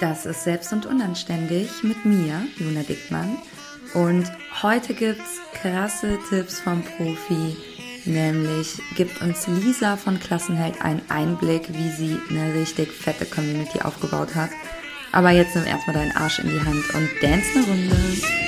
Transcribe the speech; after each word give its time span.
Das 0.00 0.26
ist 0.26 0.44
Selbst 0.44 0.72
und 0.72 0.86
Unanständig 0.86 1.82
mit 1.82 2.04
mir, 2.04 2.46
Luna 2.58 2.82
Dickmann. 2.82 3.38
Und 3.94 4.30
heute 4.62 4.92
gibt's 4.92 5.40
krasse 5.52 6.18
Tipps 6.28 6.60
vom 6.60 6.82
Profi. 6.82 7.56
Nämlich 8.04 8.78
gibt 8.96 9.22
uns 9.22 9.46
Lisa 9.46 9.96
von 9.96 10.18
Klassenheld 10.18 10.82
einen 10.82 11.02
Einblick, 11.08 11.68
wie 11.72 11.90
sie 11.90 12.18
eine 12.28 12.54
richtig 12.54 12.90
fette 12.92 13.24
Community 13.24 13.80
aufgebaut 13.80 14.34
hat. 14.34 14.50
Aber 15.12 15.30
jetzt 15.30 15.54
nimm 15.54 15.64
erstmal 15.64 15.94
deinen 15.94 16.16
Arsch 16.16 16.40
in 16.40 16.48
die 16.48 16.60
Hand 16.60 16.94
und 16.94 17.08
dance 17.22 17.48
eine 17.54 17.64
Runde. 17.64 18.43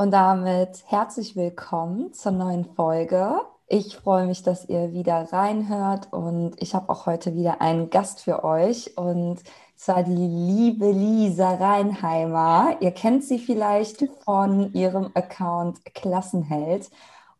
Und 0.00 0.12
damit 0.12 0.82
herzlich 0.86 1.36
willkommen 1.36 2.14
zur 2.14 2.32
neuen 2.32 2.64
Folge. 2.64 3.38
Ich 3.68 3.98
freue 3.98 4.26
mich, 4.26 4.42
dass 4.42 4.66
ihr 4.66 4.94
wieder 4.94 5.30
reinhört 5.30 6.10
und 6.10 6.52
ich 6.56 6.74
habe 6.74 6.88
auch 6.88 7.04
heute 7.04 7.34
wieder 7.36 7.60
einen 7.60 7.90
Gast 7.90 8.22
für 8.22 8.42
euch 8.42 8.96
und 8.96 9.40
zwar 9.76 10.02
die 10.02 10.12
liebe 10.14 10.90
Lisa 10.90 11.50
Reinheimer. 11.50 12.78
Ihr 12.80 12.92
kennt 12.92 13.24
sie 13.24 13.38
vielleicht 13.38 14.02
von 14.24 14.72
ihrem 14.72 15.10
Account 15.12 15.84
Klassenheld 15.94 16.88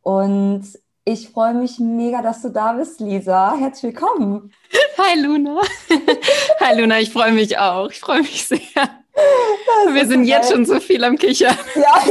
und 0.02 0.66
ich 1.06 1.30
freue 1.30 1.54
mich 1.54 1.78
mega, 1.78 2.20
dass 2.20 2.42
du 2.42 2.50
da 2.50 2.74
bist, 2.74 3.00
Lisa. 3.00 3.54
Herzlich 3.56 3.94
willkommen. 3.94 4.52
Hi 4.98 5.18
Luna. 5.18 5.62
Hi 6.60 6.78
Luna, 6.78 7.00
ich 7.00 7.10
freue 7.10 7.32
mich 7.32 7.56
auch. 7.56 7.90
Ich 7.90 8.00
freue 8.00 8.20
mich 8.20 8.46
sehr. 8.46 8.99
Wir 9.92 10.06
sind 10.06 10.24
jetzt 10.24 10.52
schon 10.52 10.64
so 10.64 10.80
viel 10.80 11.02
am 11.04 11.16
Kichern. 11.16 11.56
Ja, 11.74 12.02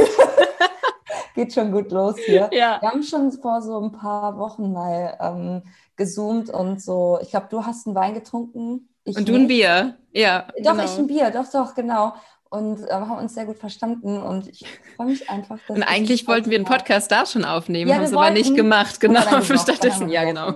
geht 1.34 1.52
schon 1.52 1.72
gut 1.72 1.90
los 1.90 2.16
hier. 2.24 2.50
Ja. 2.52 2.78
Wir 2.80 2.90
haben 2.90 3.02
schon 3.02 3.32
vor 3.32 3.62
so 3.62 3.80
ein 3.80 3.92
paar 3.92 4.38
Wochen 4.38 4.72
mal 4.72 5.16
ähm, 5.20 5.62
gezoomt 5.96 6.50
und 6.50 6.82
so. 6.82 7.18
Ich 7.22 7.30
glaube, 7.30 7.46
du 7.50 7.64
hast 7.64 7.86
einen 7.86 7.96
Wein 7.96 8.14
getrunken. 8.14 8.88
und 9.04 9.28
du 9.28 9.32
nicht. 9.32 9.42
ein 9.42 9.48
Bier, 9.48 9.98
ja. 10.12 10.48
Doch, 10.62 10.72
genau. 10.72 10.84
ich 10.84 10.98
ein 10.98 11.06
Bier, 11.06 11.30
doch, 11.30 11.50
doch, 11.50 11.74
genau. 11.74 12.14
Und 12.48 12.82
äh, 12.82 12.92
haben 12.92 13.18
uns 13.18 13.34
sehr 13.34 13.46
gut 13.46 13.58
verstanden 13.58 14.20
und 14.20 14.48
ich 14.48 14.66
freue 14.96 15.06
mich 15.06 15.30
einfach. 15.30 15.58
Dass 15.68 15.76
und 15.76 15.84
eigentlich 15.84 16.26
wollten 16.26 16.50
wir 16.50 16.58
einen 16.58 16.64
Podcast 16.64 17.12
da 17.12 17.24
schon 17.24 17.44
aufnehmen, 17.44 17.88
ja, 17.88 17.96
haben 17.96 18.04
es 18.04 18.12
aber 18.12 18.30
nicht 18.30 18.56
gemacht, 18.56 18.98
genau. 19.00 19.40
Stattdessen, 19.42 20.08
ja, 20.08 20.24
genau. 20.24 20.54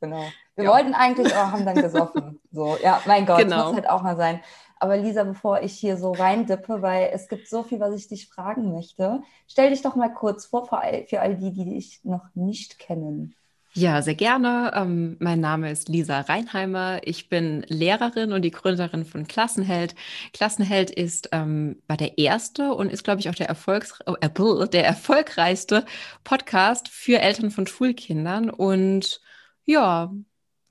Genau. 0.00 0.24
Wir 0.54 0.64
ja. 0.64 0.70
wollten 0.70 0.94
eigentlich 0.94 1.34
auch, 1.34 1.50
haben 1.50 1.64
dann 1.64 1.76
gesoffen. 1.76 2.38
So, 2.52 2.76
ja, 2.82 3.00
mein 3.06 3.24
Gott, 3.24 3.38
genau. 3.38 3.66
muss 3.66 3.74
halt 3.76 3.88
auch 3.88 4.02
mal 4.02 4.16
sein. 4.16 4.40
Aber 4.82 4.96
Lisa, 4.96 5.22
bevor 5.22 5.62
ich 5.62 5.74
hier 5.74 5.96
so 5.96 6.10
reindippe, 6.10 6.82
weil 6.82 7.10
es 7.12 7.28
gibt 7.28 7.48
so 7.48 7.62
viel, 7.62 7.78
was 7.78 7.94
ich 7.94 8.08
dich 8.08 8.26
fragen 8.26 8.72
möchte, 8.72 9.22
stell 9.46 9.70
dich 9.70 9.80
doch 9.80 9.94
mal 9.94 10.12
kurz 10.12 10.46
vor 10.46 10.66
für 10.66 10.78
all, 10.78 11.06
für 11.06 11.20
all 11.20 11.36
die, 11.36 11.52
die 11.52 11.64
dich 11.66 12.00
noch 12.02 12.24
nicht 12.34 12.80
kennen. 12.80 13.36
Ja, 13.74 14.02
sehr 14.02 14.16
gerne. 14.16 14.72
Ähm, 14.74 15.16
mein 15.20 15.38
Name 15.38 15.70
ist 15.70 15.88
Lisa 15.88 16.22
Reinheimer. 16.22 16.98
Ich 17.04 17.28
bin 17.28 17.64
Lehrerin 17.68 18.32
und 18.32 18.42
die 18.42 18.50
Gründerin 18.50 19.04
von 19.04 19.28
Klassenheld. 19.28 19.94
Klassenheld 20.32 20.90
ist 20.90 21.28
ähm, 21.30 21.80
war 21.86 21.96
der 21.96 22.18
erste 22.18 22.74
und 22.74 22.90
ist, 22.90 23.04
glaube 23.04 23.20
ich, 23.20 23.30
auch 23.30 23.36
der, 23.36 23.48
Erfolgs 23.48 24.00
äh, 24.00 24.68
der 24.68 24.84
erfolgreichste 24.84 25.86
Podcast 26.24 26.88
für 26.88 27.20
Eltern 27.20 27.52
von 27.52 27.68
Schulkindern. 27.68 28.50
Und 28.50 29.20
ja, 29.64 30.12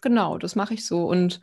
genau, 0.01 0.37
das 0.37 0.57
mache 0.57 0.73
ich 0.73 0.85
so. 0.85 1.05
Und 1.05 1.39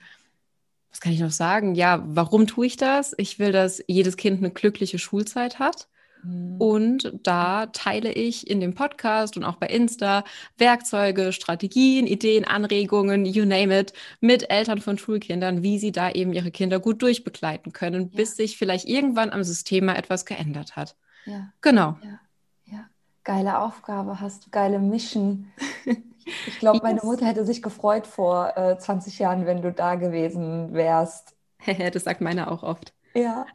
was 0.91 1.01
kann 1.01 1.13
ich 1.13 1.21
noch 1.21 1.31
sagen? 1.31 1.75
Ja, 1.75 2.03
warum 2.07 2.47
tue 2.47 2.67
ich 2.67 2.77
das? 2.77 3.15
Ich 3.19 3.39
will, 3.39 3.53
dass 3.53 3.83
jedes 3.87 4.17
Kind 4.17 4.39
eine 4.39 4.51
glückliche 4.51 4.99
Schulzeit 4.99 5.59
hat. 5.59 5.89
Mhm. 6.23 6.57
Und 6.59 7.13
da 7.23 7.67
teile 7.67 8.13
ich 8.13 8.49
in 8.49 8.61
dem 8.61 8.75
Podcast 8.75 9.37
und 9.37 9.45
auch 9.45 9.57
bei 9.57 9.67
Insta 9.67 10.25
Werkzeuge, 10.57 11.33
Strategien, 11.33 12.07
Ideen, 12.07 12.45
Anregungen, 12.45 13.25
you 13.25 13.45
name 13.45 13.79
it, 13.79 13.93
mit 14.21 14.51
Eltern 14.51 14.81
von 14.81 14.99
Schulkindern, 14.99 15.63
wie 15.63 15.79
sie 15.79 15.93
da 15.93 16.11
eben 16.11 16.33
ihre 16.33 16.51
Kinder 16.51 16.81
gut 16.81 17.03
durchbegleiten 17.03 17.73
können, 17.73 18.11
ja. 18.11 18.17
bis 18.17 18.37
sich 18.37 18.57
vielleicht 18.57 18.89
irgendwann 18.89 19.31
am 19.31 19.45
System 19.45 19.87
mal 19.87 19.97
etwas 19.97 20.25
geändert 20.25 20.77
hat. 20.77 20.97
Ja. 21.27 21.53
Genau. 21.61 21.99
Ja. 22.03 22.21
ja. 22.65 22.87
Geile 23.25 23.59
Aufgabe 23.61 24.21
hast 24.21 24.47
du, 24.47 24.51
geile 24.51 24.79
Mission. 24.79 25.53
Ich 26.47 26.59
glaube, 26.59 26.81
meine 26.83 27.01
Mutter 27.03 27.27
hätte 27.27 27.45
sich 27.45 27.63
gefreut 27.63 28.07
vor 28.07 28.57
äh, 28.57 28.79
20 28.79 29.19
Jahren, 29.19 29.47
wenn 29.47 29.63
du 29.63 29.73
da 29.73 29.95
gewesen 29.95 30.73
wärst. 30.73 31.35
das 31.93 32.05
sagt 32.05 32.21
meine 32.21 32.51
auch 32.51 32.63
oft. 32.63 32.93
Ja, 33.15 33.47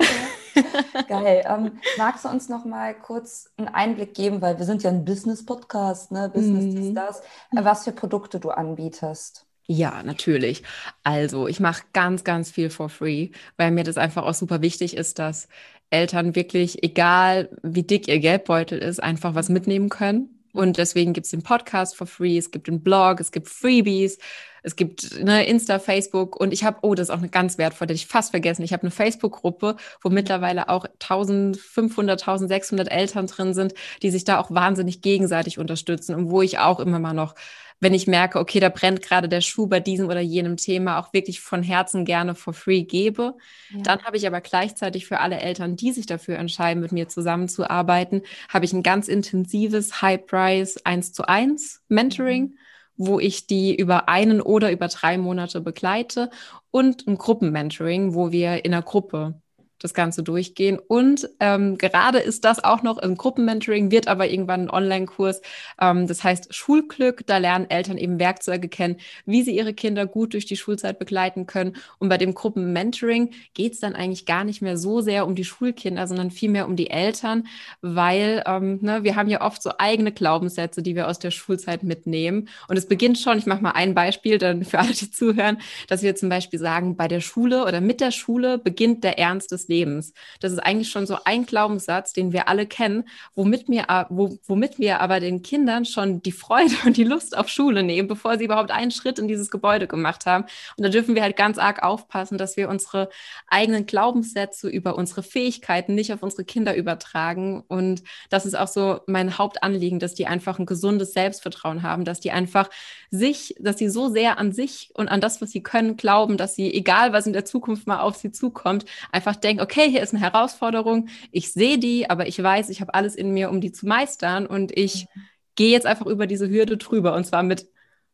ja. 0.55 0.63
geil. 1.07 1.43
Ähm, 1.47 1.79
magst 1.97 2.25
du 2.25 2.29
uns 2.29 2.49
noch 2.49 2.65
mal 2.65 2.93
kurz 2.93 3.51
einen 3.57 3.69
Einblick 3.69 4.13
geben, 4.13 4.41
weil 4.41 4.57
wir 4.57 4.65
sind 4.65 4.83
ja 4.83 4.89
ein 4.89 5.05
Business-Podcast, 5.05 6.11
ne? 6.11 6.29
Business 6.33 6.75
mhm. 6.75 6.81
ist 6.81 6.93
das, 6.95 7.19
äh, 7.55 7.63
was 7.63 7.83
für 7.83 7.91
Produkte 7.91 8.39
du 8.39 8.49
anbietest? 8.49 9.45
Ja, 9.65 10.03
natürlich. 10.03 10.63
Also 11.03 11.47
ich 11.47 11.59
mache 11.59 11.83
ganz, 11.93 12.23
ganz 12.23 12.51
viel 12.51 12.69
for 12.69 12.89
free, 12.89 13.29
weil 13.57 13.71
mir 13.71 13.83
das 13.83 13.97
einfach 13.97 14.23
auch 14.23 14.33
super 14.33 14.61
wichtig 14.61 14.97
ist, 14.97 15.19
dass 15.19 15.47
Eltern 15.89 16.35
wirklich, 16.35 16.83
egal 16.83 17.49
wie 17.61 17.83
dick 17.83 18.07
ihr 18.07 18.19
Geldbeutel 18.19 18.79
ist, 18.79 19.01
einfach 19.01 19.35
was 19.35 19.47
mitnehmen 19.47 19.89
können 19.89 20.42
und 20.53 20.77
deswegen 20.77 21.13
gibt 21.13 21.25
es 21.25 21.31
den 21.31 21.43
Podcast 21.43 21.95
for 21.95 22.07
free, 22.07 22.37
es 22.37 22.51
gibt 22.51 22.67
den 22.67 22.81
Blog, 22.81 23.19
es 23.19 23.31
gibt 23.31 23.49
Freebies, 23.49 24.19
es 24.61 24.75
gibt 24.75 25.21
ne, 25.21 25.45
Insta, 25.45 25.77
Facebook 25.77 26.39
und 26.39 26.53
ich 26.53 26.63
habe, 26.63 26.77
oh, 26.83 26.95
das 26.95 27.09
ist 27.09 27.13
auch 27.13 27.19
eine 27.19 27.29
ganz 27.29 27.57
wertvolle, 27.57 27.89
die 27.89 27.95
ich 27.95 28.07
fast 28.07 28.31
vergessen. 28.31 28.63
Ich 28.63 28.71
habe 28.71 28.83
eine 28.83 28.91
Facebook-Gruppe, 28.91 29.75
wo 30.01 30.09
mittlerweile 30.09 30.69
auch 30.69 30.85
1500, 30.85 32.21
1600 32.21 32.89
Eltern 32.89 33.27
drin 33.27 33.53
sind, 33.53 33.73
die 34.01 34.09
sich 34.09 34.23
da 34.23 34.39
auch 34.39 34.51
wahnsinnig 34.51 35.01
gegenseitig 35.01 35.59
unterstützen 35.59 36.15
und 36.15 36.29
wo 36.29 36.41
ich 36.41 36.59
auch 36.59 36.79
immer 36.79 36.99
mal 36.99 37.13
noch 37.13 37.35
wenn 37.83 37.93
ich 37.93 38.07
merke, 38.07 38.39
okay, 38.39 38.59
da 38.59 38.69
brennt 38.69 39.01
gerade 39.01 39.29
der 39.29 39.41
Schuh 39.41 39.67
bei 39.67 39.79
diesem 39.79 40.07
oder 40.07 40.21
jenem 40.21 40.57
Thema, 40.57 40.99
auch 40.99 41.13
wirklich 41.13 41.41
von 41.41 41.61
Herzen 41.61 42.05
gerne 42.05 42.33
for 42.33 42.53
free 42.53 42.83
gebe. 42.83 43.35
Ja. 43.69 43.81
Dann 43.83 44.03
habe 44.03 44.17
ich 44.17 44.25
aber 44.25 44.41
gleichzeitig 44.41 45.05
für 45.05 45.19
alle 45.19 45.39
Eltern, 45.39 45.75
die 45.75 45.91
sich 45.91 46.05
dafür 46.05 46.37
entscheiden, 46.37 46.81
mit 46.81 46.91
mir 46.91 47.07
zusammenzuarbeiten, 47.07 48.23
habe 48.49 48.65
ich 48.65 48.73
ein 48.73 48.83
ganz 48.83 49.07
intensives 49.07 50.01
High-Price 50.01 50.85
1 50.85 51.13
zu 51.13 51.27
1 51.27 51.83
Mentoring. 51.89 52.43
Mhm 52.43 52.57
wo 52.95 53.19
ich 53.19 53.47
die 53.47 53.75
über 53.75 54.07
einen 54.07 54.41
oder 54.41 54.71
über 54.71 54.87
drei 54.87 55.17
Monate 55.17 55.61
begleite 55.61 56.29
und 56.71 57.07
ein 57.07 57.17
Gruppenmentoring, 57.17 58.13
wo 58.13 58.31
wir 58.31 58.65
in 58.65 58.73
einer 58.73 58.83
Gruppe 58.83 59.41
das 59.83 59.93
Ganze 59.93 60.23
durchgehen. 60.23 60.79
Und 60.79 61.29
ähm, 61.39 61.77
gerade 61.77 62.19
ist 62.19 62.45
das 62.45 62.63
auch 62.63 62.81
noch 62.83 62.97
im 62.97 63.15
Gruppenmentoring, 63.15 63.91
wird 63.91 64.07
aber 64.07 64.29
irgendwann 64.29 64.61
ein 64.61 64.69
Online-Kurs. 64.69 65.41
Ähm, 65.79 66.07
das 66.07 66.23
heißt 66.23 66.55
Schulglück. 66.55 67.27
Da 67.27 67.37
lernen 67.37 67.69
Eltern 67.69 67.97
eben 67.97 68.17
Werkzeuge 68.17 68.69
kennen, 68.69 68.97
wie 69.25 69.43
sie 69.43 69.55
ihre 69.55 69.73
Kinder 69.73 70.05
gut 70.05 70.33
durch 70.33 70.45
die 70.45 70.55
Schulzeit 70.55 70.99
begleiten 70.99 71.45
können. 71.45 71.75
Und 71.99 72.07
bei 72.07 72.17
dem 72.17 72.33
Gruppenmentoring 72.33 73.31
geht 73.53 73.73
es 73.73 73.81
dann 73.81 73.93
eigentlich 73.93 74.25
gar 74.25 74.45
nicht 74.45 74.61
mehr 74.61 74.77
so 74.77 75.01
sehr 75.01 75.27
um 75.27 75.35
die 75.35 75.43
Schulkinder, 75.43 76.07
sondern 76.07 76.31
vielmehr 76.31 76.65
um 76.65 76.77
die 76.77 76.89
Eltern, 76.89 77.47
weil 77.81 78.41
ähm, 78.47 78.79
ne, 78.81 79.03
wir 79.03 79.17
haben 79.17 79.29
ja 79.29 79.41
oft 79.41 79.61
so 79.61 79.71
eigene 79.77 80.13
Glaubenssätze, 80.13 80.81
die 80.81 80.95
wir 80.95 81.09
aus 81.09 81.19
der 81.19 81.31
Schulzeit 81.31 81.83
mitnehmen. 81.83 82.47
Und 82.69 82.77
es 82.77 82.87
beginnt 82.87 83.19
schon, 83.19 83.37
ich 83.37 83.45
mache 83.45 83.61
mal 83.61 83.71
ein 83.71 83.93
Beispiel 83.93 84.37
dann 84.37 84.63
für 84.63 84.79
alle, 84.79 84.93
die 84.93 85.11
zuhören, 85.11 85.57
dass 85.89 86.03
wir 86.03 86.15
zum 86.15 86.29
Beispiel 86.29 86.59
sagen, 86.59 86.95
bei 86.95 87.09
der 87.09 87.19
Schule 87.19 87.65
oder 87.65 87.81
mit 87.81 87.99
der 87.99 88.11
Schule 88.11 88.57
beginnt 88.57 89.03
der 89.03 89.19
Ernst 89.19 89.51
des 89.51 89.67
Lebens. 89.67 89.72
Lebens. 89.73 90.13
Das 90.39 90.51
ist 90.51 90.59
eigentlich 90.59 90.89
schon 90.89 91.07
so 91.07 91.17
ein 91.25 91.45
Glaubenssatz, 91.45 92.13
den 92.13 92.31
wir 92.31 92.47
alle 92.47 92.67
kennen, 92.67 93.05
womit 93.35 93.67
wo, 94.09 94.37
womit 94.45 94.77
wir 94.77 94.99
aber 95.01 95.19
den 95.19 95.41
Kindern 95.41 95.85
schon 95.85 96.21
die 96.21 96.31
Freude 96.31 96.75
und 96.85 96.97
die 96.97 97.03
Lust 97.03 97.35
auf 97.35 97.49
Schule 97.49 97.81
nehmen, 97.81 98.07
bevor 98.07 98.37
sie 98.37 98.45
überhaupt 98.45 98.71
einen 98.71 98.91
Schritt 98.91 99.17
in 99.17 99.27
dieses 99.27 99.49
Gebäude 99.49 99.87
gemacht 99.87 100.25
haben. 100.25 100.45
Und 100.77 100.83
da 100.83 100.89
dürfen 100.89 101.15
wir 101.15 101.23
halt 101.23 101.35
ganz 101.35 101.57
arg 101.57 101.81
aufpassen, 101.81 102.37
dass 102.37 102.55
wir 102.55 102.69
unsere 102.69 103.09
eigenen 103.47 103.85
Glaubenssätze 103.85 104.69
über 104.69 104.95
unsere 104.95 105.23
Fähigkeiten 105.23 105.95
nicht 105.95 106.13
auf 106.13 106.21
unsere 106.21 106.45
Kinder 106.45 106.75
übertragen. 106.75 107.63
Und 107.67 108.03
das 108.29 108.45
ist 108.45 108.55
auch 108.55 108.67
so 108.67 108.99
mein 109.07 109.37
Hauptanliegen, 109.37 109.99
dass 109.99 110.13
die 110.13 110.27
einfach 110.27 110.59
ein 110.59 110.65
gesundes 110.65 111.13
Selbstvertrauen 111.13 111.81
haben, 111.81 112.05
dass 112.05 112.19
die 112.19 112.31
einfach 112.31 112.69
sich, 113.09 113.55
dass 113.59 113.77
sie 113.77 113.89
so 113.89 114.09
sehr 114.09 114.37
an 114.37 114.51
sich 114.51 114.89
und 114.93 115.07
an 115.07 115.21
das, 115.21 115.41
was 115.41 115.51
sie 115.51 115.63
können, 115.63 115.97
glauben, 115.97 116.37
dass 116.37 116.55
sie, 116.55 116.73
egal 116.73 117.13
was 117.13 117.27
in 117.27 117.33
der 117.33 117.45
Zukunft 117.45 117.87
mal 117.87 118.01
auf 118.01 118.15
sie 118.15 118.31
zukommt, 118.31 118.85
einfach 119.11 119.35
denken, 119.35 119.61
okay, 119.63 119.89
hier 119.89 120.01
ist 120.01 120.13
eine 120.13 120.21
Herausforderung, 120.21 121.09
ich 121.31 121.51
sehe 121.51 121.79
die, 121.79 122.09
aber 122.09 122.27
ich 122.27 122.41
weiß, 122.41 122.69
ich 122.69 122.81
habe 122.81 122.93
alles 122.93 123.15
in 123.15 123.31
mir, 123.31 123.49
um 123.49 123.61
die 123.61 123.71
zu 123.71 123.87
meistern 123.87 124.45
und 124.45 124.77
ich 124.77 125.05
mhm. 125.13 125.21
gehe 125.55 125.71
jetzt 125.71 125.87
einfach 125.87 126.05
über 126.05 126.27
diese 126.27 126.49
Hürde 126.49 126.77
drüber 126.77 127.15
und 127.15 127.25
zwar 127.25 127.43
mit, 127.43 127.67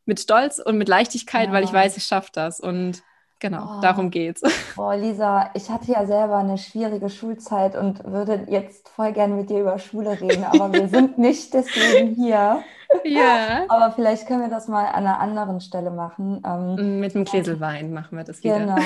mit 0.06 0.19
Stolz 0.19 0.60
und 0.60 0.78
mit 0.78 0.88
Leichtigkeit, 0.88 1.48
ja. 1.48 1.54
weil 1.54 1.63
ich 1.63 1.74
weiß, 1.74 1.98
ich 1.98 2.04
schaffe 2.04 2.30
das 2.34 2.60
und 2.60 3.04
Genau, 3.39 3.77
oh. 3.77 3.81
darum 3.81 4.09
geht's. 4.12 4.41
Boah, 4.75 4.95
Lisa, 4.97 5.50
ich 5.53 5.69
hatte 5.69 5.91
ja 5.91 6.06
selber 6.06 6.38
eine 6.38 6.57
schwierige 6.57 7.09
Schulzeit 7.09 7.75
und 7.75 8.03
würde 8.03 8.45
jetzt 8.50 8.89
voll 8.89 9.13
gerne 9.13 9.33
mit 9.33 9.50
dir 9.50 9.62
über 9.62 9.80
Schule 9.80 10.19
reden, 10.19 10.44
aber 10.44 10.71
wir 10.74 10.88
sind 10.89 11.18
nicht 11.18 11.53
deswegen 11.53 12.15
hier. 12.15 12.62
Ja. 13.03 13.65
Aber 13.69 13.91
vielleicht 13.91 14.25
können 14.25 14.41
wir 14.41 14.50
das 14.50 14.68
mal 14.68 14.88
an 14.88 15.06
einer 15.06 15.19
anderen 15.19 15.62
Stelle 15.62 15.91
machen. 15.91 16.41
Ähm, 16.44 17.00
Mit 17.00 17.15
einem 17.15 17.24
Gläsel 17.24 17.59
Wein 17.59 17.94
machen 17.94 18.18
wir 18.18 18.24
das 18.24 18.44
wieder. 18.44 18.57
Genau, 18.57 18.77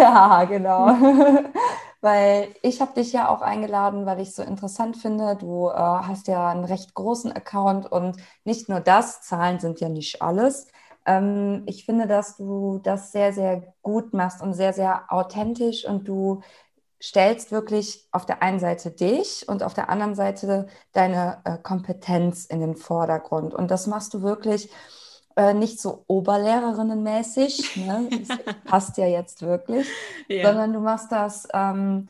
ja, 0.00 0.44
genau. 0.44 0.96
weil 2.00 2.48
ich 2.62 2.80
habe 2.80 2.94
dich 2.94 3.12
ja 3.12 3.28
auch 3.28 3.42
eingeladen, 3.42 4.06
weil 4.06 4.20
ich 4.20 4.28
es 4.28 4.36
so 4.36 4.42
interessant 4.42 4.96
finde. 4.96 5.36
Du 5.36 5.68
äh, 5.68 5.74
hast 5.74 6.28
ja 6.28 6.48
einen 6.48 6.64
recht 6.64 6.94
großen 6.94 7.30
Account 7.30 7.92
und 7.92 8.16
nicht 8.44 8.70
nur 8.70 8.80
das, 8.80 9.20
Zahlen 9.20 9.60
sind 9.60 9.80
ja 9.80 9.90
nicht 9.90 10.22
alles. 10.22 10.68
Ähm, 11.06 11.62
ich 11.66 11.84
finde, 11.84 12.06
dass 12.06 12.36
du 12.36 12.80
das 12.82 13.12
sehr, 13.12 13.32
sehr 13.32 13.74
gut 13.82 14.12
machst 14.12 14.42
und 14.42 14.54
sehr, 14.54 14.72
sehr 14.72 15.12
authentisch 15.12 15.84
und 15.84 16.08
du 16.08 16.42
stellst 17.02 17.50
wirklich 17.50 18.06
auf 18.12 18.26
der 18.26 18.42
einen 18.42 18.60
Seite 18.60 18.92
dich 18.92 19.48
und 19.48 19.64
auf 19.64 19.74
der 19.74 19.88
anderen 19.88 20.14
Seite 20.14 20.68
deine 20.92 21.40
äh, 21.44 21.58
Kompetenz 21.58 22.44
in 22.44 22.60
den 22.60 22.76
Vordergrund. 22.76 23.54
Und 23.54 23.72
das 23.72 23.88
machst 23.88 24.14
du 24.14 24.22
wirklich 24.22 24.70
äh, 25.34 25.52
nicht 25.52 25.80
so 25.80 26.04
Oberlehrerinnenmäßig, 26.06 27.76
ne? 27.76 28.08
das 28.28 28.38
passt 28.64 28.98
ja 28.98 29.06
jetzt 29.06 29.42
wirklich, 29.42 29.88
ja. 30.28 30.46
sondern 30.46 30.72
du 30.72 30.80
machst 30.80 31.10
das 31.10 31.48
ähm, 31.52 32.08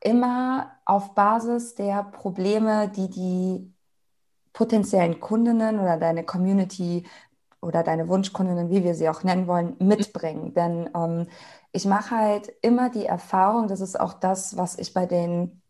immer 0.00 0.72
auf 0.84 1.14
Basis 1.14 1.74
der 1.74 2.04
Probleme, 2.04 2.88
die 2.88 3.08
die 3.08 3.72
potenziellen 4.52 5.20
Kundinnen 5.20 5.78
oder 5.78 5.96
deine 5.96 6.24
Community 6.24 7.06
oder 7.60 7.82
deine 7.82 8.08
Wunschkundinnen, 8.08 8.70
wie 8.70 8.84
wir 8.84 8.94
sie 8.94 9.08
auch 9.08 9.22
nennen 9.22 9.46
wollen, 9.46 9.76
mitbringen. 9.78 10.54
Denn 10.54 10.90
ähm, 10.94 11.26
ich 11.72 11.84
mache 11.84 12.16
halt 12.16 12.52
immer 12.62 12.90
die 12.90 13.06
Erfahrung, 13.06 13.68
das 13.68 13.80
ist 13.80 13.98
auch 13.98 14.14
das, 14.14 14.56
was 14.56 14.78
ich 14.78 14.94
bei 14.94 15.06
den 15.06 15.60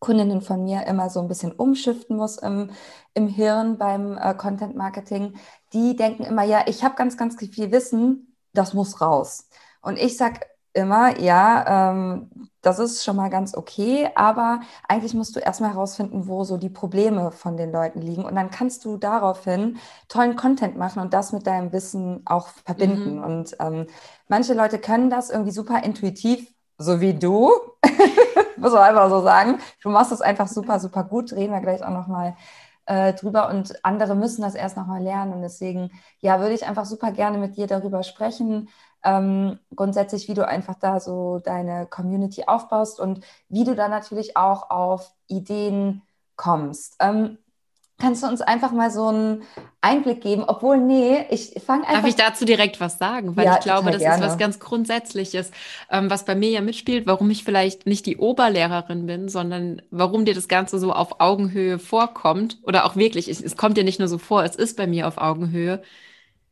Kundinnen 0.00 0.42
von 0.42 0.64
mir 0.64 0.86
immer 0.86 1.10
so 1.10 1.20
ein 1.20 1.28
bisschen 1.28 1.52
umschiften 1.52 2.16
muss 2.16 2.38
im, 2.38 2.70
im 3.14 3.28
Hirn 3.28 3.78
beim 3.78 4.16
äh, 4.16 4.34
Content 4.34 4.76
Marketing. 4.76 5.34
Die 5.72 5.96
denken 5.96 6.24
immer, 6.24 6.44
ja, 6.44 6.64
ich 6.66 6.84
habe 6.84 6.94
ganz, 6.94 7.16
ganz 7.16 7.36
viel 7.36 7.72
Wissen, 7.72 8.36
das 8.52 8.74
muss 8.74 9.00
raus. 9.00 9.48
Und 9.80 9.98
ich 9.98 10.16
sage 10.16 10.40
immer, 10.78 11.18
ja, 11.20 11.90
ähm, 11.90 12.30
das 12.62 12.78
ist 12.78 13.04
schon 13.04 13.16
mal 13.16 13.30
ganz 13.30 13.54
okay, 13.56 14.08
aber 14.14 14.60
eigentlich 14.88 15.14
musst 15.14 15.36
du 15.36 15.40
erstmal 15.40 15.72
herausfinden, 15.72 16.26
wo 16.28 16.44
so 16.44 16.56
die 16.56 16.68
Probleme 16.68 17.30
von 17.32 17.56
den 17.56 17.72
Leuten 17.72 18.00
liegen. 18.00 18.24
Und 18.24 18.34
dann 18.36 18.50
kannst 18.50 18.84
du 18.84 18.96
daraufhin 18.96 19.78
tollen 20.08 20.36
Content 20.36 20.76
machen 20.76 21.00
und 21.00 21.14
das 21.14 21.32
mit 21.32 21.46
deinem 21.46 21.72
Wissen 21.72 22.22
auch 22.26 22.48
verbinden. 22.64 23.16
Mhm. 23.16 23.24
Und 23.24 23.56
ähm, 23.60 23.86
manche 24.28 24.54
Leute 24.54 24.78
können 24.78 25.10
das 25.10 25.30
irgendwie 25.30 25.52
super 25.52 25.82
intuitiv, 25.84 26.52
so 26.78 27.00
wie 27.00 27.14
du. 27.14 27.50
Muss 28.56 28.72
man 28.72 28.82
einfach 28.82 29.08
so 29.08 29.22
sagen. 29.22 29.58
Du 29.82 29.90
machst 29.90 30.12
das 30.12 30.20
einfach 30.20 30.48
super, 30.48 30.80
super 30.80 31.04
gut. 31.04 31.32
Reden 31.32 31.52
wir 31.52 31.60
gleich 31.60 31.84
auch 31.84 31.90
nochmal 31.90 32.36
äh, 32.86 33.12
drüber 33.12 33.50
und 33.50 33.84
andere 33.84 34.16
müssen 34.16 34.42
das 34.42 34.54
erst 34.54 34.76
nochmal 34.76 35.02
lernen. 35.02 35.32
Und 35.32 35.42
deswegen, 35.42 35.90
ja, 36.20 36.40
würde 36.40 36.54
ich 36.54 36.66
einfach 36.66 36.86
super 36.86 37.12
gerne 37.12 37.38
mit 37.38 37.56
dir 37.56 37.66
darüber 37.66 38.02
sprechen, 38.02 38.68
ähm, 39.04 39.58
grundsätzlich, 39.74 40.28
wie 40.28 40.34
du 40.34 40.46
einfach 40.46 40.74
da 40.74 41.00
so 41.00 41.40
deine 41.40 41.86
Community 41.86 42.44
aufbaust 42.46 43.00
und 43.00 43.24
wie 43.48 43.64
du 43.64 43.74
da 43.74 43.88
natürlich 43.88 44.36
auch 44.36 44.70
auf 44.70 45.12
Ideen 45.28 46.02
kommst. 46.36 46.96
Ähm, 47.00 47.38
Kannst 48.00 48.22
du 48.22 48.28
uns 48.28 48.40
einfach 48.40 48.70
mal 48.70 48.92
so 48.92 49.08
einen 49.08 49.42
Einblick 49.80 50.20
geben? 50.20 50.44
Obwohl, 50.46 50.78
nee, 50.78 51.26
ich 51.30 51.60
fange 51.66 51.82
einfach. 51.82 52.02
Darf 52.02 52.08
ich 52.08 52.14
dazu 52.14 52.44
direkt 52.44 52.80
was 52.80 52.96
sagen? 52.96 53.36
Weil 53.36 53.46
ja, 53.46 53.54
ich 53.54 53.60
glaube, 53.60 53.90
das 53.90 54.00
gerne. 54.00 54.24
ist 54.24 54.30
was 54.30 54.38
ganz 54.38 54.60
Grundsätzliches, 54.60 55.50
ähm, 55.90 56.08
was 56.08 56.24
bei 56.24 56.36
mir 56.36 56.48
ja 56.48 56.60
mitspielt, 56.60 57.08
warum 57.08 57.28
ich 57.30 57.42
vielleicht 57.42 57.86
nicht 57.86 58.06
die 58.06 58.16
Oberlehrerin 58.16 59.06
bin, 59.06 59.28
sondern 59.28 59.82
warum 59.90 60.24
dir 60.24 60.34
das 60.34 60.46
Ganze 60.46 60.78
so 60.78 60.92
auf 60.92 61.20
Augenhöhe 61.20 61.80
vorkommt. 61.80 62.58
Oder 62.62 62.84
auch 62.84 62.94
wirklich, 62.94 63.26
es, 63.26 63.42
es 63.42 63.56
kommt 63.56 63.76
dir 63.76 63.84
nicht 63.84 63.98
nur 63.98 64.06
so 64.06 64.18
vor, 64.18 64.44
es 64.44 64.54
ist 64.54 64.76
bei 64.76 64.86
mir 64.86 65.08
auf 65.08 65.18
Augenhöhe. 65.18 65.82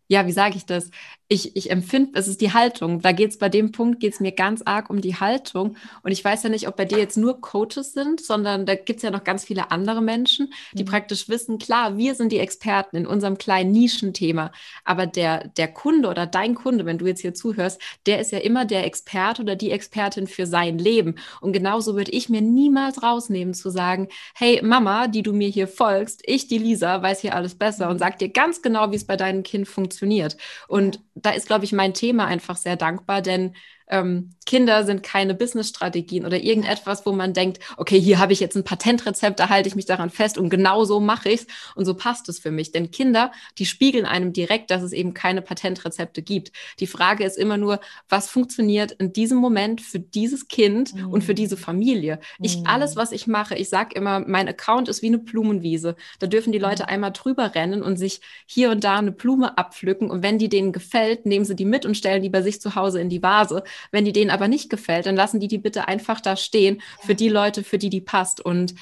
Ja, 0.08 0.26
wie 0.26 0.32
sage 0.32 0.56
ich 0.56 0.66
das? 0.66 0.90
Ich, 1.28 1.56
ich 1.56 1.70
empfinde, 1.73 2.12
es 2.14 2.28
ist 2.28 2.40
die 2.40 2.52
Haltung. 2.52 3.00
Da 3.00 3.11
geht 3.11 3.31
es 3.31 3.38
bei 3.38 3.49
dem 3.49 3.73
Punkt, 3.73 3.99
geht 3.99 4.12
es 4.12 4.20
mir 4.20 4.31
ganz 4.31 4.62
arg 4.64 4.90
um 4.90 5.00
die 5.00 5.17
Haltung. 5.17 5.76
Und 6.05 6.12
ich 6.12 6.25
weiß 6.25 6.44
ja 6.44 6.50
nicht, 6.50 6.69
ob 6.69 6.76
bei 6.76 6.84
dir 6.84 6.99
jetzt 6.99 7.17
nur 7.17 7.40
Coaches 7.40 7.93
sind, 7.93 8.20
sondern 8.20 8.64
da 8.64 8.76
gibt 8.76 8.99
es 8.99 9.02
ja 9.02 9.11
noch 9.11 9.25
ganz 9.25 9.44
viele 9.44 9.73
andere 9.73 10.02
Menschen, 10.02 10.52
die 10.73 10.84
mhm. 10.84 10.88
praktisch 10.88 11.28
wissen, 11.28 11.58
klar, 11.58 11.96
wir 11.96 12.14
sind 12.14 12.31
die 12.31 12.38
Experten 12.38 12.96
in 12.96 13.06
unserem 13.06 13.38
kleinen 13.38 13.73
Nischenthema. 13.73 14.52
Aber 14.84 15.06
der, 15.06 15.49
der 15.49 15.67
Kunde 15.67 16.08
oder 16.08 16.26
dein 16.26 16.55
Kunde, 16.55 16.87
wenn 16.87 16.99
du 16.99 17.06
jetzt 17.06 17.23
hier 17.23 17.34
zuhörst, 17.34 17.81
der 18.06 18.20
ist 18.20 18.31
ja 18.31 18.38
immer 18.38 18.64
der 18.64 18.84
Experte 18.84 19.43
oder 19.43 19.56
die 19.56 19.73
Expertin 19.73 20.28
für 20.28 20.46
sein 20.46 20.78
Leben. 20.78 21.17
Und 21.40 21.52
genauso 21.52 21.96
würde 21.96 22.12
ich 22.12 22.28
mir 22.28 22.40
niemals 22.40 23.02
rausnehmen 23.02 23.52
zu 23.52 23.70
sagen, 23.70 24.08
hey 24.37 24.61
Mama, 24.62 25.08
die 25.08 25.25
du 25.25 25.32
mir 25.32 25.49
hier 25.49 25.67
folgst, 25.67 26.23
ich, 26.25 26.46
die 26.46 26.58
Lisa, 26.58 27.02
weiß 27.02 27.20
hier 27.20 27.34
alles 27.34 27.56
besser 27.56 27.88
und 27.88 27.94
mhm. 27.94 27.99
sag 28.00 28.19
dir 28.20 28.28
ganz 28.28 28.62
genau, 28.62 28.93
wie 28.93 28.96
es 28.96 29.06
bei 29.06 29.17
deinem 29.17 29.43
Kind 29.43 29.67
funktioniert. 29.67 30.37
Und 30.69 31.00
da 31.16 31.30
ist, 31.30 31.46
glaube 31.46 31.64
ich, 31.64 31.72
mein 31.72 31.94
Thema 31.94 32.26
einfach 32.26 32.56
sehr 32.56 32.76
dankbar, 32.76 33.22
denn 33.22 33.54
ähm, 33.88 34.31
Kinder 34.47 34.85
sind 34.85 35.03
keine 35.03 35.35
Business-Strategien 35.35 36.25
oder 36.25 36.38
irgendetwas, 36.38 37.05
wo 37.05 37.12
man 37.12 37.33
denkt, 37.33 37.59
okay, 37.77 38.00
hier 38.00 38.19
habe 38.19 38.33
ich 38.33 38.41
jetzt 38.41 38.56
ein 38.56 38.65
Patentrezept, 38.65 39.41
da 39.41 39.49
halte 39.49 39.69
ich 39.69 39.75
mich 39.75 39.87
daran 39.87 40.11
fest 40.11 40.38
und 40.38 40.50
genau 40.50 40.85
so 40.85 41.00
mache 41.00 41.31
ich 41.31 41.41
es 41.43 41.47
und 41.75 41.85
so 41.85 41.94
passt 41.94 42.29
es 42.29 42.38
für 42.38 42.53
mich. 42.53 42.71
Denn 42.71 42.93
Kinder, 42.93 43.33
die 43.59 43.67
spiegeln 43.67 44.06
einem 44.06 44.33
direkt, 44.33 44.71
dass 44.71 44.83
es 44.83 44.93
eben 44.93 45.15
keine 45.15 45.43
Patentrezepte 45.43 46.23
gibt. 46.23 46.53
Die 46.79 46.87
Frage 46.87 47.25
ist 47.25 47.37
immer 47.37 47.56
nur, 47.56 47.81
was 48.09 48.29
funktioniert 48.29 48.93
in 48.93 49.12
diesem 49.12 49.38
Moment 49.38 49.81
für 49.81 49.99
dieses 49.99 50.47
Kind 50.47 50.94
mhm. 50.94 51.09
und 51.09 51.25
für 51.25 51.35
diese 51.35 51.56
Familie. 51.56 52.21
Ich, 52.41 52.59
mhm. 52.59 52.67
alles, 52.67 52.94
was 52.94 53.11
ich 53.11 53.27
mache, 53.27 53.56
ich 53.56 53.69
sage 53.69 53.97
immer, 53.97 54.21
mein 54.21 54.49
Account 54.49 54.88
ist 54.88 55.03
wie 55.03 55.09
eine 55.09 55.19
Blumenwiese. 55.19 55.97
Da 56.21 56.29
dürfen 56.29 56.53
die 56.53 56.59
Leute 56.59 56.85
mhm. 56.85 56.88
einmal 56.88 57.12
drüber 57.12 57.55
rennen 57.56 57.83
und 57.83 57.97
sich 57.97 58.21
hier 58.47 58.71
und 58.71 58.85
da 58.85 58.99
eine 58.99 59.12
Blume 59.12 59.59
abpflücken 59.59 60.09
und 60.09 60.23
wenn 60.23 60.38
die 60.38 60.49
denen 60.49 60.73
gefällt, 60.73 61.27
nehmen 61.27 61.44
sie 61.44 61.56
die 61.56 61.65
mit 61.65 61.85
und 61.85 61.97
stellen 61.97 62.23
die 62.23 62.31
bei 62.31 62.43
sich 62.43 62.61
zu 62.61 62.77
Hause 62.77 63.00
in 63.00 63.09
die 63.09 63.23
Vase. 63.23 63.65
Wenn 63.90 64.05
die 64.05 64.12
denen 64.12 64.31
aber 64.31 64.49
nicht 64.49 64.70
gefällt, 64.70 65.06
dann 65.06 65.17
lassen 65.17 65.40
die 65.40 65.49
die 65.49 65.58
bitte 65.58 65.88
einfach 65.88 66.20
da 66.20 66.37
stehen 66.37 66.82
für 67.05 67.14
die 67.14 67.28
Leute, 67.28 67.64
für 67.64 67.78
die 67.78 67.90
die 67.90 68.00
passt. 68.00 68.40
Und 68.40 68.75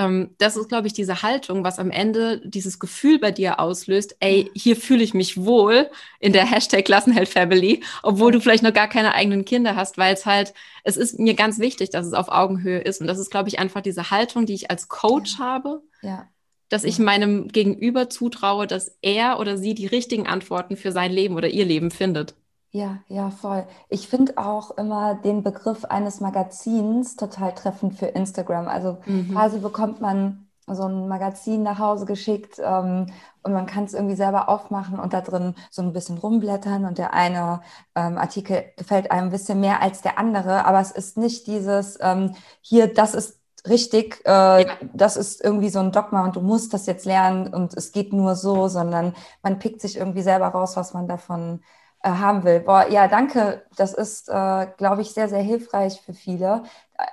ähm, 0.00 0.34
das 0.38 0.56
ist, 0.56 0.68
glaube 0.68 0.86
ich, 0.86 0.92
diese 0.92 1.22
Haltung, 1.22 1.62
was 1.62 1.78
am 1.78 1.90
Ende 1.90 2.40
dieses 2.44 2.78
Gefühl 2.78 3.18
bei 3.18 3.32
dir 3.32 3.60
auslöst, 3.60 4.16
ey, 4.20 4.50
hier 4.54 4.76
fühle 4.76 5.02
ich 5.04 5.12
mich 5.12 5.44
wohl 5.44 5.90
in 6.20 6.32
der 6.32 6.46
Hashtag 6.50 6.86
Klassenheld 6.86 7.28
Family, 7.28 7.82
obwohl 8.02 8.32
du 8.32 8.40
vielleicht 8.40 8.62
noch 8.62 8.72
gar 8.72 8.88
keine 8.88 9.14
eigenen 9.14 9.44
Kinder 9.44 9.76
hast, 9.76 9.98
weil 9.98 10.14
es 10.14 10.24
halt, 10.24 10.54
es 10.84 10.96
ist 10.96 11.18
mir 11.18 11.34
ganz 11.34 11.58
wichtig, 11.58 11.90
dass 11.90 12.06
es 12.06 12.14
auf 12.14 12.28
Augenhöhe 12.28 12.78
ist. 12.78 13.00
Und 13.00 13.08
das 13.08 13.18
ist, 13.18 13.30
glaube 13.30 13.48
ich, 13.48 13.58
einfach 13.58 13.82
diese 13.82 14.10
Haltung, 14.10 14.46
die 14.46 14.54
ich 14.54 14.70
als 14.70 14.88
Coach 14.88 15.38
ja. 15.38 15.44
habe. 15.44 15.82
Ja 16.02 16.28
dass 16.70 16.84
ich 16.84 17.00
meinem 17.00 17.48
Gegenüber 17.48 18.08
zutraue, 18.08 18.66
dass 18.66 18.96
er 19.02 19.40
oder 19.40 19.58
sie 19.58 19.74
die 19.74 19.88
richtigen 19.88 20.28
Antworten 20.28 20.76
für 20.76 20.92
sein 20.92 21.10
Leben 21.10 21.34
oder 21.34 21.48
ihr 21.48 21.64
Leben 21.64 21.90
findet. 21.90 22.36
Ja, 22.72 22.98
ja, 23.08 23.30
voll. 23.30 23.66
Ich 23.88 24.08
finde 24.08 24.38
auch 24.38 24.70
immer 24.72 25.16
den 25.16 25.42
Begriff 25.42 25.84
eines 25.86 26.20
Magazins 26.20 27.16
total 27.16 27.52
treffend 27.54 27.96
für 27.96 28.06
Instagram. 28.06 28.68
Also 28.68 28.98
mhm. 29.06 29.32
quasi 29.32 29.58
bekommt 29.58 30.00
man 30.00 30.46
so 30.66 30.84
ein 30.84 31.08
Magazin 31.08 31.64
nach 31.64 31.80
Hause 31.80 32.06
geschickt 32.06 32.60
ähm, 32.62 33.06
und 33.42 33.52
man 33.52 33.66
kann 33.66 33.84
es 33.84 33.94
irgendwie 33.94 34.14
selber 34.14 34.48
aufmachen 34.48 35.00
und 35.00 35.12
da 35.12 35.20
drin 35.20 35.54
so 35.70 35.82
ein 35.82 35.92
bisschen 35.92 36.18
rumblättern 36.18 36.84
und 36.84 36.98
der 36.98 37.12
eine 37.12 37.62
ähm, 37.96 38.18
Artikel 38.18 38.64
gefällt 38.76 39.10
einem 39.10 39.28
ein 39.28 39.30
bisschen 39.30 39.58
mehr 39.58 39.82
als 39.82 40.02
der 40.02 40.18
andere, 40.18 40.64
aber 40.64 40.80
es 40.80 40.92
ist 40.92 41.16
nicht 41.16 41.48
dieses 41.48 41.98
ähm, 42.00 42.34
hier, 42.60 42.92
das 42.92 43.14
ist 43.14 43.40
richtig, 43.68 44.22
äh, 44.26 44.64
ja. 44.64 44.72
das 44.92 45.16
ist 45.16 45.42
irgendwie 45.42 45.70
so 45.70 45.80
ein 45.80 45.92
Dogma 45.92 46.24
und 46.24 46.36
du 46.36 46.40
musst 46.40 46.72
das 46.72 46.86
jetzt 46.86 47.04
lernen 47.04 47.52
und 47.52 47.74
es 47.74 47.92
geht 47.92 48.12
nur 48.12 48.36
so, 48.36 48.68
sondern 48.68 49.14
man 49.42 49.58
pickt 49.58 49.80
sich 49.80 49.96
irgendwie 49.96 50.22
selber 50.22 50.48
raus, 50.48 50.76
was 50.76 50.94
man 50.94 51.08
davon 51.08 51.60
äh, 52.02 52.10
haben 52.10 52.44
will. 52.44 52.60
Boah, 52.60 52.88
ja, 52.88 53.08
danke. 53.08 53.62
Das 53.76 53.94
ist, 53.94 54.28
äh, 54.28 54.66
glaube 54.76 55.02
ich, 55.02 55.12
sehr, 55.12 55.28
sehr 55.28 55.42
hilfreich 55.42 56.00
für 56.00 56.14
viele. 56.14 56.62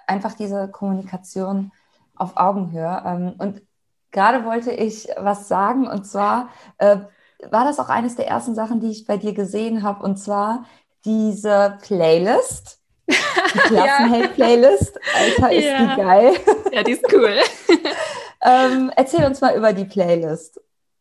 Einfach 0.07 0.33
diese 0.33 0.69
Kommunikation 0.69 1.71
auf 2.15 2.37
Augenhöhe. 2.37 3.03
Ähm, 3.05 3.35
und 3.37 3.61
gerade 4.11 4.45
wollte 4.45 4.71
ich 4.71 5.07
was 5.17 5.47
sagen, 5.47 5.87
und 5.87 6.05
zwar 6.05 6.49
äh, 6.77 6.97
war 7.51 7.65
das 7.65 7.79
auch 7.79 7.89
eines 7.89 8.15
der 8.15 8.27
ersten 8.27 8.55
Sachen, 8.55 8.79
die 8.79 8.89
ich 8.89 9.05
bei 9.05 9.17
dir 9.17 9.33
gesehen 9.33 9.83
habe, 9.83 10.03
und 10.03 10.17
zwar 10.17 10.65
diese 11.05 11.77
Playlist. 11.81 12.79
Die 13.07 13.13
Klassenheld-Playlist. 13.67 14.99
Alter, 15.15 15.51
ist 15.51 15.65
ja. 15.65 15.79
die 15.79 16.01
geil. 16.01 16.33
Ja, 16.71 16.83
die 16.83 16.91
ist 16.91 17.13
cool. 17.13 17.35
ähm, 18.41 18.91
erzähl 18.95 19.25
uns 19.25 19.41
mal 19.41 19.55
über 19.55 19.73
die 19.73 19.85
Playlist. 19.85 20.59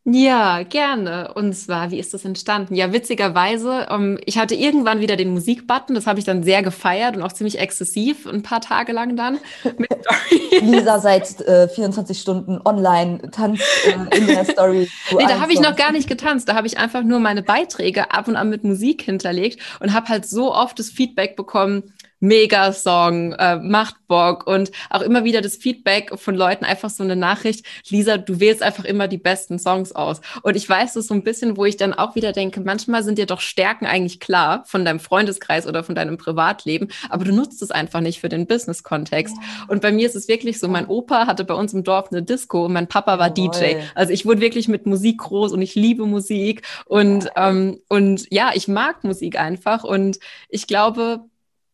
Ja, 0.09 0.63
gerne. 0.63 1.33
Und 1.35 1.53
zwar, 1.55 1.91
wie 1.91 1.99
ist 1.99 2.15
das 2.15 2.25
entstanden? 2.25 2.77
Ja, 2.77 2.93
witzigerweise, 2.93 3.89
um, 3.91 4.13
ähm, 4.13 4.19
ich 4.25 4.39
hatte 4.39 4.55
irgendwann 4.55 5.01
wieder 5.01 5.17
den 5.17 5.31
Musikbutton, 5.31 5.97
das 5.97 6.07
habe 6.07 6.21
ich 6.21 6.25
dann 6.25 6.45
sehr 6.45 6.63
gefeiert 6.63 7.17
und 7.17 7.23
auch 7.23 7.33
ziemlich 7.33 7.59
exzessiv, 7.59 8.25
ein 8.25 8.45
paar 8.45 8.61
Tage 8.61 8.93
lang 8.93 9.17
dann. 9.17 9.41
Lisa 10.61 11.01
seit 11.01 11.41
äh, 11.41 11.67
24 11.67 12.21
Stunden 12.21 12.61
online 12.65 13.33
tanzt 13.33 13.65
äh, 13.85 14.17
in 14.17 14.29
der 14.29 14.45
Story. 14.45 14.89
Nee, 15.11 15.25
da 15.27 15.41
habe 15.41 15.53
ich 15.53 15.59
noch 15.59 15.75
gar 15.75 15.91
nicht 15.91 16.09
getanzt, 16.09 16.49
da 16.49 16.55
habe 16.55 16.69
ich 16.69 16.79
einfach 16.79 17.03
nur 17.03 17.19
meine 17.19 17.43
Beiträge 17.43 18.13
ab 18.13 18.29
und 18.29 18.37
an 18.37 18.49
mit 18.49 18.63
Musik 18.63 19.03
hinterlegt 19.03 19.61
und 19.81 19.93
habe 19.93 20.07
halt 20.09 20.25
so 20.25 20.55
oft 20.55 20.79
das 20.79 20.89
Feedback 20.89 21.35
bekommen, 21.35 21.83
mega 22.21 22.73
Song, 22.73 23.33
äh, 23.33 23.57
macht 23.57 23.97
Bock 24.09 24.47
und 24.47 24.71
auch 24.91 25.03
immer 25.03 25.25
wieder 25.25 25.41
das 25.41 25.57
Feedback 25.57 26.19
von 26.19 26.35
Leuten, 26.35 26.65
einfach 26.65 26.91
so 26.91 27.03
eine 27.03 27.17
Nachricht, 27.17 27.65
Lisa, 27.89 28.17
du 28.17 28.41
wählst 28.41 28.63
einfach 28.63 28.85
immer 28.85 29.09
die 29.09 29.19
besten 29.19 29.59
Songs 29.59 29.93
aus. 29.93 30.21
Und 30.43 30.57
ich 30.57 30.69
weiß 30.69 30.95
das 30.95 31.07
so 31.07 31.15
ein 31.15 31.23
bisschen, 31.23 31.57
wo 31.57 31.65
ich 31.65 31.77
dann 31.77 31.93
auch 31.93 32.15
wieder 32.15 32.33
denke, 32.33 32.61
manchmal 32.61 33.03
sind 33.03 33.19
dir 33.19 33.27
doch 33.27 33.41
Stärken 33.41 33.87
eigentlich 33.87 34.21
klar 34.21 34.65
von 34.67 34.85
deinem 34.85 35.01
Freundeskreis 35.01 35.67
oder 35.67 35.85
von 35.85 35.95
deinem 35.95 36.17
Privatleben, 36.17 36.89
aber 37.11 37.25
du 37.25 37.33
nutzt 37.33 37.63
es 37.63 37.71
einfach 37.71 38.01
nicht 38.01 38.21
für 38.21 38.29
den 38.29 38.47
Business-Kontext. 38.47 39.37
Und 39.69 39.83
bei 39.83 39.93
mir 39.93 40.07
ist 40.07 40.17
es 40.17 40.29
wirklich 40.29 40.59
so, 40.59 40.69
mein 40.69 40.87
Opa 40.87 41.27
hatte 41.27 41.45
bei 41.45 41.55
uns 41.55 41.75
im 41.75 41.85
Dorf 41.85 42.11
eine 42.11 42.23
Disco 42.23 42.67
und 42.67 42.73
mein 42.73 42.89
Papa 42.89 43.19
war 43.19 43.37
Jawohl. 43.37 43.51
DJ. 43.51 43.77
Also 43.95 44.13
ich 44.13 44.25
wurde 44.25 44.41
wirklich 44.41 44.69
mit 44.69 44.87
Musik 44.87 45.19
groß 45.19 45.53
und 45.53 45.63
ich 45.63 45.75
liebe 45.75 46.07
Musik 46.07 46.63
und, 46.87 47.29
ähm, 47.37 47.81
und 47.89 48.27
ja, 48.31 48.51
ich 48.55 48.69
mag 48.69 49.05
Musik 49.05 49.39
einfach 49.39 49.85
und 49.85 50.19
ich 50.49 50.67
glaube, 50.67 51.21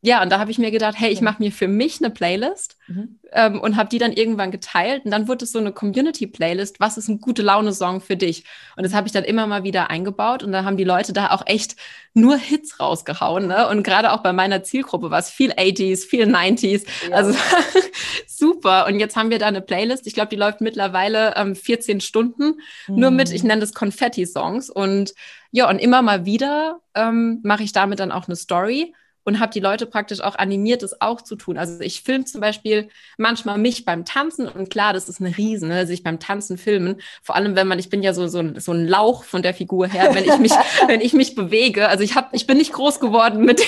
ja, 0.05 0.21
und 0.21 0.31
da 0.33 0.41
habe 0.41 0.51
ich 0.51 0.59
mir 0.59 0.73
gedacht, 0.73 0.97
hey, 0.99 1.13
ich 1.13 1.21
mache 1.21 1.41
mir 1.41 1.53
für 1.53 1.69
mich 1.69 2.01
eine 2.01 2.11
Playlist 2.11 2.77
mhm. 2.89 3.21
ähm, 3.31 3.61
und 3.61 3.77
habe 3.77 3.89
die 3.89 3.99
dann 3.99 4.13
irgendwann 4.13 4.51
geteilt. 4.51 5.05
Und 5.05 5.13
dann 5.13 5.29
wurde 5.29 5.45
es 5.45 5.53
so 5.53 5.61
eine 5.61 5.71
Community-Playlist, 5.71 6.81
was 6.81 6.99
ist 6.99 7.07
ein 7.07 7.21
gute 7.21 7.43
Laune-Song 7.43 8.01
für 8.01 8.17
dich? 8.17 8.43
Und 8.77 8.85
das 8.85 8.95
habe 8.95 9.07
ich 9.07 9.13
dann 9.13 9.23
immer 9.23 9.47
mal 9.47 9.63
wieder 9.63 9.91
eingebaut. 9.91 10.43
Und 10.43 10.51
dann 10.51 10.65
haben 10.65 10.77
die 10.77 10.83
Leute 10.83 11.13
da 11.13 11.31
auch 11.31 11.47
echt 11.47 11.77
nur 12.15 12.37
Hits 12.37 12.81
rausgehauen. 12.81 13.47
Ne? 13.47 13.69
Und 13.69 13.85
gerade 13.85 14.11
auch 14.11 14.25
bei 14.25 14.33
meiner 14.33 14.65
Zielgruppe 14.65 15.13
war 15.13 15.21
es 15.21 15.31
viel 15.31 15.53
80s, 15.53 16.05
viel 16.05 16.25
90s. 16.25 16.85
Ja. 17.09 17.15
Also 17.15 17.39
super. 18.27 18.89
Und 18.89 18.99
jetzt 18.99 19.15
haben 19.15 19.31
wir 19.31 19.39
da 19.39 19.47
eine 19.47 19.63
Playlist. 19.63 20.09
Ich 20.09 20.15
glaube, 20.15 20.31
die 20.31 20.37
läuft 20.37 20.61
mittlerweile 20.61 21.37
ähm, 21.37 21.55
14 21.55 22.01
Stunden. 22.01 22.61
Mhm. 22.89 22.97
Nur 22.97 23.11
mit, 23.13 23.31
ich 23.31 23.45
nenne 23.45 23.61
das 23.61 23.73
Konfetti-Songs. 23.73 24.69
Und 24.69 25.15
ja, 25.53 25.71
und 25.71 25.79
immer 25.79 26.03
mal 26.03 26.25
wieder 26.25 26.81
ähm, 26.97 27.39
mache 27.45 27.63
ich 27.63 27.73
damit 27.73 28.01
dann 28.01 28.11
auch 28.11 28.27
eine 28.27 28.35
Story 28.35 28.95
und 29.25 29.41
habe 29.41 29.53
die 29.53 29.61
Leute 29.61 29.87
praktisch 29.87 30.21
auch 30.21 30.37
animiert, 30.37 30.83
das 30.83 31.01
auch 31.01 31.21
zu 31.21 31.37
tun. 31.37 31.59
Also 31.59 31.81
ich 31.81 32.03
filme 32.03 32.25
zum 32.25 32.41
Beispiel 32.41 32.89
manchmal 33.19 33.59
mich 33.59 33.85
beim 33.85 34.05
Tanzen 34.05 34.49
und 34.49 34.71
klar, 34.71 34.93
das 34.93 35.09
ist 35.09 35.21
eine 35.21 35.37
Riesen, 35.37 35.69
ne, 35.69 35.87
sich 35.87 36.03
beim 36.03 36.19
Tanzen 36.19 36.59
filmen. 36.59 37.01
Vor 37.23 37.37
allem, 37.37 37.57
wenn 37.57 37.69
man, 37.69 37.79
ich 37.79 37.89
bin 37.89 38.03
ja 38.03 38.15
so, 38.15 38.27
so, 38.27 38.43
so 38.59 38.73
ein 38.73 38.87
Lauch 38.87 39.25
von 39.25 39.43
der 39.43 39.55
Figur 39.55 39.87
her, 39.87 40.15
wenn 40.15 40.25
ich 40.25 40.39
mich, 40.39 40.53
wenn 40.87 41.01
ich 41.01 41.13
mich 41.13 41.35
bewege. 41.35 41.89
Also 41.89 42.05
ich 42.05 42.15
habe, 42.17 42.29
ich 42.33 42.47
bin 42.47 42.57
nicht 42.59 42.73
groß 42.73 43.01
geworden 43.01 43.45
mit 43.45 43.61
der, 43.61 43.67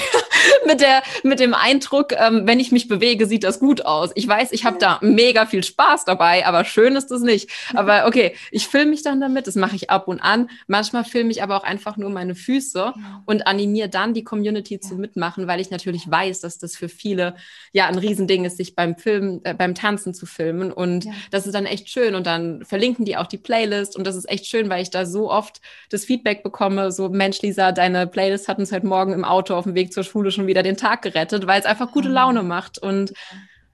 mit 0.67 0.81
der, 0.81 1.03
mit 1.23 1.41
dem 1.41 1.55
Eindruck, 1.55 2.13
ähm, 2.13 2.43
wenn 2.47 2.61
ich 2.61 2.73
mich 2.73 2.89
bewege, 2.89 3.27
sieht 3.27 3.45
das 3.45 3.61
gut 3.61 3.85
aus. 3.85 4.11
Ich 4.15 4.27
weiß, 4.27 4.53
ich 4.53 4.65
habe 4.65 4.79
da 4.79 4.99
mega 5.03 5.47
viel 5.47 5.63
Spaß 5.63 6.05
dabei, 6.05 6.47
aber 6.47 6.65
schön 6.65 6.97
ist 6.97 7.11
es 7.11 7.23
nicht. 7.23 7.51
Aber 7.75 8.07
okay, 8.07 8.35
ich 8.51 8.67
filme 8.67 8.91
mich 8.91 9.03
dann 9.03 9.21
damit, 9.21 9.47
das 9.47 9.55
mache 9.55 9.77
ich 9.77 9.91
ab 9.91 10.09
und 10.09 10.21
an. 10.21 10.51
Manchmal 10.67 11.05
filme 11.05 11.31
ich 11.31 11.43
aber 11.43 11.57
auch 11.57 11.65
einfach 11.65 11.97
nur 11.97 12.11
meine 12.11 12.35
Füße 12.35 12.93
und 13.27 13.47
animiere 13.47 13.89
dann 13.89 14.15
die 14.15 14.25
Community 14.25 14.81
zu 14.81 14.97
mitmachen 14.97 15.44
machen, 15.45 15.49
weil 15.49 15.61
ich 15.61 15.71
natürlich 15.71 16.11
weiß, 16.11 16.41
dass 16.41 16.59
das 16.59 16.77
für 16.77 16.89
viele 16.89 17.35
ja 17.73 17.87
ein 17.87 17.99
Riesending 17.99 18.45
ist, 18.45 18.57
sich 18.57 18.75
beim 18.75 18.97
Filmen, 18.97 19.45
äh, 19.45 19.55
beim 19.55 19.75
Tanzen 19.75 20.15
zu 20.15 20.27
filmen. 20.27 20.73
Und 20.73 21.05
ja. 21.05 21.13
das 21.31 21.47
ist 21.47 21.55
dann 21.55 21.67
echt 21.67 21.89
schön. 21.89 22.15
Und 22.15 22.27
dann 22.27 22.65
verlinken 22.65 23.05
die 23.05 23.17
auch 23.17 23.27
die 23.27 23.39
Playlist. 23.39 23.97
Und 23.97 24.07
das 24.07 24.17
ist 24.17 24.29
echt 24.29 24.47
schön, 24.47 24.69
weil 24.69 24.83
ich 24.83 24.91
da 24.91 25.07
so 25.07 25.31
oft 25.31 25.61
das 25.91 26.05
Feedback 26.05 26.43
bekomme: 26.43 26.91
so, 26.93 27.09
Mensch, 27.09 27.43
Lisa, 27.43 27.73
deine 27.73 28.07
Playlist 28.07 28.49
hat 28.49 28.59
uns 28.59 28.73
heute 28.73 28.87
Morgen 28.87 29.13
im 29.13 29.25
Auto 29.25 29.55
auf 29.55 29.65
dem 29.65 29.75
Weg 29.75 29.93
zur 29.93 30.05
Schule 30.05 30.31
schon 30.31 30.47
wieder 30.47 30.63
den 30.63 30.77
Tag 30.77 31.03
gerettet, 31.03 31.47
weil 31.47 31.61
es 31.61 31.67
einfach 31.67 31.93
gute 31.93 32.09
ah. 32.09 32.13
Laune 32.13 32.43
macht. 32.43 32.79
Und 32.79 33.13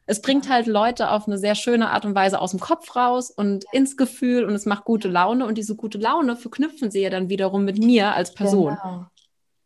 es 0.07 0.23
bringt 0.23 0.49
halt 0.49 0.67
Leute 0.67 1.11
auf 1.11 1.29
eine 1.29 1.39
sehr 1.39 1.55
schöne 1.55 1.91
Art 1.91 2.05
und 2.05 2.17
Weise 2.17 2.41
aus 2.41 2.51
dem 2.51 2.59
Kopf 2.59 2.97
raus 2.97 3.31
und 3.31 3.65
ins 3.71 3.97
Gefühl 3.97 4.45
und 4.45 4.55
es 4.55 4.67
macht 4.67 4.85
gute 4.85 5.07
Laune 5.07 5.47
und 5.47 5.57
diese 5.57 5.77
gute 5.77 5.99
Laune 5.99 6.35
verknüpfen 6.35 6.91
sie 6.91 7.03
ja 7.03 7.11
dann 7.11 7.29
wiederum 7.29 7.65
mit 7.65 7.79
mir 7.79 8.13
als 8.13 8.35
Person. 8.35 8.77
Genau. 8.83 9.07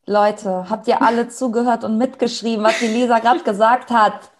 Leute, 0.06 0.68
habt 0.68 0.86
ihr 0.86 1.02
alle 1.02 1.28
zugehört 1.28 1.84
und 1.84 1.96
mitgeschrieben, 1.96 2.64
was 2.64 2.78
die 2.78 2.88
Lisa 2.88 3.18
gerade 3.20 3.42
gesagt 3.42 3.90
hat? 3.90 4.30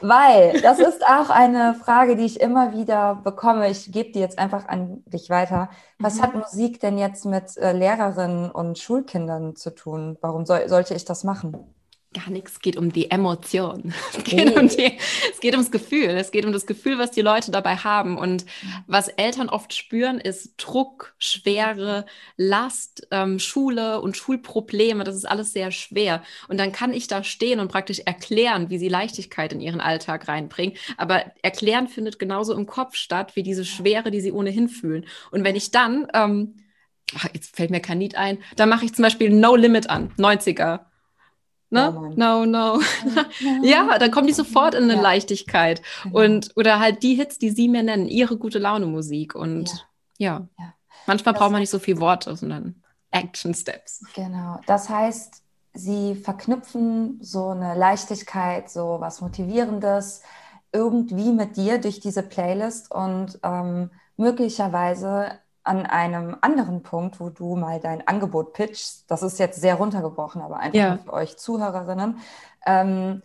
Weil 0.00 0.60
das 0.60 0.80
ist 0.80 1.02
auch 1.06 1.30
eine 1.30 1.74
Frage, 1.74 2.16
die 2.16 2.26
ich 2.26 2.40
immer 2.40 2.74
wieder 2.74 3.14
bekomme. 3.24 3.70
Ich 3.70 3.90
gebe 3.90 4.12
die 4.12 4.20
jetzt 4.20 4.38
einfach 4.38 4.68
an 4.68 5.02
dich 5.06 5.30
weiter. 5.30 5.70
Was 5.98 6.16
mhm. 6.16 6.22
hat 6.22 6.34
Musik 6.34 6.80
denn 6.80 6.98
jetzt 6.98 7.24
mit 7.24 7.56
äh, 7.56 7.72
Lehrerinnen 7.72 8.50
und 8.50 8.78
Schulkindern 8.78 9.56
zu 9.56 9.74
tun? 9.74 10.18
Warum 10.20 10.44
soll, 10.44 10.68
sollte 10.68 10.94
ich 10.94 11.06
das 11.06 11.24
machen? 11.24 11.74
Gar 12.14 12.30
nichts. 12.30 12.52
Es 12.52 12.60
geht 12.60 12.76
um 12.76 12.92
die 12.92 13.10
Emotion. 13.10 13.92
Es 14.16 14.24
geht, 14.24 14.56
um 14.56 14.68
die, 14.68 14.98
es 15.32 15.40
geht 15.40 15.52
ums 15.52 15.70
Gefühl. 15.70 16.10
Es 16.10 16.30
geht 16.30 16.46
um 16.46 16.52
das 16.52 16.66
Gefühl, 16.66 16.98
was 16.98 17.10
die 17.10 17.20
Leute 17.20 17.50
dabei 17.50 17.76
haben. 17.76 18.16
Und 18.16 18.46
was 18.86 19.08
Eltern 19.08 19.48
oft 19.48 19.74
spüren, 19.74 20.18
ist 20.18 20.54
Druck, 20.56 21.14
Schwere, 21.18 22.06
Last, 22.36 23.06
ähm, 23.10 23.38
Schule 23.38 24.00
und 24.00 24.16
Schulprobleme. 24.16 25.04
Das 25.04 25.16
ist 25.16 25.26
alles 25.26 25.52
sehr 25.52 25.70
schwer. 25.72 26.22
Und 26.48 26.58
dann 26.58 26.72
kann 26.72 26.92
ich 26.92 27.06
da 27.08 27.22
stehen 27.24 27.60
und 27.60 27.68
praktisch 27.70 28.00
erklären, 28.00 28.70
wie 28.70 28.78
sie 28.78 28.88
Leichtigkeit 28.88 29.52
in 29.52 29.60
ihren 29.60 29.80
Alltag 29.80 30.28
reinbringen. 30.28 30.76
Aber 30.96 31.24
erklären 31.42 31.88
findet 31.88 32.18
genauso 32.18 32.54
im 32.54 32.66
Kopf 32.66 32.94
statt, 32.94 33.36
wie 33.36 33.42
diese 33.42 33.64
Schwere, 33.64 34.10
die 34.10 34.20
sie 34.20 34.32
ohnehin 34.32 34.68
fühlen. 34.68 35.06
Und 35.30 35.44
wenn 35.44 35.56
ich 35.56 35.70
dann, 35.70 36.06
ähm, 36.14 36.54
ach, 37.16 37.26
jetzt 37.34 37.56
fällt 37.56 37.70
mir 37.70 37.80
kein 37.80 38.00
Lied 38.00 38.16
ein, 38.16 38.38
dann 38.56 38.68
mache 38.68 38.84
ich 38.84 38.94
zum 38.94 39.02
Beispiel 39.02 39.30
No 39.30 39.56
Limit 39.56 39.90
an, 39.90 40.12
90er. 40.16 40.86
Ne? 41.74 42.12
No, 42.16 42.46
no. 42.46 42.80
ja, 43.62 43.98
dann 43.98 44.10
kommen 44.10 44.26
die 44.26 44.32
sofort 44.32 44.74
in 44.74 44.84
eine 44.84 44.94
ja. 44.94 45.00
Leichtigkeit. 45.00 45.82
Genau. 46.04 46.20
Und, 46.20 46.50
oder 46.56 46.78
halt 46.78 47.02
die 47.02 47.14
Hits, 47.14 47.38
die 47.38 47.50
sie 47.50 47.68
mir 47.68 47.82
nennen, 47.82 48.08
ihre 48.08 48.36
gute 48.36 48.58
Laune 48.58 48.86
Musik. 48.86 49.34
Und 49.34 49.86
ja, 50.16 50.32
ja. 50.38 50.48
ja. 50.58 50.74
manchmal 51.06 51.34
das 51.34 51.40
braucht 51.40 51.52
man 51.52 51.60
nicht 51.60 51.70
so 51.70 51.78
viel 51.78 51.98
Worte, 51.98 52.36
sondern 52.36 52.82
Action 53.10 53.54
Steps. 53.54 54.02
Genau. 54.14 54.60
Das 54.66 54.88
heißt, 54.88 55.42
sie 55.72 56.14
verknüpfen 56.14 57.18
so 57.20 57.48
eine 57.48 57.74
Leichtigkeit, 57.74 58.70
so 58.70 58.98
was 59.00 59.20
Motivierendes 59.20 60.22
irgendwie 60.72 61.32
mit 61.32 61.56
dir 61.56 61.78
durch 61.78 62.00
diese 62.00 62.22
Playlist 62.22 62.92
und 62.92 63.38
ähm, 63.42 63.90
möglicherweise 64.16 65.38
an 65.64 65.86
einem 65.86 66.36
anderen 66.40 66.82
Punkt, 66.82 67.20
wo 67.20 67.30
du 67.30 67.56
mal 67.56 67.80
dein 67.80 68.06
Angebot 68.06 68.52
pitchst, 68.52 69.04
das 69.10 69.22
ist 69.22 69.38
jetzt 69.38 69.60
sehr 69.60 69.76
runtergebrochen, 69.76 70.42
aber 70.42 70.58
einfach 70.58 70.78
ja. 70.78 70.98
für 70.98 71.12
euch 71.12 71.36
Zuhörerinnen, 71.36 72.18
ähm, 72.66 73.22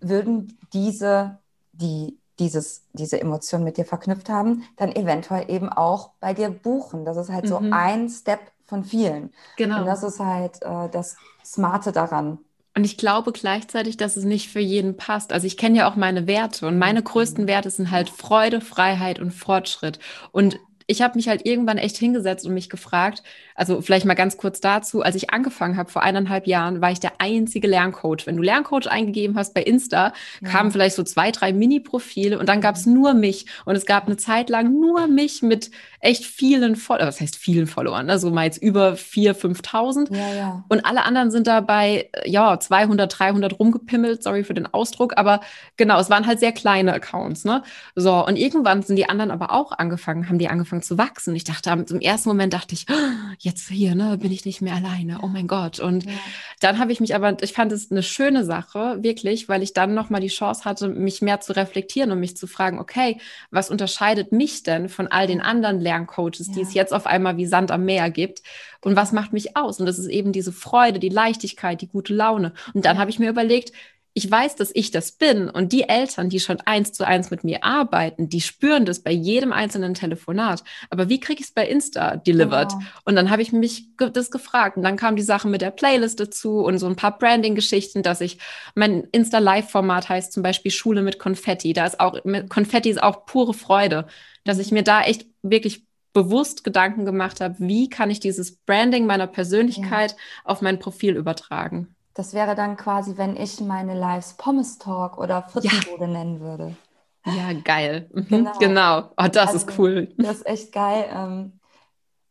würden 0.00 0.58
diese, 0.72 1.38
die 1.72 2.18
dieses, 2.38 2.84
diese 2.92 3.20
Emotion 3.20 3.64
mit 3.64 3.76
dir 3.78 3.84
verknüpft 3.84 4.28
haben, 4.28 4.64
dann 4.76 4.94
eventuell 4.94 5.50
eben 5.50 5.68
auch 5.68 6.10
bei 6.20 6.34
dir 6.34 6.50
buchen. 6.50 7.04
Das 7.04 7.16
ist 7.16 7.30
halt 7.30 7.44
mhm. 7.44 7.48
so 7.48 7.60
ein 7.70 8.08
Step 8.08 8.40
von 8.64 8.84
vielen. 8.84 9.32
Genau. 9.56 9.80
Und 9.80 9.86
das 9.86 10.02
ist 10.02 10.20
halt 10.20 10.62
äh, 10.62 10.88
das 10.90 11.16
Smarte 11.44 11.92
daran. 11.92 12.38
Und 12.76 12.84
ich 12.84 12.96
glaube 12.96 13.32
gleichzeitig, 13.32 13.96
dass 13.96 14.16
es 14.16 14.24
nicht 14.24 14.50
für 14.50 14.60
jeden 14.60 14.96
passt. 14.96 15.32
Also 15.32 15.46
ich 15.46 15.56
kenne 15.56 15.78
ja 15.78 15.90
auch 15.90 15.96
meine 15.96 16.28
Werte 16.28 16.66
und 16.66 16.78
meine 16.78 17.02
größten 17.02 17.44
mhm. 17.44 17.48
Werte 17.48 17.70
sind 17.70 17.90
halt 17.90 18.08
Freude, 18.08 18.60
Freiheit 18.60 19.18
und 19.18 19.32
Fortschritt. 19.32 19.98
Und 20.30 20.60
ich 20.90 21.02
habe 21.02 21.16
mich 21.16 21.28
halt 21.28 21.44
irgendwann 21.44 21.76
echt 21.76 21.98
hingesetzt 21.98 22.46
und 22.46 22.54
mich 22.54 22.70
gefragt, 22.70 23.22
also 23.54 23.82
vielleicht 23.82 24.06
mal 24.06 24.14
ganz 24.14 24.38
kurz 24.38 24.58
dazu, 24.60 25.02
als 25.02 25.16
ich 25.16 25.30
angefangen 25.30 25.76
habe 25.76 25.90
vor 25.90 26.02
eineinhalb 26.02 26.46
Jahren, 26.46 26.80
war 26.80 26.90
ich 26.90 26.98
der 26.98 27.12
einzige 27.18 27.68
Lerncoach. 27.68 28.26
Wenn 28.26 28.38
du 28.38 28.42
Lerncoach 28.42 28.86
eingegeben 28.88 29.36
hast 29.36 29.52
bei 29.52 29.62
Insta, 29.62 30.14
ja. 30.40 30.48
kamen 30.48 30.70
vielleicht 30.70 30.96
so 30.96 31.02
zwei, 31.02 31.30
drei 31.30 31.52
Mini-Profile 31.52 32.38
und 32.38 32.48
dann 32.48 32.62
gab 32.62 32.76
es 32.76 32.86
nur 32.86 33.12
mich. 33.12 33.44
Und 33.66 33.76
es 33.76 33.84
gab 33.84 34.06
eine 34.06 34.16
Zeit 34.16 34.48
lang 34.48 34.80
nur 34.80 35.08
mich 35.08 35.42
mit 35.42 35.70
echt 36.00 36.24
vielen 36.24 36.76
Followern, 36.76 37.08
was 37.08 37.20
heißt 37.20 37.36
vielen 37.36 37.66
Followern, 37.66 38.06
ne? 38.06 38.18
so 38.18 38.30
mal 38.30 38.44
jetzt 38.44 38.62
über 38.62 38.92
4.000, 38.92 39.62
5.000. 39.62 40.16
Ja, 40.16 40.34
ja. 40.34 40.64
Und 40.68 40.84
alle 40.84 41.04
anderen 41.04 41.30
sind 41.30 41.46
dabei, 41.46 42.10
ja, 42.24 42.58
200, 42.58 43.18
300 43.18 43.58
rumgepimmelt, 43.58 44.22
sorry 44.22 44.44
für 44.44 44.54
den 44.54 44.66
Ausdruck, 44.72 45.14
aber 45.16 45.40
genau, 45.76 45.98
es 45.98 46.10
waren 46.10 46.26
halt 46.26 46.40
sehr 46.40 46.52
kleine 46.52 46.92
Accounts. 46.92 47.44
Ne? 47.44 47.62
So, 47.94 48.24
und 48.26 48.36
irgendwann 48.36 48.82
sind 48.82 48.96
die 48.96 49.08
anderen 49.08 49.30
aber 49.30 49.52
auch 49.52 49.72
angefangen, 49.72 50.28
haben 50.28 50.38
die 50.38 50.48
angefangen 50.48 50.58
angefangen 50.58 50.82
zu 50.82 50.98
wachsen. 50.98 51.34
Ich 51.34 51.44
dachte, 51.44 51.70
im 51.70 52.00
ersten 52.00 52.28
Moment 52.28 52.52
dachte 52.52 52.74
ich, 52.74 52.86
oh, 52.90 53.34
jetzt 53.38 53.68
hier, 53.68 53.94
ne, 53.94 54.18
bin 54.18 54.32
ich 54.32 54.44
nicht 54.44 54.60
mehr 54.60 54.74
alleine. 54.74 55.20
Oh 55.22 55.28
mein 55.28 55.46
Gott. 55.46 55.80
Und 55.80 56.04
ja. 56.04 56.12
Dann 56.58 56.78
habe 56.78 56.92
ich 56.92 57.00
mich 57.00 57.14
aber, 57.14 57.36
ich 57.42 57.52
fand 57.52 57.72
es 57.72 57.90
eine 57.90 58.02
schöne 58.02 58.44
Sache, 58.44 58.98
wirklich, 59.00 59.48
weil 59.48 59.62
ich 59.62 59.72
dann 59.72 59.94
nochmal 59.94 60.20
die 60.20 60.28
Chance 60.28 60.64
hatte, 60.64 60.88
mich 60.88 61.22
mehr 61.22 61.40
zu 61.40 61.54
reflektieren 61.54 62.10
und 62.10 62.20
mich 62.20 62.36
zu 62.36 62.46
fragen, 62.46 62.78
okay, 62.78 63.20
was 63.50 63.70
unterscheidet 63.70 64.32
mich 64.32 64.62
denn 64.62 64.88
von 64.88 65.06
all 65.08 65.26
den 65.26 65.40
anderen 65.40 65.80
Lerncoaches, 65.80 66.48
ja. 66.48 66.54
die 66.54 66.60
es 66.62 66.74
jetzt 66.74 66.92
auf 66.92 67.06
einmal 67.06 67.36
wie 67.36 67.46
Sand 67.46 67.70
am 67.70 67.84
Meer 67.84 68.10
gibt? 68.10 68.42
Und 68.80 68.96
was 68.96 69.12
macht 69.12 69.32
mich 69.32 69.56
aus? 69.56 69.80
Und 69.80 69.86
das 69.86 69.98
ist 69.98 70.08
eben 70.08 70.32
diese 70.32 70.52
Freude, 70.52 70.98
die 70.98 71.08
Leichtigkeit, 71.08 71.80
die 71.80 71.88
gute 71.88 72.14
Laune. 72.14 72.52
Und 72.74 72.84
dann 72.84 72.98
habe 72.98 73.10
ich 73.10 73.18
mir 73.18 73.28
überlegt, 73.28 73.72
ich 74.18 74.28
weiß, 74.28 74.56
dass 74.56 74.72
ich 74.74 74.90
das 74.90 75.12
bin 75.12 75.48
und 75.48 75.72
die 75.72 75.88
Eltern, 75.88 76.28
die 76.28 76.40
schon 76.40 76.60
eins 76.62 76.92
zu 76.92 77.06
eins 77.06 77.30
mit 77.30 77.44
mir 77.44 77.62
arbeiten, 77.62 78.28
die 78.28 78.40
spüren 78.40 78.84
das 78.84 78.98
bei 78.98 79.12
jedem 79.12 79.52
einzelnen 79.52 79.94
Telefonat. 79.94 80.64
Aber 80.90 81.08
wie 81.08 81.20
kriege 81.20 81.40
ich 81.40 81.46
es 81.46 81.54
bei 81.54 81.68
Insta 81.68 82.16
delivered? 82.16 82.70
Genau. 82.70 82.84
Und 83.04 83.14
dann 83.14 83.30
habe 83.30 83.42
ich 83.42 83.52
mich 83.52 83.86
das 83.96 84.32
gefragt 84.32 84.76
und 84.76 84.82
dann 84.82 84.96
kam 84.96 85.14
die 85.14 85.22
Sache 85.22 85.46
mit 85.46 85.60
der 85.60 85.70
Playlist 85.70 86.18
dazu 86.18 86.64
und 86.64 86.80
so 86.80 86.86
ein 86.86 86.96
paar 86.96 87.16
Branding-Geschichten, 87.16 88.02
dass 88.02 88.20
ich 88.20 88.38
mein 88.74 89.04
Insta-Live-Format 89.12 90.08
heißt 90.08 90.32
zum 90.32 90.42
Beispiel 90.42 90.72
Schule 90.72 91.02
mit 91.02 91.20
Konfetti. 91.20 91.72
Da 91.72 91.86
ist 91.86 92.00
auch 92.00 92.18
Konfetti 92.48 92.90
ist 92.90 93.00
auch 93.00 93.24
pure 93.24 93.54
Freude, 93.54 94.08
dass 94.42 94.58
ich 94.58 94.72
mir 94.72 94.82
da 94.82 95.02
echt 95.02 95.28
wirklich 95.42 95.86
bewusst 96.12 96.64
Gedanken 96.64 97.04
gemacht 97.04 97.40
habe, 97.40 97.54
wie 97.60 97.88
kann 97.88 98.10
ich 98.10 98.18
dieses 98.18 98.56
Branding 98.56 99.06
meiner 99.06 99.28
Persönlichkeit 99.28 100.10
ja. 100.10 100.18
auf 100.42 100.60
mein 100.60 100.80
Profil 100.80 101.14
übertragen. 101.14 101.94
Das 102.18 102.34
wäre 102.34 102.56
dann 102.56 102.76
quasi, 102.76 103.16
wenn 103.16 103.36
ich 103.36 103.60
meine 103.60 103.94
Lives 103.94 104.34
Pommes 104.34 104.78
Talk 104.78 105.18
oder 105.18 105.44
Frittenbude 105.44 106.06
ja. 106.06 106.06
nennen 106.08 106.40
würde. 106.40 106.76
Ja, 107.24 107.52
geil. 107.52 108.10
Mhm, 108.12 108.26
genau. 108.26 108.58
genau. 108.58 108.98
Oh, 109.16 109.28
das 109.30 109.54
also, 109.54 109.58
ist 109.58 109.78
cool. 109.78 110.12
Das 110.18 110.38
ist 110.38 110.46
echt 110.46 110.72
geil. 110.72 111.04
Ähm, 111.14 111.60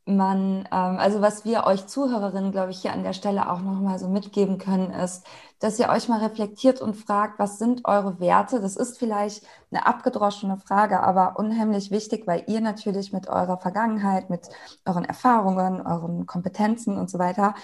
man, 0.04 0.68
ähm, 0.74 0.98
also 1.00 1.22
was 1.22 1.46
wir 1.46 1.66
euch 1.66 1.88
Zuhörerinnen, 1.88 2.52
glaube 2.52 2.72
ich, 2.72 2.82
hier 2.82 2.92
an 2.92 3.04
der 3.04 3.14
Stelle 3.14 3.50
auch 3.50 3.62
nochmal 3.62 3.98
so 3.98 4.10
mitgeben 4.10 4.58
können, 4.58 4.92
ist, 4.92 5.26
dass 5.60 5.80
ihr 5.80 5.88
euch 5.88 6.10
mal 6.10 6.20
reflektiert 6.20 6.82
und 6.82 6.96
fragt, 6.96 7.40
was 7.40 7.58
sind 7.58 7.86
eure 7.86 8.20
Werte? 8.20 8.60
Das 8.60 8.76
ist 8.76 9.00
vielleicht 9.00 9.46
eine 9.72 9.86
abgedroschene 9.86 10.58
Frage, 10.58 11.02
aber 11.02 11.40
unheimlich 11.40 11.92
wichtig, 11.92 12.28
weil 12.28 12.44
ihr 12.48 12.60
natürlich 12.60 13.14
mit 13.14 13.30
eurer 13.30 13.58
Vergangenheit, 13.58 14.30
mit 14.30 14.50
euren 14.86 15.06
Erfahrungen, 15.06 15.80
euren 15.80 16.26
Kompetenzen 16.26 16.98
und 16.98 17.10
so 17.10 17.20
weiter 17.20 17.56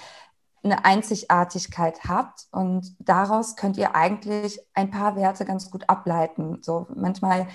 eine 0.63 0.85
Einzigartigkeit 0.85 2.05
habt 2.07 2.47
und 2.51 2.95
daraus 2.99 3.55
könnt 3.55 3.77
ihr 3.77 3.95
eigentlich 3.95 4.59
ein 4.73 4.91
paar 4.91 5.15
Werte 5.15 5.45
ganz 5.45 5.69
gut 5.69 5.89
ableiten. 5.89 6.59
So 6.61 6.87
manchmal 6.95 7.47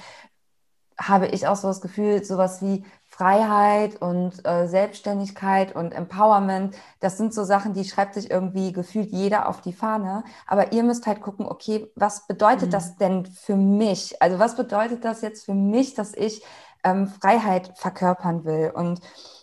habe 1.01 1.29
ich 1.29 1.47
auch 1.47 1.57
so 1.57 1.69
das 1.69 1.81
Gefühl, 1.81 2.25
sowas 2.25 2.61
wie 2.61 2.85
Freiheit 3.07 4.03
und 4.03 4.47
äh, 4.47 4.67
Selbstständigkeit 4.67 5.75
und 5.75 5.93
Empowerment, 5.93 6.77
das 7.01 7.17
sind 7.17 7.33
so 7.33 7.45
Sachen, 7.45 7.73
die 7.73 7.85
schreibt 7.85 8.15
sich 8.15 8.31
irgendwie 8.31 8.73
gefühlt 8.73 9.11
jeder 9.11 9.49
auf 9.49 9.61
die 9.61 9.73
Fahne. 9.73 10.25
Aber 10.47 10.73
ihr 10.73 10.83
müsst 10.83 11.07
halt 11.07 11.21
gucken, 11.21 11.47
okay, 11.47 11.91
was 11.95 12.27
bedeutet 12.27 12.69
mhm. 12.69 12.73
das 12.73 12.97
denn 12.97 13.27
für 13.27 13.57
mich? 13.57 14.21
Also 14.21 14.39
was 14.39 14.57
bedeutet 14.57 15.05
das 15.05 15.23
jetzt 15.23 15.45
für 15.47 15.55
mich, 15.55 15.95
dass 15.95 16.15
ich 16.15 16.43
ähm, 16.85 17.07
Freiheit 17.07 17.73
verkörpern 17.79 18.45
will? 18.45 18.73
Und 18.75 19.01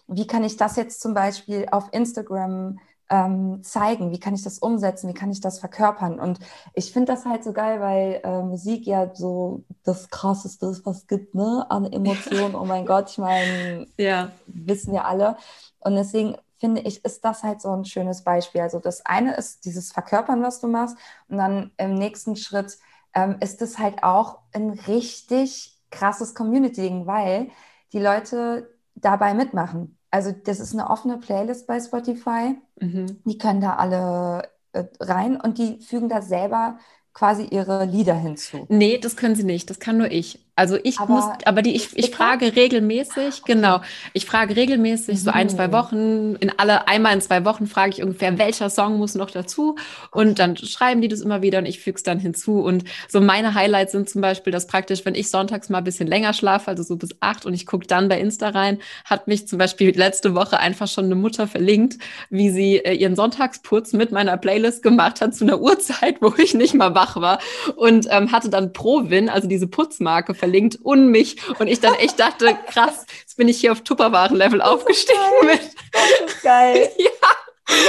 wie 0.07 0.27
kann 0.27 0.43
ich 0.43 0.57
das 0.57 0.75
jetzt 0.75 1.01
zum 1.01 1.13
Beispiel 1.13 1.67
auf 1.71 1.87
Instagram 1.91 2.79
ähm, 3.09 3.63
zeigen? 3.63 4.11
Wie 4.11 4.19
kann 4.19 4.33
ich 4.33 4.43
das 4.43 4.59
umsetzen? 4.59 5.09
Wie 5.09 5.13
kann 5.13 5.31
ich 5.31 5.41
das 5.41 5.59
verkörpern? 5.59 6.19
Und 6.19 6.39
ich 6.73 6.91
finde 6.91 7.13
das 7.13 7.25
halt 7.25 7.43
so 7.43 7.53
geil, 7.53 7.79
weil 7.79 8.21
äh, 8.23 8.41
Musik 8.41 8.85
ja 8.85 9.13
so 9.13 9.63
das 9.83 10.09
Krasseste 10.09 10.67
ist, 10.67 10.85
was 10.85 10.99
es 10.99 11.07
gibt, 11.07 11.35
ne? 11.35 11.65
An 11.69 11.91
Emotionen. 11.91 12.55
Oh 12.55 12.65
mein 12.65 12.85
Gott, 12.85 13.09
ich 13.11 13.17
meine, 13.17 13.87
ja. 13.97 14.31
wissen 14.47 14.93
wir 14.93 15.05
alle. 15.05 15.37
Und 15.79 15.95
deswegen 15.95 16.35
finde 16.57 16.81
ich, 16.81 17.03
ist 17.05 17.23
das 17.23 17.43
halt 17.43 17.61
so 17.61 17.71
ein 17.71 17.85
schönes 17.85 18.23
Beispiel. 18.23 18.61
Also 18.61 18.79
das 18.79 19.05
eine 19.05 19.35
ist 19.35 19.65
dieses 19.65 19.91
Verkörpern, 19.91 20.41
was 20.41 20.59
du 20.59 20.67
machst. 20.67 20.97
Und 21.27 21.37
dann 21.37 21.71
im 21.77 21.93
nächsten 21.95 22.35
Schritt 22.35 22.77
ähm, 23.13 23.37
ist 23.39 23.61
es 23.61 23.77
halt 23.77 24.03
auch 24.03 24.39
ein 24.53 24.71
richtig 24.71 25.77
krasses 25.91 26.33
Community-Ding, 26.33 27.05
weil 27.05 27.49
die 27.93 27.99
Leute 27.99 28.73
dabei 28.95 29.33
mitmachen. 29.33 29.97
Also 30.15 30.31
das 30.31 30.61
ist 30.61 30.71
eine 30.71 30.89
offene 30.89 31.17
Playlist 31.17 31.67
bei 31.67 31.77
Spotify. 31.77 32.55
Mhm. 32.79 33.21
Die 33.25 33.37
können 33.37 33.59
da 33.59 33.75
alle 33.75 34.49
äh, 34.71 34.85
rein 35.01 35.35
und 35.41 35.57
die 35.57 35.81
fügen 35.81 36.07
da 36.07 36.21
selber 36.21 36.77
quasi 37.15 37.47
ihre 37.49 37.85
Lieder 37.85 38.13
hinzu. 38.13 38.65
Nee, 38.67 38.99
das 38.99 39.15
können 39.15 39.35
sie 39.35 39.45
nicht. 39.45 39.69
Das 39.69 39.79
kann 39.79 39.97
nur 39.97 40.11
ich. 40.11 40.39
Also 40.57 40.77
ich 40.83 40.99
aber 40.99 41.13
muss, 41.13 41.25
aber 41.43 41.61
die, 41.61 41.75
ich, 41.75 41.97
ich 41.97 42.11
frage 42.11 42.55
regelmäßig, 42.55 43.41
okay. 43.41 43.53
genau, 43.53 43.81
ich 44.13 44.25
frage 44.25 44.55
regelmäßig, 44.55 45.15
mhm. 45.15 45.19
so 45.19 45.31
ein, 45.31 45.49
zwei 45.49 45.67
mhm. 45.67 45.71
Wochen, 45.73 46.35
in 46.35 46.49
alle, 46.57 46.87
einmal 46.87 47.13
in 47.13 47.19
zwei 47.19 47.43
Wochen 47.43 47.67
frage 47.67 47.91
ich 47.91 48.01
ungefähr, 48.01 48.37
welcher 48.37 48.69
Song 48.69 48.97
muss 48.97 49.15
noch 49.15 49.29
dazu? 49.31 49.75
Und 50.11 50.39
dann 50.39 50.55
schreiben 50.55 51.01
die 51.01 51.09
das 51.09 51.19
immer 51.19 51.41
wieder 51.41 51.59
und 51.59 51.65
ich 51.65 51.81
füge 51.81 51.97
es 51.97 52.03
dann 52.03 52.19
hinzu. 52.19 52.61
Und 52.61 52.85
so 53.09 53.19
meine 53.19 53.53
Highlights 53.53 53.91
sind 53.91 54.09
zum 54.09 54.21
Beispiel, 54.21 54.53
dass 54.53 54.67
praktisch, 54.67 55.03
wenn 55.03 55.13
ich 55.13 55.29
sonntags 55.29 55.67
mal 55.67 55.79
ein 55.79 55.83
bisschen 55.83 56.07
länger 56.07 56.31
schlafe, 56.31 56.69
also 56.69 56.83
so 56.83 56.95
bis 56.95 57.09
acht 57.19 57.45
und 57.45 57.53
ich 57.53 57.65
gucke 57.65 57.85
dann 57.85 58.07
bei 58.07 58.17
Insta 58.17 58.47
rein, 58.49 58.79
hat 59.03 59.27
mich 59.27 59.49
zum 59.49 59.59
Beispiel 59.59 59.93
letzte 59.93 60.35
Woche 60.35 60.57
einfach 60.57 60.87
schon 60.87 61.05
eine 61.05 61.15
Mutter 61.15 61.47
verlinkt, 61.47 61.97
wie 62.29 62.49
sie 62.49 62.77
äh, 62.77 62.93
ihren 62.93 63.17
Sonntagsputz 63.17 63.91
mit 63.91 64.13
meiner 64.13 64.37
Playlist 64.37 64.83
gemacht 64.83 65.19
hat 65.19 65.35
zu 65.35 65.43
einer 65.43 65.59
Uhrzeit, 65.65 66.21
wo 66.21 66.33
ich 66.37 66.53
nicht 66.53 66.75
mal 66.75 66.95
wach 67.05 67.21
war 67.21 67.39
und 67.75 68.07
ähm, 68.09 68.31
hatte 68.31 68.49
dann 68.49 68.73
Pro-Win, 68.73 69.29
also 69.29 69.47
diese 69.47 69.67
Putzmarke 69.67 70.33
verlinkt 70.33 70.77
und 70.81 71.09
mich. 71.09 71.37
Und 71.59 71.67
ich 71.67 71.79
dann 71.79 71.93
echt 71.95 72.19
dachte, 72.19 72.55
krass, 72.67 73.05
jetzt 73.21 73.37
bin 73.37 73.47
ich 73.47 73.59
hier 73.59 73.71
auf 73.71 73.81
Tupperwaren-Level 73.81 74.61
aufgestiegen. 74.61 75.19
Geil. 75.41 75.59
Das 75.91 76.33
ist 76.33 76.43
geil. 76.43 76.89
ja. 76.97 77.09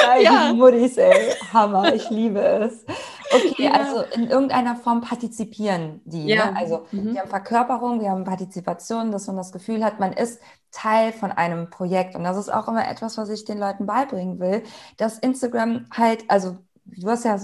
Geil, 0.06 0.22
ja. 0.22 0.52
Muttis, 0.54 0.96
ey. 0.96 1.34
Hammer, 1.52 1.94
ich 1.94 2.08
liebe 2.08 2.40
es. 2.40 2.86
Okay, 3.30 3.64
ja. 3.64 3.72
also 3.72 4.04
in 4.14 4.30
irgendeiner 4.30 4.74
Form 4.74 5.02
partizipieren 5.02 6.00
die. 6.06 6.24
Ne? 6.24 6.34
Ja. 6.34 6.50
Ne? 6.50 6.56
Also 6.56 6.86
mhm. 6.92 7.12
wir 7.12 7.20
haben 7.20 7.28
Verkörperung, 7.28 8.00
wir 8.00 8.08
haben 8.08 8.24
Partizipation, 8.24 9.12
dass 9.12 9.26
man 9.26 9.36
das 9.36 9.52
Gefühl 9.52 9.84
hat, 9.84 10.00
man 10.00 10.14
ist 10.14 10.40
Teil 10.70 11.12
von 11.12 11.30
einem 11.30 11.68
Projekt. 11.68 12.14
Und 12.14 12.24
das 12.24 12.38
ist 12.38 12.50
auch 12.50 12.68
immer 12.68 12.88
etwas, 12.88 13.18
was 13.18 13.28
ich 13.28 13.44
den 13.44 13.58
Leuten 13.58 13.84
beibringen 13.84 14.38
will, 14.38 14.62
dass 14.96 15.18
Instagram 15.18 15.86
halt, 15.90 16.24
also 16.28 16.56
du 16.86 17.08
hast 17.08 17.24
ja 17.24 17.38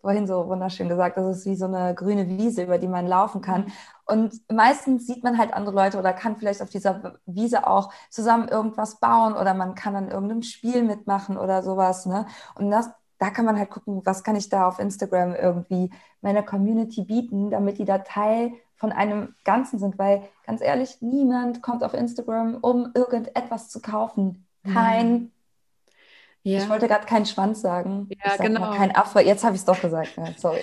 vorhin 0.00 0.26
so 0.26 0.48
wunderschön 0.48 0.88
gesagt, 0.88 1.16
das 1.16 1.38
ist 1.38 1.46
wie 1.46 1.56
so 1.56 1.66
eine 1.66 1.94
grüne 1.94 2.28
Wiese, 2.28 2.64
über 2.64 2.78
die 2.78 2.88
man 2.88 3.06
laufen 3.06 3.40
kann. 3.40 3.62
Mhm. 3.62 3.72
Und 4.06 4.50
meistens 4.50 5.06
sieht 5.06 5.22
man 5.22 5.38
halt 5.38 5.52
andere 5.52 5.74
Leute 5.74 5.98
oder 5.98 6.12
kann 6.12 6.36
vielleicht 6.36 6.62
auf 6.62 6.70
dieser 6.70 7.18
Wiese 7.26 7.66
auch 7.66 7.92
zusammen 8.10 8.48
irgendwas 8.48 9.00
bauen 9.00 9.34
oder 9.34 9.54
man 9.54 9.74
kann 9.74 9.96
an 9.96 10.10
irgendeinem 10.10 10.42
Spiel 10.42 10.82
mitmachen 10.82 11.36
oder 11.36 11.62
sowas. 11.62 12.06
Ne? 12.06 12.26
Und 12.54 12.70
das, 12.70 12.90
da 13.18 13.30
kann 13.30 13.44
man 13.44 13.58
halt 13.58 13.70
gucken, 13.70 14.02
was 14.04 14.24
kann 14.24 14.36
ich 14.36 14.48
da 14.48 14.66
auf 14.66 14.78
Instagram 14.78 15.34
irgendwie 15.34 15.90
meiner 16.20 16.42
Community 16.42 17.04
bieten, 17.04 17.50
damit 17.50 17.78
die 17.78 17.84
da 17.84 17.98
Teil 17.98 18.52
von 18.76 18.92
einem 18.92 19.34
Ganzen 19.44 19.78
sind. 19.78 19.98
Weil 19.98 20.22
ganz 20.46 20.60
ehrlich, 20.60 20.98
niemand 21.00 21.62
kommt 21.62 21.84
auf 21.84 21.94
Instagram, 21.94 22.58
um 22.60 22.90
irgendetwas 22.94 23.68
zu 23.68 23.80
kaufen. 23.80 24.46
Kein 24.64 25.30
ja. 26.48 26.58
Ich 26.60 26.68
wollte 26.68 26.88
gerade 26.88 27.06
keinen 27.06 27.26
Schwanz 27.26 27.60
sagen. 27.60 28.08
Ja, 28.24 28.36
genau. 28.36 28.74
kein 28.74 28.94
Affe. 28.94 29.20
Jetzt 29.20 29.44
habe 29.44 29.54
ich 29.54 29.60
es 29.60 29.64
doch 29.66 29.80
gesagt. 29.80 30.10
Ja, 30.16 30.28
sorry. 30.36 30.60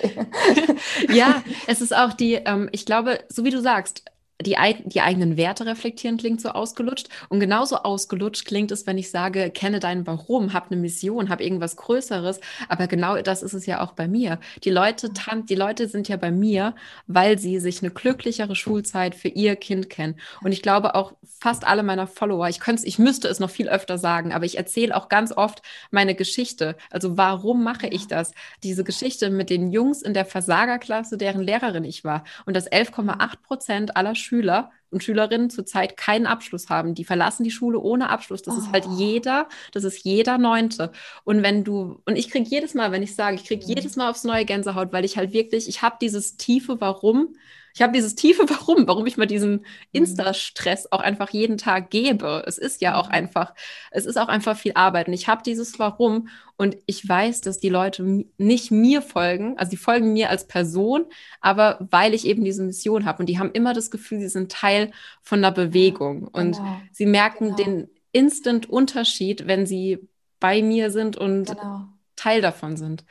ja, 1.12 1.42
es 1.66 1.80
ist 1.80 1.96
auch 1.96 2.12
die, 2.12 2.34
ähm, 2.34 2.68
ich 2.72 2.86
glaube, 2.86 3.20
so 3.28 3.44
wie 3.44 3.50
du 3.50 3.60
sagst, 3.60 4.04
die, 4.42 4.56
die 4.84 5.00
eigenen 5.00 5.36
Werte 5.36 5.64
reflektieren 5.66 6.18
klingt 6.18 6.40
so 6.40 6.50
ausgelutscht. 6.50 7.08
Und 7.28 7.40
genauso 7.40 7.76
ausgelutscht 7.76 8.44
klingt 8.44 8.70
es, 8.70 8.86
wenn 8.86 8.98
ich 8.98 9.10
sage, 9.10 9.50
kenne 9.50 9.80
dein 9.80 10.06
Warum, 10.06 10.52
hab 10.52 10.70
eine 10.70 10.80
Mission, 10.80 11.30
hab 11.30 11.40
irgendwas 11.40 11.76
Größeres. 11.76 12.40
Aber 12.68 12.86
genau 12.86 13.20
das 13.22 13.42
ist 13.42 13.54
es 13.54 13.66
ja 13.66 13.80
auch 13.80 13.92
bei 13.92 14.08
mir. 14.08 14.38
Die 14.64 14.70
Leute, 14.70 15.10
die 15.48 15.54
Leute 15.54 15.88
sind 15.88 16.08
ja 16.08 16.16
bei 16.16 16.30
mir, 16.30 16.74
weil 17.06 17.38
sie 17.38 17.58
sich 17.60 17.82
eine 17.82 17.90
glücklichere 17.90 18.56
Schulzeit 18.56 19.14
für 19.14 19.28
ihr 19.28 19.56
Kind 19.56 19.88
kennen. 19.88 20.20
Und 20.42 20.52
ich 20.52 20.62
glaube 20.62 20.94
auch 20.94 21.14
fast 21.38 21.66
alle 21.66 21.82
meiner 21.82 22.06
Follower, 22.06 22.48
ich 22.48 22.60
könnte 22.60 22.86
ich 22.86 22.98
müsste 22.98 23.28
es 23.28 23.40
noch 23.40 23.50
viel 23.50 23.68
öfter 23.68 23.98
sagen, 23.98 24.32
aber 24.32 24.44
ich 24.44 24.58
erzähle 24.58 24.96
auch 24.96 25.08
ganz 25.08 25.32
oft 25.32 25.62
meine 25.90 26.14
Geschichte. 26.14 26.76
Also 26.90 27.16
warum 27.16 27.64
mache 27.64 27.86
ich 27.86 28.06
das? 28.06 28.32
Diese 28.62 28.84
Geschichte 28.84 29.30
mit 29.30 29.48
den 29.48 29.70
Jungs 29.70 30.02
in 30.02 30.12
der 30.12 30.26
Versagerklasse, 30.26 31.16
deren 31.16 31.40
Lehrerin 31.40 31.84
ich 31.84 32.04
war. 32.04 32.24
Und 32.44 32.54
das 32.54 32.70
11,8 32.70 33.36
Prozent 33.42 33.96
aller 33.96 34.14
Schüler 34.26 34.70
und 34.90 35.02
Schülerinnen 35.02 35.50
zurzeit 35.50 35.96
keinen 35.96 36.26
Abschluss 36.26 36.68
haben. 36.68 36.94
Die 36.94 37.04
verlassen 37.04 37.44
die 37.44 37.50
Schule 37.50 37.78
ohne 37.78 38.10
Abschluss. 38.10 38.42
Das 38.42 38.54
oh. 38.54 38.58
ist 38.58 38.72
halt 38.72 38.86
oh. 38.86 38.96
jeder, 38.96 39.48
das 39.72 39.84
ist 39.84 40.04
jeder 40.04 40.38
Neunte. 40.38 40.92
Und 41.24 41.42
wenn 41.42 41.64
du, 41.64 42.00
und 42.04 42.16
ich 42.16 42.30
kriege 42.30 42.48
jedes 42.48 42.74
Mal, 42.74 42.92
wenn 42.92 43.02
ich 43.02 43.14
sage, 43.14 43.36
ich 43.36 43.44
kriege 43.44 43.64
mhm. 43.64 43.68
jedes 43.68 43.96
Mal 43.96 44.10
aufs 44.10 44.24
neue 44.24 44.44
Gänsehaut, 44.44 44.92
weil 44.92 45.04
ich 45.04 45.16
halt 45.16 45.32
wirklich, 45.32 45.68
ich 45.68 45.82
habe 45.82 45.96
dieses 46.00 46.36
tiefe 46.36 46.80
Warum, 46.80 47.36
ich 47.76 47.82
habe 47.82 47.92
dieses 47.92 48.14
tiefe 48.14 48.48
Warum, 48.48 48.88
warum 48.88 49.06
ich 49.06 49.18
mir 49.18 49.26
diesen 49.26 49.52
mhm. 49.52 49.64
Insta-Stress 49.92 50.90
auch 50.92 51.00
einfach 51.00 51.30
jeden 51.30 51.58
Tag 51.58 51.90
gebe. 51.90 52.42
Es 52.46 52.56
ist 52.56 52.80
ja 52.80 52.96
auch 52.96 53.08
einfach, 53.08 53.54
es 53.90 54.06
ist 54.06 54.16
auch 54.16 54.28
einfach 54.28 54.56
viel 54.56 54.72
Arbeit. 54.74 55.08
Und 55.08 55.12
ich 55.12 55.28
habe 55.28 55.42
dieses 55.44 55.78
Warum 55.78 56.28
und 56.56 56.78
ich 56.86 57.06
weiß, 57.06 57.42
dass 57.42 57.60
die 57.60 57.68
Leute 57.68 58.24
nicht 58.38 58.70
mir 58.70 59.02
folgen, 59.02 59.58
also 59.58 59.70
die 59.70 59.76
folgen 59.76 60.14
mir 60.14 60.30
als 60.30 60.46
Person, 60.46 61.04
aber 61.42 61.86
weil 61.90 62.14
ich 62.14 62.26
eben 62.26 62.44
diese 62.44 62.62
Mission 62.62 63.04
habe. 63.04 63.20
Und 63.20 63.26
die 63.26 63.38
haben 63.38 63.52
immer 63.52 63.74
das 63.74 63.90
Gefühl, 63.90 64.20
sie 64.20 64.28
sind 64.28 64.50
Teil 64.50 64.75
von 65.22 65.40
einer 65.40 65.52
Bewegung. 65.52 66.28
Und 66.28 66.56
genau. 66.56 66.76
sie 66.92 67.06
merken 67.06 67.56
genau. 67.56 67.56
den 67.56 67.90
Instant-Unterschied, 68.12 69.46
wenn 69.46 69.66
sie 69.66 70.08
bei 70.40 70.62
mir 70.62 70.90
sind 70.90 71.16
und 71.16 71.46
genau. 71.46 71.82
Teil 72.16 72.40
davon 72.40 72.76
sind. 72.76 73.04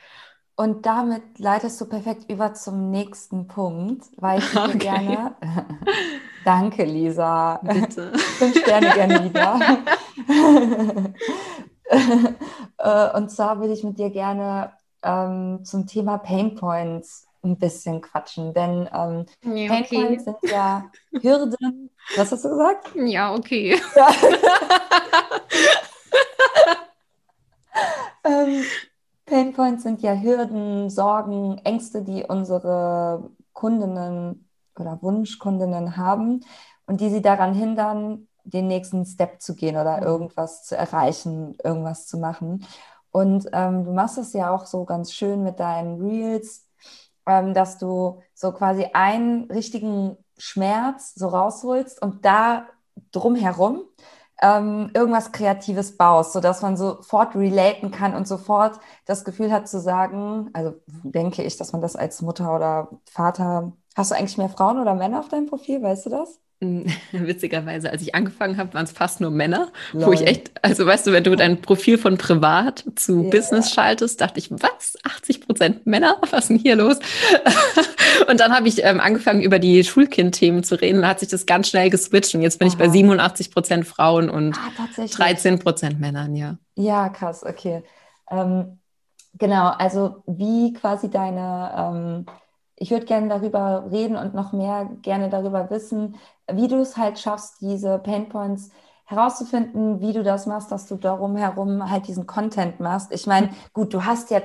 Und 0.56 0.86
damit 0.86 1.38
leitest 1.38 1.78
du 1.80 1.84
perfekt 1.84 2.30
über 2.30 2.54
zum 2.54 2.90
nächsten 2.90 3.46
Punkt, 3.46 4.04
weil 4.16 4.38
ich 4.38 4.56
okay. 4.56 4.78
gerne. 4.78 5.36
Danke, 6.44 6.84
Lisa. 6.84 7.60
Bitte. 7.62 8.12
Fünf 8.16 8.58
Sterne 8.58 8.90
gerne 8.94 9.24
wieder. 9.24 9.60
Äh, 12.78 13.16
und 13.16 13.30
zwar 13.30 13.60
würde 13.60 13.72
ich 13.72 13.84
mit 13.84 13.98
dir 13.98 14.10
gerne 14.10 14.72
ähm, 15.02 15.64
zum 15.64 15.86
Thema 15.86 16.18
Pain 16.18 16.54
Points 16.54 17.25
ein 17.46 17.58
bisschen 17.58 18.00
quatschen, 18.00 18.52
denn 18.52 18.88
ähm, 18.92 19.26
ja, 19.42 19.68
Pain 19.68 19.84
okay. 19.84 20.04
Points 20.06 20.24
sind 20.24 20.36
ja 20.50 20.90
Hürden. 21.22 21.90
Was 22.16 22.32
hast 22.32 22.44
du 22.44 22.50
gesagt? 22.50 22.90
Ja, 22.94 23.34
okay. 23.34 23.80
Ja. 23.94 24.08
ähm, 28.24 28.64
Painpoints 29.26 29.82
sind 29.82 30.02
ja 30.02 30.14
Hürden, 30.14 30.88
Sorgen, 30.88 31.58
Ängste, 31.64 32.02
die 32.02 32.24
unsere 32.24 33.30
Kundinnen 33.52 34.48
oder 34.78 35.02
Wunschkundinnen 35.02 35.96
haben 35.96 36.44
und 36.86 37.00
die 37.00 37.10
sie 37.10 37.22
daran 37.22 37.54
hindern, 37.54 38.28
den 38.44 38.68
nächsten 38.68 39.04
Step 39.04 39.42
zu 39.42 39.56
gehen 39.56 39.76
oder 39.76 40.02
irgendwas 40.02 40.62
zu 40.62 40.76
erreichen, 40.76 41.56
irgendwas 41.64 42.06
zu 42.06 42.18
machen. 42.18 42.64
Und 43.10 43.48
ähm, 43.52 43.84
du 43.84 43.92
machst 43.92 44.18
es 44.18 44.32
ja 44.32 44.54
auch 44.54 44.66
so 44.66 44.84
ganz 44.84 45.12
schön 45.12 45.42
mit 45.42 45.58
deinen 45.58 46.00
Reels, 46.00 46.65
ähm, 47.26 47.54
dass 47.54 47.78
du 47.78 48.20
so 48.34 48.52
quasi 48.52 48.88
einen 48.92 49.50
richtigen 49.50 50.16
Schmerz 50.38 51.14
so 51.14 51.28
rausholst 51.28 52.00
und 52.02 52.24
da 52.24 52.66
drumherum 53.12 53.82
ähm, 54.42 54.90
irgendwas 54.92 55.32
Kreatives 55.32 55.96
baust, 55.96 56.32
sodass 56.32 56.62
man 56.62 56.76
sofort 56.76 57.34
relaten 57.34 57.90
kann 57.90 58.14
und 58.14 58.28
sofort 58.28 58.78
das 59.06 59.24
Gefühl 59.24 59.50
hat 59.50 59.68
zu 59.68 59.80
sagen, 59.80 60.50
also 60.52 60.74
denke 60.86 61.42
ich, 61.42 61.56
dass 61.56 61.72
man 61.72 61.80
das 61.80 61.96
als 61.96 62.20
Mutter 62.20 62.54
oder 62.54 62.88
Vater, 63.10 63.72
hast 63.94 64.10
du 64.10 64.14
eigentlich 64.14 64.38
mehr 64.38 64.50
Frauen 64.50 64.78
oder 64.78 64.94
Männer 64.94 65.20
auf 65.20 65.28
deinem 65.28 65.46
Profil, 65.46 65.82
weißt 65.82 66.06
du 66.06 66.10
das? 66.10 66.38
Witzigerweise, 67.12 67.90
als 67.90 68.00
ich 68.00 68.14
angefangen 68.14 68.56
habe, 68.56 68.72
waren 68.74 68.84
es 68.84 68.92
fast 68.92 69.20
nur 69.20 69.30
Männer, 69.30 69.68
Lol. 69.92 70.06
wo 70.06 70.12
ich 70.12 70.26
echt, 70.26 70.52
also 70.62 70.86
weißt 70.86 71.06
du, 71.06 71.12
wenn 71.12 71.24
du 71.24 71.36
dein 71.36 71.60
Profil 71.60 71.98
von 71.98 72.16
privat 72.16 72.84
zu 72.94 73.20
yeah. 73.22 73.30
Business 73.30 73.70
schaltest, 73.70 74.20
dachte 74.22 74.38
ich, 74.38 74.50
was? 74.50 74.96
80 75.04 75.40
Prozent 75.56 75.86
Männer? 75.86 76.18
Was 76.30 76.44
ist 76.44 76.48
denn 76.50 76.58
hier 76.58 76.76
los? 76.76 76.98
und 78.28 78.40
dann 78.40 78.54
habe 78.54 78.68
ich 78.68 78.84
ähm, 78.84 79.00
angefangen, 79.00 79.42
über 79.42 79.58
die 79.58 79.82
Schulkind-Themen 79.84 80.62
zu 80.64 80.80
reden 80.80 80.98
und 80.98 81.06
hat 81.06 81.20
sich 81.20 81.28
das 81.28 81.46
ganz 81.46 81.68
schnell 81.68 81.90
geswitcht 81.90 82.34
und 82.34 82.42
jetzt 82.42 82.58
bin 82.58 82.68
Aha. 82.68 82.74
ich 82.74 82.78
bei 82.78 82.88
87 82.88 83.50
Prozent 83.50 83.86
Frauen 83.86 84.30
und 84.30 84.56
ah, 84.56 85.06
13 85.10 85.58
Prozent 85.58 86.00
Männern, 86.00 86.34
ja. 86.34 86.56
Ja, 86.74 87.08
krass, 87.08 87.44
okay. 87.44 87.82
Ähm, 88.30 88.78
genau, 89.34 89.68
also 89.68 90.22
wie 90.26 90.72
quasi 90.72 91.10
deine, 91.10 91.72
ähm, 91.76 92.26
ich 92.76 92.90
würde 92.90 93.06
gerne 93.06 93.28
darüber 93.28 93.88
reden 93.90 94.16
und 94.16 94.34
noch 94.34 94.52
mehr 94.52 94.90
gerne 95.02 95.30
darüber 95.30 95.70
wissen, 95.70 96.16
wie 96.52 96.68
du 96.68 96.76
es 96.80 96.96
halt 96.96 97.18
schaffst, 97.18 97.60
diese 97.60 97.98
Painpoints 97.98 98.70
herauszufinden, 99.06 100.00
wie 100.00 100.12
du 100.12 100.22
das 100.22 100.46
machst, 100.46 100.72
dass 100.72 100.86
du 100.86 100.96
darum 100.96 101.36
herum 101.36 101.90
halt 101.90 102.08
diesen 102.08 102.26
Content 102.26 102.80
machst. 102.80 103.12
Ich 103.12 103.26
meine, 103.26 103.50
gut, 103.72 103.94
du 103.94 104.04
hast 104.04 104.30
ja 104.30 104.40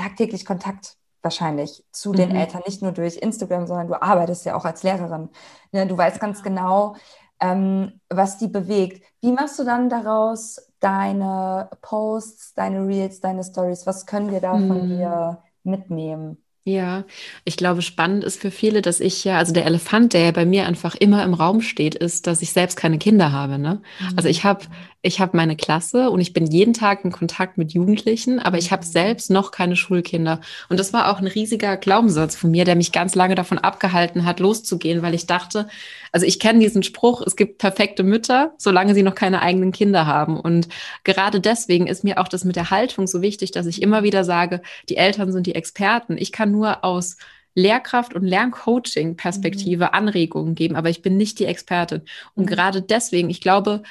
tagtäglich 0.00 0.44
Kontakt 0.44 0.96
wahrscheinlich 1.22 1.84
zu 1.92 2.12
den 2.12 2.30
mhm. 2.30 2.36
Eltern, 2.36 2.62
nicht 2.66 2.82
nur 2.82 2.92
durch 2.92 3.16
Instagram, 3.16 3.66
sondern 3.66 3.88
du 3.88 4.02
arbeitest 4.02 4.46
ja 4.46 4.54
auch 4.56 4.64
als 4.64 4.82
Lehrerin. 4.82 5.28
Ne, 5.72 5.86
du 5.86 5.96
weißt 5.96 6.18
ganz 6.20 6.42
genau, 6.42 6.96
ähm, 7.40 8.00
was 8.08 8.38
die 8.38 8.48
bewegt. 8.48 9.02
Wie 9.20 9.32
machst 9.32 9.58
du 9.58 9.64
dann 9.64 9.88
daraus 9.88 10.60
deine 10.80 11.68
Posts, 11.82 12.54
deine 12.54 12.86
Reels, 12.86 13.20
deine 13.20 13.44
Stories? 13.44 13.86
Was 13.86 14.06
können 14.06 14.30
wir 14.30 14.40
da 14.40 14.54
mhm. 14.54 14.68
von 14.68 14.88
dir 14.88 15.42
mitnehmen? 15.62 16.42
Ja, 16.64 17.04
ich 17.44 17.56
glaube, 17.56 17.80
spannend 17.80 18.22
ist 18.22 18.38
für 18.38 18.50
viele, 18.50 18.82
dass 18.82 19.00
ich 19.00 19.24
ja, 19.24 19.38
also 19.38 19.52
der 19.52 19.64
Elefant, 19.64 20.12
der 20.12 20.24
ja 20.24 20.30
bei 20.30 20.44
mir 20.44 20.66
einfach 20.66 20.94
immer 20.94 21.24
im 21.24 21.32
Raum 21.32 21.62
steht, 21.62 21.94
ist, 21.94 22.26
dass 22.26 22.42
ich 22.42 22.52
selbst 22.52 22.76
keine 22.76 22.98
Kinder 22.98 23.32
habe. 23.32 23.58
Ne? 23.58 23.80
Mhm. 24.00 24.16
Also 24.16 24.28
ich 24.28 24.44
habe 24.44 24.66
ich 25.02 25.18
habe 25.18 25.36
meine 25.36 25.56
Klasse 25.56 26.10
und 26.10 26.20
ich 26.20 26.34
bin 26.34 26.46
jeden 26.46 26.74
Tag 26.74 27.04
in 27.04 27.10
Kontakt 27.10 27.56
mit 27.56 27.72
Jugendlichen, 27.72 28.38
aber 28.38 28.58
ich 28.58 28.70
habe 28.70 28.84
mhm. 28.84 28.90
selbst 28.90 29.30
noch 29.30 29.50
keine 29.50 29.74
Schulkinder. 29.74 30.40
Und 30.68 30.78
das 30.78 30.92
war 30.92 31.10
auch 31.10 31.18
ein 31.18 31.26
riesiger 31.26 31.78
Glaubenssatz 31.78 32.36
von 32.36 32.50
mir, 32.50 32.66
der 32.66 32.76
mich 32.76 32.92
ganz 32.92 33.14
lange 33.14 33.34
davon 33.34 33.58
abgehalten 33.58 34.26
hat, 34.26 34.40
loszugehen, 34.40 35.00
weil 35.00 35.14
ich 35.14 35.26
dachte, 35.26 35.68
also 36.12 36.26
ich 36.26 36.38
kenne 36.38 36.58
diesen 36.58 36.82
Spruch, 36.82 37.22
es 37.26 37.36
gibt 37.36 37.58
perfekte 37.58 38.02
Mütter, 38.02 38.52
solange 38.58 38.94
sie 38.94 39.02
noch 39.02 39.14
keine 39.14 39.40
eigenen 39.40 39.72
Kinder 39.72 40.06
haben. 40.06 40.38
Und 40.38 40.68
gerade 41.02 41.40
deswegen 41.40 41.86
ist 41.86 42.04
mir 42.04 42.18
auch 42.18 42.28
das 42.28 42.44
mit 42.44 42.56
der 42.56 42.70
Haltung 42.70 43.06
so 43.06 43.22
wichtig, 43.22 43.52
dass 43.52 43.66
ich 43.66 43.80
immer 43.80 44.02
wieder 44.02 44.24
sage, 44.24 44.60
die 44.90 44.96
Eltern 44.96 45.32
sind 45.32 45.46
die 45.46 45.54
Experten. 45.54 46.18
Ich 46.18 46.30
kann 46.30 46.50
nur 46.50 46.84
aus 46.84 47.16
Lehrkraft 47.54 48.14
und 48.14 48.24
Lerncoaching-Perspektive 48.24 49.86
mhm. 49.86 49.90
Anregungen 49.92 50.54
geben, 50.54 50.76
aber 50.76 50.90
ich 50.90 51.00
bin 51.00 51.16
nicht 51.16 51.38
die 51.38 51.46
Expertin. 51.46 52.02
Und 52.34 52.44
mhm. 52.44 52.48
gerade 52.48 52.82
deswegen, 52.82 53.30
ich 53.30 53.40
glaube, 53.40 53.82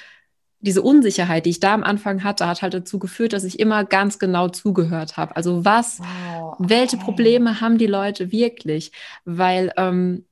diese 0.62 0.82
Unsicherheit, 0.82 1.45
die 1.45 1.52
ich 1.52 1.60
da 1.60 1.74
am 1.74 1.84
Anfang 1.84 2.24
hatte, 2.24 2.48
hat 2.48 2.62
halt 2.62 2.74
dazu 2.74 3.00
geführt, 3.00 3.34
dass 3.34 3.43
ich 3.43 3.60
immer 3.60 3.86
ganz 3.86 4.19
genau 4.19 4.50
zugehört 4.50 5.15
habe. 5.15 5.36
Also 5.36 5.63
was, 5.63 6.00
wow, 6.00 6.54
okay. 6.54 6.69
welche 6.69 6.98
Probleme 6.98 7.62
haben 7.62 7.78
die 7.78 7.88
Leute 7.88 8.32
wirklich? 8.32 8.91
Weil 9.24 9.72
ähm, 9.78 10.26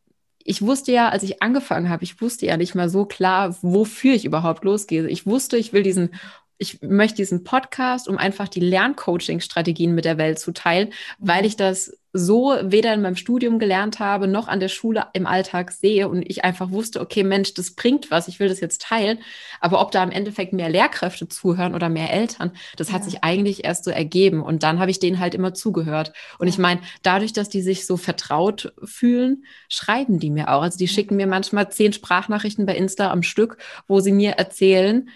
ich 0.43 0.61
wusste 0.61 0.91
ja, 0.91 1.09
als 1.09 1.23
ich 1.23 1.41
angefangen 1.41 1.89
habe, 1.89 2.03
ich 2.03 2.21
wusste 2.21 2.45
ja 2.45 2.57
nicht 2.57 2.75
mal 2.75 2.89
so 2.89 3.05
klar, 3.05 3.55
wofür 3.61 4.13
ich 4.13 4.25
überhaupt 4.25 4.63
losgehe. 4.63 5.07
Ich 5.07 5.25
wusste, 5.25 5.57
ich 5.57 5.73
will 5.73 5.83
diesen 5.83 6.11
ich 6.57 6.81
möchte 6.81 7.17
diesen 7.17 7.43
Podcast, 7.43 8.07
um 8.07 8.17
einfach 8.17 8.47
die 8.47 8.59
Lerncoaching-Strategien 8.59 9.93
mit 9.93 10.05
der 10.05 10.17
Welt 10.17 10.39
zu 10.39 10.51
teilen, 10.51 10.91
weil 11.19 11.45
ich 11.45 11.55
das 11.55 11.91
so 12.13 12.55
weder 12.63 12.93
in 12.93 13.01
meinem 13.01 13.15
Studium 13.15 13.59
gelernt 13.59 13.99
habe, 13.99 14.27
noch 14.27 14.47
an 14.47 14.59
der 14.59 14.69
Schule 14.69 15.05
im 15.13 15.27
Alltag 15.27 15.71
sehe 15.71 16.09
und 16.09 16.23
ich 16.23 16.43
einfach 16.43 16.71
wusste, 16.71 16.99
okay, 16.99 17.23
Mensch, 17.23 17.53
das 17.53 17.71
bringt 17.71 18.09
was, 18.09 18.27
ich 18.27 18.39
will 18.39 18.49
das 18.49 18.59
jetzt 18.59 18.81
teilen. 18.81 19.19
Aber 19.59 19.81
ob 19.81 19.91
da 19.91 20.03
im 20.03 20.11
Endeffekt 20.11 20.53
mehr 20.53 20.69
Lehrkräfte 20.69 21.27
zuhören 21.27 21.75
oder 21.75 21.89
mehr 21.89 22.11
Eltern, 22.11 22.51
das 22.75 22.87
ja. 22.87 22.95
hat 22.95 23.03
sich 23.03 23.23
eigentlich 23.23 23.65
erst 23.65 23.83
so 23.83 23.91
ergeben. 23.91 24.41
Und 24.41 24.63
dann 24.63 24.79
habe 24.79 24.89
ich 24.89 24.99
denen 24.99 25.19
halt 25.19 25.35
immer 25.35 25.53
zugehört. 25.53 26.13
Und 26.39 26.47
ja. 26.47 26.53
ich 26.53 26.57
meine, 26.57 26.81
dadurch, 27.03 27.33
dass 27.33 27.49
die 27.49 27.61
sich 27.61 27.85
so 27.85 27.97
vertraut 27.97 28.73
fühlen, 28.83 29.45
schreiben 29.69 30.19
die 30.19 30.31
mir 30.31 30.49
auch. 30.49 30.61
Also 30.61 30.77
die 30.77 30.87
schicken 30.87 31.17
mir 31.17 31.27
manchmal 31.27 31.69
zehn 31.71 31.93
Sprachnachrichten 31.93 32.65
bei 32.65 32.75
Insta 32.75 33.11
am 33.11 33.21
Stück, 33.21 33.57
wo 33.87 33.99
sie 33.99 34.11
mir 34.11 34.31
erzählen, 34.31 35.09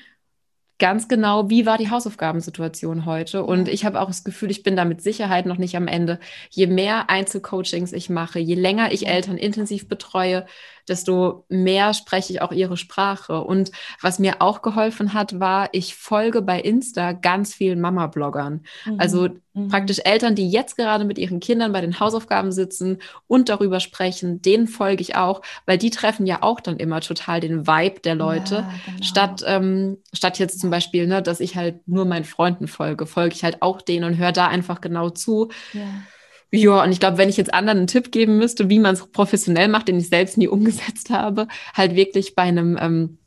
ganz 0.82 1.08
genau, 1.08 1.48
wie 1.52 1.68
war 1.68 1.78
die 1.78 1.92
Hausaufgabensituation 1.92 3.06
heute. 3.06 3.44
Und 3.44 3.68
ich 3.70 3.86
habe 3.86 4.02
auch 4.02 4.08
das 4.08 4.24
Gefühl, 4.24 4.50
ich 4.50 4.64
bin 4.64 4.76
da 4.76 4.84
mit 4.84 5.00
Sicherheit 5.04 5.46
noch 5.46 5.58
nicht 5.58 5.78
am 5.78 5.88
Ende. 5.88 6.20
Je 6.50 6.66
mehr 6.66 7.08
Einzelcoachings 7.12 7.94
ich 7.94 8.10
mache, 8.10 8.40
je 8.40 8.56
länger 8.56 8.92
ich 8.92 9.08
Eltern 9.08 9.38
intensiv 9.38 9.88
betreue, 9.88 10.44
desto 10.88 11.46
mehr 11.50 11.94
spreche 11.94 12.34
ich 12.34 12.42
auch 12.42 12.52
ihre 12.52 12.78
Sprache. 12.78 13.42
Und 13.42 13.72
was 14.02 14.20
mir 14.20 14.42
auch 14.42 14.62
geholfen 14.62 15.14
hat, 15.14 15.40
war, 15.40 15.70
ich 15.72 15.96
folge 15.96 16.42
bei 16.42 16.60
Insta 16.60 17.14
ganz 17.14 17.54
vielen 17.54 17.82
Mama-Bloggern. 17.82 18.64
Mhm. 18.86 19.00
Also 19.00 19.30
mhm. 19.54 19.68
praktisch 19.70 20.00
Eltern, 20.04 20.36
die 20.36 20.50
jetzt 20.50 20.78
gerade 20.78 21.06
mit 21.06 21.18
ihren 21.18 21.40
Kindern 21.40 21.72
bei 21.72 21.82
den 21.82 22.00
Hausaufgaben 22.00 22.52
sitzen 22.52 23.00
und 23.28 23.50
darüber 23.50 23.80
sprechen, 23.80 24.42
denen 24.42 24.68
folge 24.68 25.02
ich 25.02 25.16
auch, 25.16 25.42
weil 25.66 25.78
die 25.78 25.90
treffen 25.90 26.26
ja 26.26 26.40
auch 26.42 26.60
dann 26.60 26.78
immer 26.78 27.02
total 27.02 27.40
den 27.40 27.68
Vibe 27.68 28.00
der 28.02 28.16
Leute. 28.16 28.56
Ja, 28.56 28.74
genau. 28.86 29.04
Statt, 29.04 29.44
ähm, 29.46 29.98
statt 30.14 30.40
jetzt 30.40 30.60
zum 30.60 30.70
Beispiel, 30.70 31.08
ne, 31.08 31.22
dass 31.22 31.40
ich 31.40 31.56
halt 31.56 31.88
nur 31.88 32.06
meinen 32.06 32.26
Freunden 32.26 32.68
folge, 32.68 33.06
folge 33.06 33.36
ich 33.36 33.44
halt 33.44 33.62
auch 33.62 33.82
denen 33.82 34.06
und 34.06 34.18
höre 34.18 34.32
da 34.32 34.48
einfach 34.48 34.82
genau 34.82 35.10
zu. 35.10 35.50
Ja. 35.74 35.82
Ja, 36.52 36.84
und 36.84 36.92
ich 36.92 37.00
glaube, 37.00 37.18
wenn 37.18 37.30
ich 37.30 37.38
jetzt 37.38 37.54
anderen 37.54 37.80
einen 37.80 37.88
Tipp 37.88 38.12
geben 38.12 38.38
müsste, 38.38 38.70
wie 38.70 38.80
man 38.80 38.94
es 38.94 39.08
professionell 39.08 39.70
macht, 39.70 39.88
den 39.88 39.98
ich 39.98 40.10
selbst 40.10 40.38
nie 40.38 40.48
umgesetzt 40.50 41.10
habe, 41.10 41.48
halt 41.74 41.96
wirklich 41.96 42.36
bei 42.36 42.44
einem, 42.44 42.78
ähm, 42.80 43.18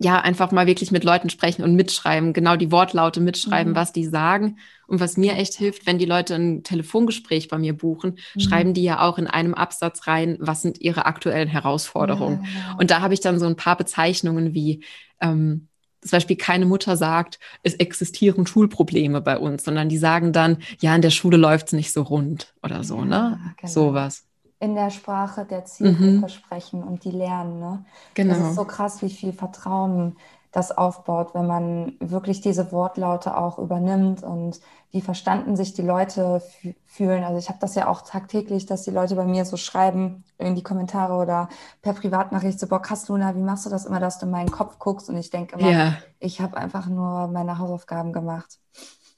ja, 0.00 0.20
einfach 0.20 0.52
mal 0.52 0.66
wirklich 0.68 0.92
mit 0.92 1.02
Leuten 1.02 1.28
sprechen 1.28 1.64
und 1.64 1.74
mitschreiben, 1.74 2.32
genau 2.32 2.54
die 2.54 2.70
Wortlaute 2.70 3.20
mitschreiben, 3.20 3.72
mhm. 3.72 3.76
was 3.76 3.92
die 3.92 4.04
sagen. 4.04 4.58
Und 4.86 5.00
was 5.00 5.16
mir 5.16 5.34
echt 5.34 5.54
hilft, 5.54 5.86
wenn 5.86 5.98
die 5.98 6.04
Leute 6.04 6.34
ein 6.34 6.62
Telefongespräch 6.62 7.48
bei 7.48 7.58
mir 7.58 7.76
buchen, 7.76 8.18
mhm. 8.34 8.40
schreiben 8.40 8.74
die 8.74 8.84
ja 8.84 9.00
auch 9.00 9.18
in 9.18 9.26
einem 9.26 9.54
Absatz 9.54 10.06
rein, 10.06 10.36
was 10.38 10.62
sind 10.62 10.80
ihre 10.80 11.06
aktuellen 11.06 11.48
Herausforderungen. 11.48 12.44
Ja, 12.44 12.60
ja. 12.70 12.76
Und 12.78 12.90
da 12.90 13.00
habe 13.00 13.14
ich 13.14 13.20
dann 13.20 13.40
so 13.40 13.46
ein 13.46 13.56
paar 13.56 13.76
Bezeichnungen 13.76 14.54
wie, 14.54 14.84
ähm, 15.20 15.68
zum 16.00 16.10
Beispiel 16.10 16.36
keine 16.36 16.66
Mutter 16.66 16.96
sagt, 16.96 17.38
es 17.62 17.74
existieren 17.74 18.46
Schulprobleme 18.46 19.20
bei 19.20 19.38
uns, 19.38 19.64
sondern 19.64 19.88
die 19.88 19.98
sagen 19.98 20.32
dann, 20.32 20.58
ja, 20.80 20.94
in 20.94 21.02
der 21.02 21.10
Schule 21.10 21.36
läuft 21.36 21.68
es 21.68 21.72
nicht 21.72 21.92
so 21.92 22.02
rund 22.02 22.54
oder 22.62 22.84
so, 22.84 23.04
ne? 23.04 23.38
ja? 23.42 23.52
Genau. 23.56 23.72
Sowas. 23.72 24.24
In 24.60 24.74
der 24.74 24.90
Sprache 24.90 25.44
der 25.44 25.64
Zielgruppe 25.64 26.04
mhm. 26.04 26.28
sprechen 26.28 26.82
und 26.82 27.04
die 27.04 27.12
lernen, 27.12 27.60
ne? 27.60 27.84
Genau. 28.14 28.34
Das 28.34 28.48
ist 28.48 28.56
so 28.56 28.64
krass, 28.64 29.02
wie 29.02 29.10
viel 29.10 29.32
Vertrauen 29.32 30.16
das 30.52 30.76
aufbaut, 30.76 31.34
wenn 31.34 31.46
man 31.46 31.92
wirklich 32.00 32.40
diese 32.40 32.72
Wortlaute 32.72 33.36
auch 33.36 33.58
übernimmt 33.58 34.22
und 34.22 34.60
wie 34.90 35.02
verstanden 35.02 35.56
sich 35.56 35.74
die 35.74 35.82
Leute 35.82 36.42
fühlen. 36.86 37.22
Also 37.22 37.38
ich 37.38 37.48
habe 37.50 37.58
das 37.60 37.74
ja 37.74 37.88
auch 37.88 38.00
tagtäglich, 38.00 38.64
dass 38.64 38.82
die 38.82 38.90
Leute 38.90 39.16
bei 39.16 39.24
mir 39.24 39.44
so 39.44 39.58
schreiben 39.58 40.24
in 40.38 40.54
die 40.54 40.62
Kommentare 40.62 41.14
oder 41.14 41.48
per 41.82 41.92
Privatnachricht 41.92 42.58
so, 42.58 42.66
boah, 42.66 42.80
krass, 42.80 43.08
Luna, 43.08 43.36
wie 43.36 43.42
machst 43.42 43.66
du 43.66 43.70
das 43.70 43.84
immer, 43.84 44.00
dass 44.00 44.18
du 44.18 44.26
in 44.26 44.32
meinen 44.32 44.50
Kopf 44.50 44.78
guckst? 44.78 45.10
Und 45.10 45.18
ich 45.18 45.28
denke 45.30 45.58
immer, 45.58 45.70
ja. 45.70 45.98
ich 46.18 46.40
habe 46.40 46.56
einfach 46.56 46.86
nur 46.86 47.28
meine 47.28 47.58
Hausaufgaben 47.58 48.14
gemacht. 48.14 48.58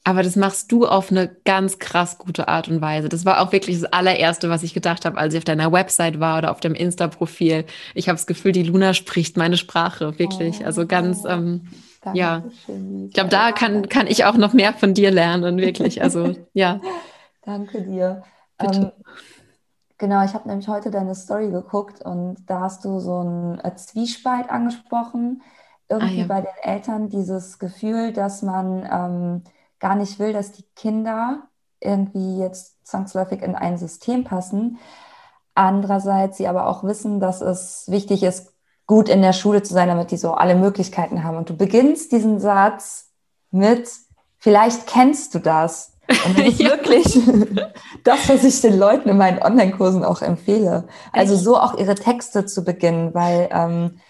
Aber 0.02 0.22
das 0.22 0.34
machst 0.34 0.72
du 0.72 0.86
auf 0.86 1.10
eine 1.10 1.28
ganz 1.44 1.78
krass 1.78 2.16
gute 2.16 2.48
Art 2.48 2.68
und 2.68 2.80
Weise. 2.80 3.10
Das 3.10 3.26
war 3.26 3.40
auch 3.40 3.52
wirklich 3.52 3.80
das 3.80 3.92
allererste, 3.92 4.48
was 4.48 4.62
ich 4.62 4.72
gedacht 4.72 5.04
habe, 5.04 5.18
als 5.18 5.34
ich 5.34 5.38
auf 5.38 5.44
deiner 5.44 5.72
Website 5.72 6.20
war 6.20 6.38
oder 6.38 6.50
auf 6.50 6.60
dem 6.60 6.74
Insta-Profil. 6.74 7.66
Ich 7.94 8.08
habe 8.08 8.16
das 8.16 8.26
Gefühl, 8.26 8.52
die 8.52 8.62
Luna 8.62 8.94
spricht 8.94 9.36
meine 9.36 9.58
Sprache, 9.58 10.18
wirklich. 10.18 10.60
Oh, 10.62 10.64
also 10.64 10.86
ganz, 10.86 11.24
ähm, 11.26 11.68
ja. 12.14 12.44
Ich 12.66 13.12
glaube, 13.12 13.28
da 13.28 13.52
kann, 13.52 13.90
kann 13.90 14.06
ich 14.06 14.24
auch 14.24 14.36
noch 14.36 14.54
mehr 14.54 14.72
von 14.72 14.94
dir 14.94 15.10
lernen, 15.10 15.58
wirklich. 15.58 16.02
Also, 16.02 16.34
ja. 16.54 16.80
Danke 17.42 17.82
dir. 17.82 18.22
Ähm, 18.58 18.92
genau, 19.98 20.24
ich 20.24 20.32
habe 20.32 20.48
nämlich 20.48 20.68
heute 20.68 20.90
deine 20.90 21.14
Story 21.14 21.50
geguckt 21.50 22.02
und 22.02 22.38
da 22.46 22.60
hast 22.60 22.86
du 22.86 23.00
so 23.00 23.18
einen 23.18 23.60
äh, 23.60 23.74
Zwiespalt 23.76 24.48
angesprochen. 24.48 25.42
Irgendwie 25.90 26.20
ah, 26.20 26.20
ja. 26.20 26.26
bei 26.26 26.40
den 26.40 26.54
Eltern 26.62 27.08
dieses 27.10 27.58
Gefühl, 27.58 28.12
dass 28.12 28.42
man 28.42 28.88
ähm, 28.90 29.42
gar 29.80 29.96
nicht 29.96 30.18
will, 30.18 30.32
dass 30.32 30.52
die 30.52 30.64
Kinder 30.76 31.48
irgendwie 31.80 32.38
jetzt 32.38 32.86
zwangsläufig 32.86 33.42
in 33.42 33.54
ein 33.54 33.78
System 33.78 34.24
passen. 34.24 34.78
Andererseits 35.54 36.36
sie 36.36 36.46
aber 36.46 36.68
auch 36.68 36.84
wissen, 36.84 37.20
dass 37.20 37.40
es 37.40 37.84
wichtig 37.88 38.22
ist, 38.22 38.52
gut 38.86 39.08
in 39.08 39.22
der 39.22 39.32
Schule 39.32 39.62
zu 39.62 39.72
sein, 39.72 39.88
damit 39.88 40.10
die 40.10 40.16
so 40.16 40.32
alle 40.34 40.54
Möglichkeiten 40.54 41.24
haben. 41.24 41.36
Und 41.36 41.48
du 41.48 41.56
beginnst 41.56 42.12
diesen 42.12 42.40
Satz 42.40 43.10
mit, 43.50 43.88
vielleicht 44.38 44.86
kennst 44.86 45.34
du 45.34 45.38
das. 45.38 45.96
Und 46.26 46.38
das 46.38 46.46
ist 46.48 46.60
ja. 46.60 46.70
wirklich 46.70 47.04
das, 48.04 48.28
was 48.28 48.44
ich 48.44 48.60
den 48.60 48.78
Leuten 48.78 49.08
in 49.08 49.16
meinen 49.16 49.42
Online-Kursen 49.42 50.04
auch 50.04 50.22
empfehle. 50.22 50.88
Also 51.12 51.36
so 51.36 51.56
auch 51.56 51.78
ihre 51.78 51.94
Texte 51.94 52.46
zu 52.46 52.64
beginnen, 52.64 53.14
weil 53.14 53.48
ähm, 53.52 54.00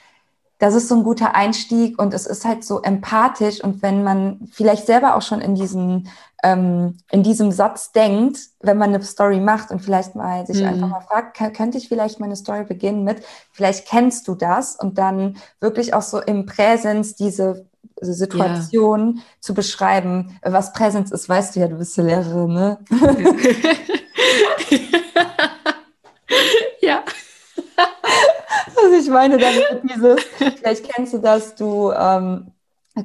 das 0.60 0.74
ist 0.74 0.88
so 0.88 0.94
ein 0.94 1.04
guter 1.04 1.34
Einstieg 1.34 1.98
und 1.98 2.12
es 2.12 2.26
ist 2.26 2.44
halt 2.44 2.64
so 2.64 2.82
empathisch. 2.82 3.64
Und 3.64 3.82
wenn 3.82 4.04
man 4.04 4.46
vielleicht 4.52 4.86
selber 4.86 5.16
auch 5.16 5.22
schon 5.22 5.40
in 5.40 5.54
diesem, 5.54 6.06
ähm, 6.42 6.98
in 7.10 7.22
diesem 7.22 7.50
Satz 7.50 7.92
denkt, 7.92 8.38
wenn 8.60 8.76
man 8.76 8.94
eine 8.94 9.02
Story 9.02 9.40
macht 9.40 9.70
und 9.70 9.80
vielleicht 9.80 10.14
mal 10.14 10.46
sich 10.46 10.60
mhm. 10.60 10.68
einfach 10.68 10.88
mal 10.88 11.00
fragt, 11.00 11.38
könnte 11.56 11.78
ich 11.78 11.88
vielleicht 11.88 12.20
meine 12.20 12.36
Story 12.36 12.64
beginnen 12.64 13.04
mit, 13.04 13.22
vielleicht 13.52 13.88
kennst 13.88 14.28
du 14.28 14.34
das 14.34 14.76
und 14.76 14.98
dann 14.98 15.38
wirklich 15.60 15.94
auch 15.94 16.02
so 16.02 16.20
im 16.20 16.44
Präsens 16.44 17.16
diese 17.16 17.64
Situation 18.02 19.16
ja. 19.16 19.22
zu 19.40 19.54
beschreiben. 19.54 20.38
Was 20.42 20.74
Präsens 20.74 21.10
ist, 21.10 21.26
weißt 21.26 21.56
du 21.56 21.60
ja, 21.60 21.68
du 21.68 21.76
bist 21.76 21.96
ja 21.96 22.04
Lehrerin, 22.04 22.52
ne? 22.52 22.78
Was 28.82 29.04
ich 29.04 29.10
meine 29.10 29.38
damit 29.38 29.82
dieses, 29.84 30.22
vielleicht 30.58 30.90
kennst 30.90 31.14
du 31.14 31.18
das, 31.18 31.54
du 31.54 31.92
ähm, 31.92 32.52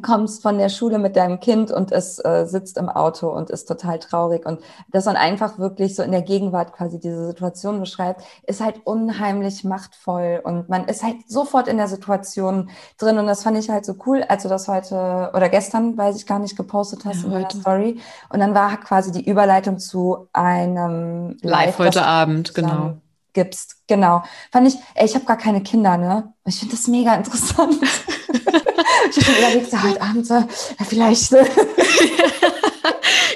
kommst 0.02 0.42
von 0.42 0.58
der 0.58 0.70
Schule 0.70 0.98
mit 0.98 1.16
deinem 1.16 1.40
Kind 1.40 1.72
und 1.72 1.92
es 1.92 2.20
äh, 2.24 2.46
sitzt 2.46 2.78
im 2.78 2.90
Auto 2.90 3.30
und 3.30 3.50
ist 3.50 3.66
total 3.66 4.00
traurig 4.00 4.46
und 4.46 4.60
dass 4.92 5.06
man 5.06 5.16
einfach 5.16 5.60
wirklich 5.60 5.96
so 5.96 6.04
in 6.04 6.12
der 6.12 6.24
Gegenwart 6.24 6.74
quasi 6.74 7.00
diese 7.00 7.28
Situation 7.28 7.80
beschreibt, 7.80 8.24
ist 8.48 8.62
halt 8.62 8.82
unheimlich 8.84 9.64
machtvoll 9.64 10.42
und 10.44 10.70
man 10.70 10.86
ist 10.86 11.04
halt 11.04 11.18
sofort 11.28 11.68
in 11.68 11.78
der 11.78 11.88
Situation 11.88 12.70
drin 12.98 13.18
und 13.20 13.28
das 13.28 13.44
fand 13.44 13.58
ich 13.58 13.70
halt 13.70 13.86
so 13.86 13.96
cool, 14.06 14.24
als 14.28 14.44
du 14.44 14.50
das 14.50 14.68
heute 14.68 15.32
oder 15.34 15.50
gestern, 15.50 15.98
weiß 15.98 16.18
ich 16.18 16.26
gar 16.26 16.40
nicht, 16.40 16.58
gepostet 16.58 17.06
hast 17.06 17.22
ja, 17.22 17.26
in 17.26 17.32
deiner 17.32 17.52
Story 17.52 18.00
und 18.30 18.40
dann 18.40 18.56
war 18.56 18.78
quasi 18.78 19.12
die 19.12 19.30
Überleitung 19.30 19.78
zu 19.78 20.28
einem 20.34 21.38
Live, 21.42 21.78
Live 21.78 21.80
heute 21.80 22.06
Abend, 22.06 22.54
genau 22.56 22.96
gibst. 23.36 23.76
Genau. 23.88 24.24
Fand 24.52 24.68
ich, 24.68 24.76
ey, 24.96 25.06
ich 25.06 25.14
habe 25.14 25.26
gar 25.26 25.38
keine 25.38 25.62
Kinder, 25.62 25.98
ne? 25.98 26.34
Ich 26.48 26.58
finde 26.58 26.76
das 26.76 26.88
mega 26.88 27.14
interessant. 27.14 27.78
ich 28.32 29.18
habe 29.18 29.32
mir 29.32 29.38
überlegt, 29.38 29.70
so, 29.70 29.84
heute 29.84 30.02
Abend, 30.02 30.26
so, 30.26 30.34
ja, 30.34 30.86
vielleicht. 30.88 31.32
Ne? 31.32 31.46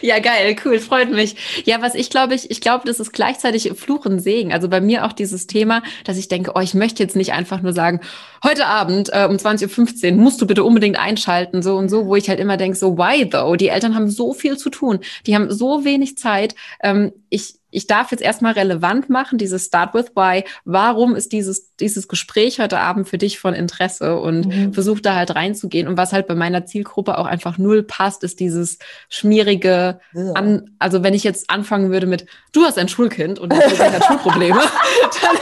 Ja, 0.01 0.19
geil, 0.19 0.55
cool, 0.63 0.79
freut 0.79 1.11
mich. 1.11 1.35
Ja, 1.65 1.81
was 1.81 1.95
ich 1.95 2.09
glaube, 2.09 2.33
ich, 2.33 2.49
ich 2.49 2.61
glaube, 2.61 2.87
das 2.87 2.99
ist 2.99 3.11
gleichzeitig 3.11 3.71
Fluch 3.75 4.05
und 4.05 4.19
Segen. 4.19 4.53
Also 4.53 4.69
bei 4.69 4.81
mir 4.81 5.05
auch 5.05 5.13
dieses 5.13 5.47
Thema, 5.47 5.83
dass 6.05 6.17
ich 6.17 6.27
denke, 6.27 6.53
oh, 6.55 6.59
ich 6.59 6.73
möchte 6.73 7.03
jetzt 7.03 7.15
nicht 7.15 7.33
einfach 7.33 7.61
nur 7.61 7.73
sagen, 7.73 7.99
heute 8.43 8.65
Abend 8.65 9.09
äh, 9.11 9.27
um 9.29 9.35
20.15 9.35 10.11
Uhr 10.11 10.17
musst 10.17 10.41
du 10.41 10.47
bitte 10.47 10.63
unbedingt 10.63 10.97
einschalten, 10.97 11.61
so 11.61 11.75
und 11.75 11.89
so, 11.89 12.05
wo 12.05 12.15
ich 12.15 12.29
halt 12.29 12.39
immer 12.39 12.57
denke, 12.57 12.77
so, 12.77 12.97
why 12.97 13.29
though? 13.29 13.55
Die 13.55 13.67
Eltern 13.67 13.95
haben 13.95 14.09
so 14.09 14.33
viel 14.33 14.57
zu 14.57 14.69
tun, 14.69 14.99
die 15.25 15.35
haben 15.35 15.51
so 15.51 15.83
wenig 15.83 16.17
Zeit. 16.17 16.55
Ähm, 16.81 17.11
ich, 17.29 17.58
ich 17.71 17.87
darf 17.87 18.11
jetzt 18.11 18.21
erstmal 18.21 18.53
relevant 18.53 19.09
machen, 19.09 19.37
dieses 19.37 19.65
Start 19.65 19.93
with 19.93 20.11
Why. 20.15 20.43
Warum 20.65 21.15
ist 21.15 21.31
dieses, 21.31 21.75
dieses 21.77 22.07
Gespräch 22.07 22.59
heute 22.59 22.79
Abend 22.79 23.07
für 23.07 23.17
dich 23.17 23.39
von 23.39 23.53
Interesse? 23.53 24.19
Und 24.19 24.47
mhm. 24.47 24.73
versuch 24.73 24.99
da 24.99 25.15
halt 25.15 25.35
reinzugehen. 25.35 25.87
Und 25.87 25.97
was 25.97 26.13
halt 26.13 26.27
bei 26.27 26.35
meiner 26.35 26.65
Zielgruppe 26.65 27.17
auch 27.17 27.25
einfach 27.25 27.57
null 27.57 27.83
passt, 27.83 28.23
ist 28.23 28.39
dieses 28.39 28.79
schmierige, 29.09 29.99
ja. 30.13 30.31
an, 30.33 30.71
also 30.79 31.03
wenn 31.03 31.13
ich 31.13 31.23
jetzt 31.23 31.49
anfangen 31.49 31.91
würde 31.91 32.07
mit, 32.07 32.25
du 32.51 32.63
hast 32.63 32.77
ein 32.77 32.89
Schulkind 32.89 33.39
und 33.39 33.53
das 33.53 33.79
hat 33.79 34.05
Schulprobleme, 34.05 34.59
dann 35.21 35.37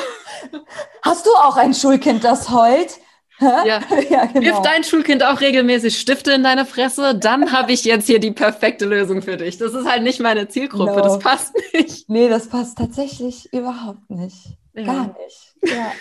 Hast 1.02 1.26
du 1.26 1.32
auch 1.32 1.58
ein 1.58 1.74
Schulkind, 1.74 2.24
das 2.24 2.50
heult? 2.50 3.00
Ja. 3.40 3.64
ja 4.10 4.26
genau. 4.26 4.42
Wirf 4.42 4.62
dein 4.62 4.84
Schulkind 4.84 5.24
auch 5.24 5.42
regelmäßig 5.42 6.00
Stifte 6.00 6.34
in 6.34 6.44
deine 6.44 6.66
Fresse, 6.66 7.16
dann 7.16 7.52
habe 7.52 7.72
ich 7.72 7.84
jetzt 7.86 8.08
hier 8.08 8.20
die 8.20 8.32
perfekte 8.32 8.86
Lösung 8.86 9.22
für 9.22 9.38
dich. 9.38 9.58
Das 9.58 9.74
ist 9.74 9.88
halt 9.88 10.04
nicht 10.04 10.20
meine 10.20 10.48
Zielgruppe, 10.48 10.98
no. 10.98 11.02
das 11.02 11.20
passt 11.20 11.56
nicht. 11.74 12.10
Nee, 12.10 12.30
das 12.30 12.50
passt 12.50 12.78
tatsächlich 12.78 13.52
überhaupt 13.54 14.10
nicht. 14.10 14.58
Ja. 14.74 14.84
Gar 14.84 15.16
nicht. 15.24 15.56
Ja. 15.64 15.92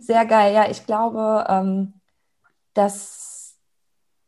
Sehr 0.00 0.26
geil. 0.26 0.54
Ja, 0.54 0.68
ich 0.68 0.86
glaube, 0.86 1.44
ähm, 1.48 1.94
dass 2.74 3.56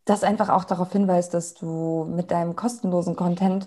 das 0.04 0.22
einfach 0.22 0.48
auch 0.48 0.64
darauf 0.64 0.92
hinweist, 0.92 1.34
dass 1.34 1.54
du 1.54 2.04
mit 2.04 2.30
deinem 2.30 2.54
kostenlosen 2.54 3.16
Content 3.16 3.66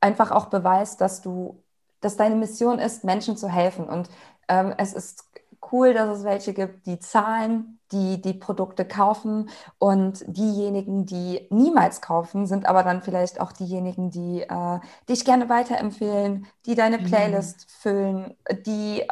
einfach 0.00 0.30
auch 0.30 0.46
beweist, 0.46 1.00
dass 1.00 1.20
du, 1.20 1.62
dass 2.00 2.16
deine 2.16 2.36
Mission 2.36 2.78
ist, 2.78 3.02
Menschen 3.02 3.36
zu 3.36 3.48
helfen. 3.48 3.88
Und 3.88 4.08
ähm, 4.48 4.72
es 4.78 4.92
ist 4.92 5.24
cool, 5.72 5.94
dass 5.94 6.18
es 6.18 6.24
welche 6.24 6.54
gibt, 6.54 6.86
die 6.86 6.98
zahlen, 6.98 7.78
die 7.92 8.20
die 8.20 8.34
Produkte 8.34 8.84
kaufen 8.84 9.48
und 9.78 10.24
diejenigen, 10.26 11.06
die 11.06 11.46
niemals 11.50 12.00
kaufen, 12.00 12.46
sind 12.46 12.66
aber 12.66 12.82
dann 12.82 13.02
vielleicht 13.02 13.40
auch 13.40 13.52
diejenigen, 13.52 14.10
die 14.10 14.42
äh, 14.42 14.80
dich 15.08 15.24
gerne 15.24 15.48
weiterempfehlen, 15.48 16.46
die 16.66 16.74
deine 16.74 16.98
mhm. 16.98 17.04
Playlist 17.04 17.60
mhm. 17.60 17.70
füllen, 17.80 18.34
die 18.66 19.02
äh, 19.02 19.06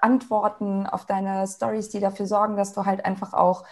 antworten 0.00 0.86
auf 0.86 1.04
deine 1.06 1.46
Stories, 1.46 1.90
die 1.90 2.00
dafür 2.00 2.26
sorgen, 2.26 2.56
dass 2.56 2.72
du 2.72 2.86
halt 2.86 3.04
einfach 3.04 3.34
auch 3.34 3.64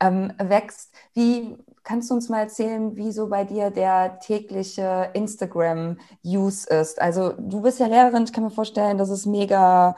ähm, 0.00 0.32
wächst. 0.38 0.94
Wie 1.14 1.56
kannst 1.82 2.10
du 2.10 2.14
uns 2.14 2.28
mal 2.28 2.40
erzählen, 2.40 2.96
wie 2.96 3.12
so 3.12 3.28
bei 3.28 3.44
dir 3.44 3.70
der 3.70 4.20
tägliche 4.20 5.10
Instagram-Use 5.14 6.68
ist? 6.68 7.00
Also 7.00 7.32
du 7.38 7.62
bist 7.62 7.80
ja 7.80 7.86
Lehrerin, 7.86 8.24
ich 8.24 8.32
kann 8.32 8.44
mir 8.44 8.50
vorstellen, 8.50 8.98
das 8.98 9.10
ist 9.10 9.26
mega 9.26 9.96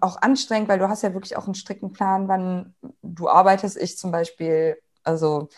auch 0.00 0.20
anstrengend, 0.20 0.68
weil 0.68 0.78
du 0.78 0.88
hast 0.88 1.02
ja 1.02 1.14
wirklich 1.14 1.36
auch 1.36 1.46
einen 1.46 1.54
strikten 1.54 1.92
Plan, 1.92 2.28
wann 2.28 2.74
du 3.02 3.28
arbeitest. 3.28 3.76
Ich 3.76 3.98
zum 3.98 4.12
Beispiel, 4.12 4.76
also 5.02 5.48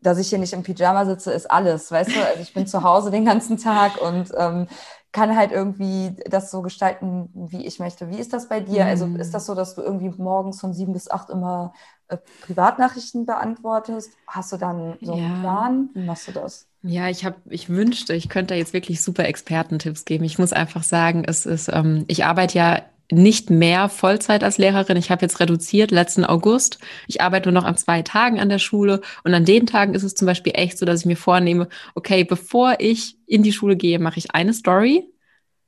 dass 0.00 0.18
ich 0.18 0.28
hier 0.28 0.38
nicht 0.38 0.52
im 0.52 0.62
Pyjama 0.62 1.06
sitze, 1.06 1.32
ist 1.32 1.50
alles, 1.50 1.90
weißt 1.90 2.14
du? 2.14 2.26
Also 2.26 2.42
ich 2.42 2.52
bin 2.52 2.66
zu 2.66 2.82
Hause 2.82 3.10
den 3.10 3.24
ganzen 3.24 3.56
Tag 3.56 4.00
und 4.02 4.32
ähm, 4.36 4.66
kann 5.12 5.36
halt 5.36 5.52
irgendwie 5.52 6.16
das 6.28 6.50
so 6.50 6.62
gestalten, 6.62 7.28
wie 7.34 7.66
ich 7.66 7.78
möchte. 7.78 8.10
Wie 8.10 8.18
ist 8.18 8.32
das 8.32 8.48
bei 8.48 8.60
dir? 8.60 8.84
Mhm. 8.84 8.90
Also 8.90 9.06
ist 9.18 9.32
das 9.32 9.46
so, 9.46 9.54
dass 9.54 9.74
du 9.74 9.82
irgendwie 9.82 10.10
morgens 10.20 10.60
von 10.60 10.72
sieben 10.72 10.92
bis 10.94 11.10
acht 11.10 11.30
immer 11.30 11.74
äh, 12.08 12.16
Privatnachrichten 12.40 13.26
beantwortest? 13.26 14.10
Hast 14.26 14.52
du 14.52 14.56
dann 14.56 14.96
so 15.02 15.12
einen 15.12 15.34
ja. 15.34 15.40
Plan? 15.40 15.90
Wie 15.94 16.04
machst 16.04 16.28
du 16.28 16.32
das? 16.32 16.66
Ja, 16.82 17.08
ich 17.08 17.24
habe, 17.24 17.36
ich 17.48 17.68
wünschte, 17.68 18.14
ich 18.14 18.28
könnte 18.28 18.54
da 18.54 18.58
jetzt 18.58 18.72
wirklich 18.72 19.02
super 19.02 19.26
Expertentipps 19.26 20.04
geben. 20.04 20.24
Ich 20.24 20.38
muss 20.38 20.52
einfach 20.52 20.82
sagen, 20.82 21.24
es 21.24 21.46
ist, 21.46 21.68
ähm, 21.72 22.04
ich 22.08 22.24
arbeite 22.24 22.58
ja 22.58 22.82
nicht 23.12 23.50
mehr 23.50 23.88
Vollzeit 23.88 24.42
als 24.42 24.58
Lehrerin. 24.58 24.96
Ich 24.96 25.10
habe 25.10 25.22
jetzt 25.22 25.40
reduziert 25.40 25.90
letzten 25.90 26.24
August. 26.24 26.78
Ich 27.06 27.20
arbeite 27.20 27.50
nur 27.50 27.60
noch 27.60 27.66
an 27.66 27.76
zwei 27.76 28.02
Tagen 28.02 28.40
an 28.40 28.48
der 28.48 28.58
Schule 28.58 29.00
und 29.24 29.34
an 29.34 29.44
den 29.44 29.66
Tagen 29.66 29.94
ist 29.94 30.02
es 30.02 30.14
zum 30.14 30.26
Beispiel 30.26 30.52
echt 30.56 30.78
so, 30.78 30.86
dass 30.86 31.00
ich 31.00 31.06
mir 31.06 31.16
vornehme, 31.16 31.68
okay, 31.94 32.24
bevor 32.24 32.76
ich 32.78 33.16
in 33.26 33.42
die 33.42 33.52
Schule 33.52 33.76
gehe, 33.76 33.98
mache 33.98 34.18
ich 34.18 34.34
eine 34.34 34.52
Story 34.54 35.04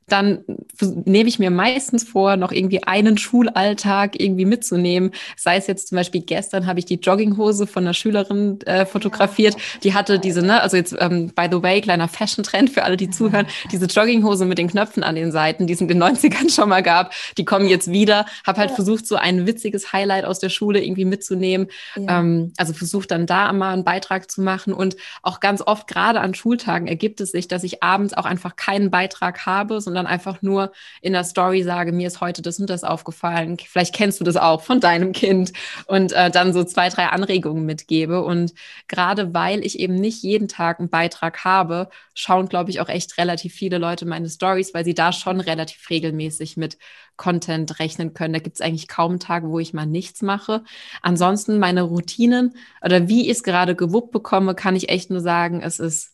dann 0.06 0.44
nehme 0.80 1.28
ich 1.28 1.38
mir 1.38 1.50
meistens 1.50 2.04
vor, 2.04 2.36
noch 2.36 2.52
irgendwie 2.52 2.82
einen 2.82 3.16
Schulalltag 3.18 4.20
irgendwie 4.20 4.44
mitzunehmen. 4.44 5.12
Sei 5.36 5.56
es 5.56 5.66
jetzt 5.66 5.88
zum 5.88 5.96
Beispiel 5.96 6.22
gestern 6.22 6.66
habe 6.66 6.78
ich 6.78 6.84
die 6.84 6.96
Jogginghose 6.96 7.66
von 7.66 7.84
einer 7.84 7.94
Schülerin 7.94 8.60
äh, 8.62 8.84
fotografiert. 8.86 9.56
Die 9.82 9.94
hatte 9.94 10.18
diese, 10.18 10.42
ne, 10.42 10.60
also 10.60 10.76
jetzt 10.76 10.94
ähm, 10.98 11.32
by 11.34 11.48
the 11.50 11.62
way, 11.62 11.80
kleiner 11.80 12.08
Fashion-Trend 12.08 12.70
für 12.70 12.84
alle, 12.84 12.96
die 12.96 13.10
zuhören, 13.10 13.46
diese 13.72 13.86
Jogginghose 13.86 14.44
mit 14.44 14.58
den 14.58 14.68
Knöpfen 14.68 15.02
an 15.02 15.14
den 15.14 15.32
Seiten, 15.32 15.66
die 15.66 15.72
es 15.72 15.80
in 15.80 15.88
den 15.88 16.02
90ern 16.02 16.54
schon 16.54 16.68
mal 16.68 16.82
gab, 16.82 17.12
die 17.38 17.44
kommen 17.44 17.66
jetzt 17.66 17.90
wieder. 17.90 18.26
Habe 18.46 18.60
halt 18.60 18.72
versucht, 18.72 19.06
so 19.06 19.16
ein 19.16 19.46
witziges 19.46 19.92
Highlight 19.92 20.24
aus 20.24 20.38
der 20.38 20.50
Schule 20.50 20.84
irgendwie 20.84 21.04
mitzunehmen. 21.04 21.68
Ja. 21.96 22.18
Ähm, 22.20 22.52
also 22.56 22.72
versucht 22.72 23.10
dann 23.10 23.26
da 23.26 23.52
mal 23.52 23.72
einen 23.72 23.84
Beitrag 23.84 24.30
zu 24.30 24.42
machen. 24.42 24.72
Und 24.72 24.96
auch 25.22 25.40
ganz 25.40 25.62
oft, 25.64 25.86
gerade 25.86 26.20
an 26.20 26.34
Schultagen, 26.34 26.86
ergibt 26.86 27.20
es 27.20 27.30
sich, 27.30 27.48
dass 27.48 27.64
ich 27.64 27.82
abends 27.82 28.14
auch 28.14 28.26
einfach 28.26 28.56
keinen 28.56 28.90
Beitrag 28.90 29.46
habe, 29.46 29.80
sondern 29.80 29.93
sondern 29.94 30.06
einfach 30.12 30.42
nur 30.42 30.72
in 31.00 31.12
der 31.12 31.22
Story 31.22 31.62
sage, 31.62 31.92
mir 31.92 32.08
ist 32.08 32.20
heute 32.20 32.42
das 32.42 32.58
und 32.58 32.68
das 32.68 32.82
aufgefallen. 32.82 33.56
Vielleicht 33.58 33.94
kennst 33.94 34.20
du 34.20 34.24
das 34.24 34.36
auch 34.36 34.60
von 34.60 34.80
deinem 34.80 35.12
Kind 35.12 35.52
und 35.86 36.12
äh, 36.12 36.30
dann 36.32 36.52
so 36.52 36.64
zwei, 36.64 36.88
drei 36.88 37.06
Anregungen 37.06 37.64
mitgebe. 37.64 38.24
Und 38.24 38.54
gerade 38.88 39.32
weil 39.34 39.64
ich 39.64 39.78
eben 39.78 39.94
nicht 39.94 40.22
jeden 40.24 40.48
Tag 40.48 40.80
einen 40.80 40.90
Beitrag 40.90 41.44
habe, 41.44 41.88
schauen, 42.12 42.48
glaube 42.48 42.70
ich, 42.70 42.80
auch 42.80 42.88
echt 42.88 43.18
relativ 43.18 43.54
viele 43.54 43.78
Leute 43.78 44.04
meine 44.04 44.28
Stories, 44.28 44.74
weil 44.74 44.84
sie 44.84 44.94
da 44.94 45.12
schon 45.12 45.40
relativ 45.40 45.88
regelmäßig 45.88 46.56
mit 46.56 46.76
Content 47.16 47.78
rechnen 47.78 48.14
können. 48.14 48.34
Da 48.34 48.40
gibt 48.40 48.56
es 48.56 48.60
eigentlich 48.60 48.88
kaum 48.88 49.20
Tage, 49.20 49.48
wo 49.48 49.60
ich 49.60 49.72
mal 49.74 49.86
nichts 49.86 50.22
mache. 50.22 50.64
Ansonsten 51.02 51.58
meine 51.58 51.82
Routinen 51.82 52.56
oder 52.82 53.06
wie 53.06 53.30
ich 53.30 53.36
es 53.36 53.42
gerade 53.44 53.76
gewuppt 53.76 54.10
bekomme, 54.10 54.56
kann 54.56 54.74
ich 54.74 54.88
echt 54.88 55.10
nur 55.10 55.20
sagen, 55.20 55.62
es 55.62 55.78
ist 55.78 56.13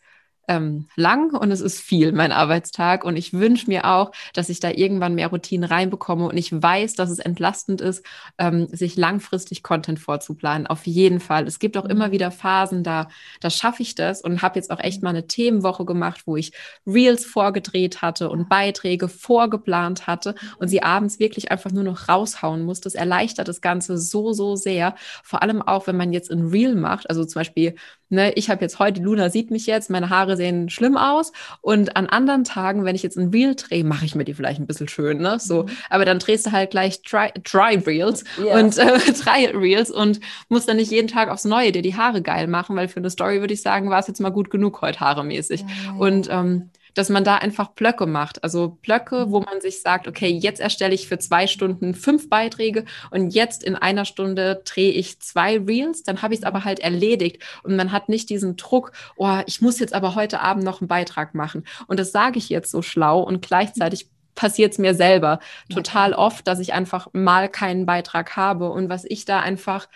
ähm, 0.51 0.89
lang 0.97 1.33
und 1.33 1.53
es 1.53 1.61
ist 1.61 1.81
viel, 1.81 2.11
mein 2.11 2.33
Arbeitstag. 2.33 3.05
Und 3.05 3.15
ich 3.17 3.33
wünsche 3.33 3.69
mir 3.69 3.85
auch, 3.85 4.11
dass 4.35 4.49
ich 4.49 4.59
da 4.59 4.71
irgendwann 4.71 5.15
mehr 5.15 5.29
Routinen 5.29 5.63
reinbekomme 5.63 6.27
und 6.27 6.37
ich 6.37 6.51
weiß, 6.53 6.95
dass 6.95 7.09
es 7.09 7.21
entlastend 7.21 7.81
ist, 7.81 8.05
ähm, 8.37 8.67
sich 8.67 8.97
langfristig 8.97 9.63
Content 9.63 10.01
vorzuplanen. 10.01 10.67
Auf 10.67 10.89
jeden 10.89 11.21
Fall. 11.21 11.47
Es 11.47 11.61
gibt 11.61 11.77
auch 11.77 11.85
immer 11.85 12.09
mhm. 12.09 12.13
wieder 12.13 12.31
Phasen, 12.33 12.83
da, 12.83 13.07
da 13.41 13.49
schaffe 13.49 13.83
ich 13.83 13.95
das 13.95 14.23
und 14.23 14.43
habe 14.43 14.59
jetzt 14.59 14.73
auch 14.73 14.81
echt 14.81 15.05
mal 15.05 15.11
eine 15.11 15.29
Themenwoche 15.29 15.85
gemacht, 15.85 16.23
wo 16.27 16.37
ich 16.37 16.53
Reels 16.85 17.25
vorgedreht 17.25 18.03
hatte 18.03 18.29
und 18.29 18.49
Beiträge 18.49 19.07
vorgeplant 19.09 20.09
hatte 20.09 20.35
und 20.59 20.67
sie 20.67 20.83
abends 20.83 21.21
wirklich 21.21 21.53
einfach 21.53 21.71
nur 21.71 21.85
noch 21.85 22.09
raushauen 22.09 22.65
muss. 22.65 22.81
Das 22.81 22.97
erleichtert 22.97 23.47
das 23.47 23.61
Ganze 23.61 23.99
so, 23.99 24.33
so 24.33 24.57
sehr. 24.57 24.97
Vor 25.23 25.43
allem 25.43 25.63
auch, 25.63 25.87
wenn 25.87 25.97
man 25.97 26.13
jetzt 26.13 26.33
ein 26.33 26.49
Reel 26.49 26.75
macht, 26.75 27.09
also 27.09 27.25
zum 27.25 27.39
Beispiel 27.39 27.77
ne, 28.11 28.33
ich 28.33 28.51
habe 28.51 28.61
jetzt 28.61 28.79
heute, 28.79 29.01
Luna 29.01 29.31
sieht 29.31 29.51
mich 29.51 29.66
jetzt, 29.66 29.90
meine 29.90 30.11
Haare 30.11 30.37
sehen 30.37 30.68
schlimm 30.68 30.96
aus 30.96 31.33
und 31.61 31.96
an 31.96 32.07
anderen 32.07 32.44
Tagen, 32.44 32.85
wenn 32.85 32.94
ich 32.94 33.03
jetzt 33.03 33.16
ein 33.16 33.31
Reel 33.31 33.55
drehe, 33.55 33.85
mache 33.85 34.05
ich 34.05 34.14
mir 34.14 34.25
die 34.25 34.35
vielleicht 34.35 34.61
ein 34.61 34.66
bisschen 34.66 34.88
schön, 34.88 35.18
ne, 35.18 35.38
so, 35.38 35.62
mhm. 35.62 35.70
aber 35.88 36.05
dann 36.05 36.18
drehst 36.18 36.46
du 36.46 36.53
halt 36.53 36.70
gleich 36.70 37.03
Dry, 37.03 37.31
dry 37.42 37.77
Reels 37.77 38.25
yeah. 38.38 38.59
und 38.59 38.77
äh, 38.77 38.99
drei 39.25 39.51
Reels 39.57 39.90
und 39.90 40.20
musst 40.49 40.68
dann 40.68 40.77
nicht 40.77 40.90
jeden 40.90 41.09
Tag 41.09 41.31
aufs 41.31 41.44
Neue 41.44 41.73
dir 41.73 41.83
die 41.83 41.96
Haare 41.96 42.23
geil 42.23 42.46
machen, 42.46 42.77
weil 42.77 42.88
für 42.88 42.99
eine 42.99 43.11
Story 43.11 43.40
würde 43.40 43.55
ich 43.55 43.62
sagen, 43.62 43.90
war 43.90 44.01
es 44.01 44.07
jetzt 44.07 44.20
mal 44.20 44.31
gut 44.31 44.51
genug 44.51 44.83
heute 44.83 45.01
haaremäßig. 45.01 45.61
Ja. 45.61 45.92
Und 45.99 46.29
ähm, 46.31 46.70
dass 46.94 47.09
man 47.09 47.24
da 47.24 47.37
einfach 47.37 47.68
Blöcke 47.68 48.07
macht. 48.07 48.42
Also 48.44 48.79
Blöcke, 48.83 49.31
wo 49.31 49.40
man 49.40 49.61
sich 49.61 49.83
sagt, 49.83 50.09
okay, 50.09 50.29
jetzt 50.29 50.61
erstelle 50.61 50.94
ich 50.94 51.09
für 51.09 51.18
zwei 51.18 51.46
Stunden 51.46 51.94
fünf 51.94 52.29
Beiträge 52.29 52.85
und 53.11 53.31
jetzt 53.31 53.62
in 53.62 53.76
einer 53.76 54.05
Stunde 54.05 54.62
drehe 54.64 54.92
ich 54.92 55.20
zwei 55.20 55.59
Reels, 55.59 56.03
dann 56.03 56.22
habe 56.22 56.35
ich 56.35 56.40
es 56.40 56.46
aber 56.46 56.64
halt 56.64 56.81
erledigt 56.81 57.42
und 57.62 57.76
man 57.76 57.92
hat 57.92 58.09
nicht 58.09 58.31
diesen 58.31 58.57
Druck, 58.57 58.92
oh, 59.16 59.40
ich 59.46 59.61
muss 59.61 59.79
jetzt 59.79 59.94
aber 59.94 60.14
heute 60.14 60.40
Abend 60.40 60.64
noch 60.64 60.81
einen 60.81 60.88
Beitrag 60.88 61.35
machen. 61.35 61.64
Und 61.87 61.98
das 62.00 62.12
sage 62.12 62.38
ich 62.38 62.48
jetzt 62.48 62.70
so 62.70 62.83
schlau 62.83 63.20
und 63.20 63.42
gleichzeitig 63.42 64.09
passiert 64.35 64.72
es 64.72 64.79
mir 64.79 64.94
selber 64.94 65.40
total 65.68 66.14
oft, 66.14 66.46
dass 66.46 66.61
ich 66.61 66.72
einfach 66.72 67.09
mal 67.12 67.48
keinen 67.48 67.85
Beitrag 67.85 68.37
habe 68.37 68.70
und 68.70 68.88
was 68.88 69.05
ich 69.05 69.24
da 69.24 69.40
einfach 69.40 69.88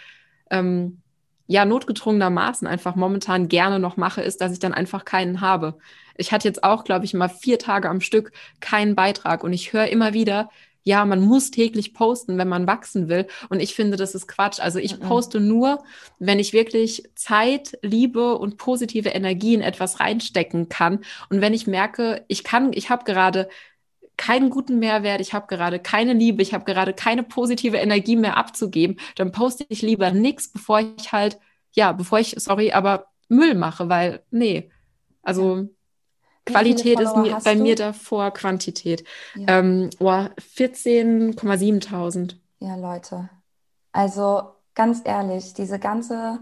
ähm, 0.50 1.00
ja 1.46 1.64
notgedrungenermaßen 1.64 2.66
einfach 2.66 2.94
momentan 2.94 3.48
gerne 3.48 3.78
noch 3.78 3.96
mache, 3.96 4.22
ist, 4.22 4.40
dass 4.40 4.52
ich 4.52 4.58
dann 4.58 4.74
einfach 4.74 5.04
keinen 5.04 5.40
habe. 5.40 5.78
Ich 6.16 6.32
hatte 6.32 6.48
jetzt 6.48 6.64
auch, 6.64 6.84
glaube 6.84 7.04
ich, 7.04 7.14
mal 7.14 7.28
vier 7.28 7.58
Tage 7.58 7.88
am 7.88 8.00
Stück 8.00 8.32
keinen 8.60 8.94
Beitrag 8.94 9.44
und 9.44 9.52
ich 9.52 9.72
höre 9.72 9.88
immer 9.88 10.14
wieder, 10.14 10.50
ja, 10.84 11.04
man 11.06 11.20
muss 11.20 11.50
täglich 11.50 11.94
posten, 11.94 12.36
wenn 12.36 12.48
man 12.48 12.66
wachsen 12.66 13.08
will. 13.08 13.26
Und 13.48 13.60
ich 13.60 13.74
finde, 13.74 13.96
das 13.96 14.14
ist 14.14 14.28
Quatsch. 14.28 14.60
Also 14.60 14.78
ich 14.78 15.00
poste 15.00 15.40
nur, 15.40 15.82
wenn 16.18 16.38
ich 16.38 16.52
wirklich 16.52 17.04
Zeit, 17.14 17.78
Liebe 17.82 18.36
und 18.36 18.58
positive 18.58 19.08
Energie 19.08 19.54
in 19.54 19.62
etwas 19.62 19.98
reinstecken 19.98 20.68
kann. 20.68 21.00
Und 21.30 21.40
wenn 21.40 21.54
ich 21.54 21.66
merke, 21.66 22.24
ich 22.28 22.44
kann, 22.44 22.72
ich 22.74 22.90
habe 22.90 23.04
gerade 23.04 23.48
keinen 24.16 24.50
guten 24.50 24.78
Mehrwert, 24.78 25.20
ich 25.20 25.32
habe 25.32 25.46
gerade 25.48 25.80
keine 25.80 26.12
Liebe, 26.12 26.42
ich 26.42 26.54
habe 26.54 26.64
gerade 26.64 26.92
keine 26.92 27.22
positive 27.24 27.78
Energie 27.78 28.16
mehr 28.16 28.36
abzugeben, 28.36 28.98
dann 29.16 29.32
poste 29.32 29.64
ich 29.68 29.82
lieber 29.82 30.10
nichts, 30.12 30.48
bevor 30.52 30.80
ich 30.80 31.12
halt, 31.12 31.38
ja, 31.72 31.92
bevor 31.92 32.20
ich, 32.20 32.34
sorry, 32.38 32.72
aber 32.72 33.06
Müll 33.28 33.54
mache, 33.54 33.88
weil, 33.88 34.22
nee, 34.30 34.70
also 35.22 35.68
Qualität 36.44 37.00
ist 37.00 37.16
mir, 37.16 37.38
bei 37.42 37.54
du? 37.54 37.62
mir 37.62 37.74
davor 37.74 38.30
Quantität. 38.32 39.04
Ja. 39.34 39.58
Ähm, 39.58 39.90
oh, 39.98 40.26
14,7.000. 40.56 42.36
Ja, 42.60 42.76
Leute. 42.76 43.28
Also 43.92 44.54
ganz 44.74 45.02
ehrlich, 45.04 45.54
diese 45.54 45.78
ganze 45.78 46.40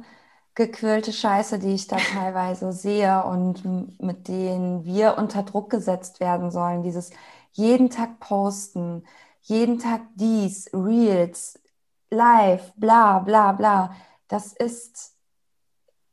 gequirlte 0.54 1.12
Scheiße, 1.12 1.58
die 1.58 1.74
ich 1.74 1.86
da 1.86 1.96
teilweise 2.14 2.72
sehe 2.72 3.24
und 3.24 4.00
mit 4.00 4.28
denen 4.28 4.84
wir 4.84 5.16
unter 5.18 5.42
Druck 5.42 5.70
gesetzt 5.70 6.20
werden 6.20 6.50
sollen, 6.50 6.82
dieses 6.82 7.10
jeden 7.52 7.90
Tag 7.90 8.18
posten, 8.20 9.04
jeden 9.42 9.78
Tag 9.78 10.02
dies, 10.14 10.70
Reels, 10.72 11.60
live, 12.10 12.72
bla 12.76 13.18
bla 13.20 13.52
bla, 13.52 13.96
das 14.28 14.52
ist 14.52 15.14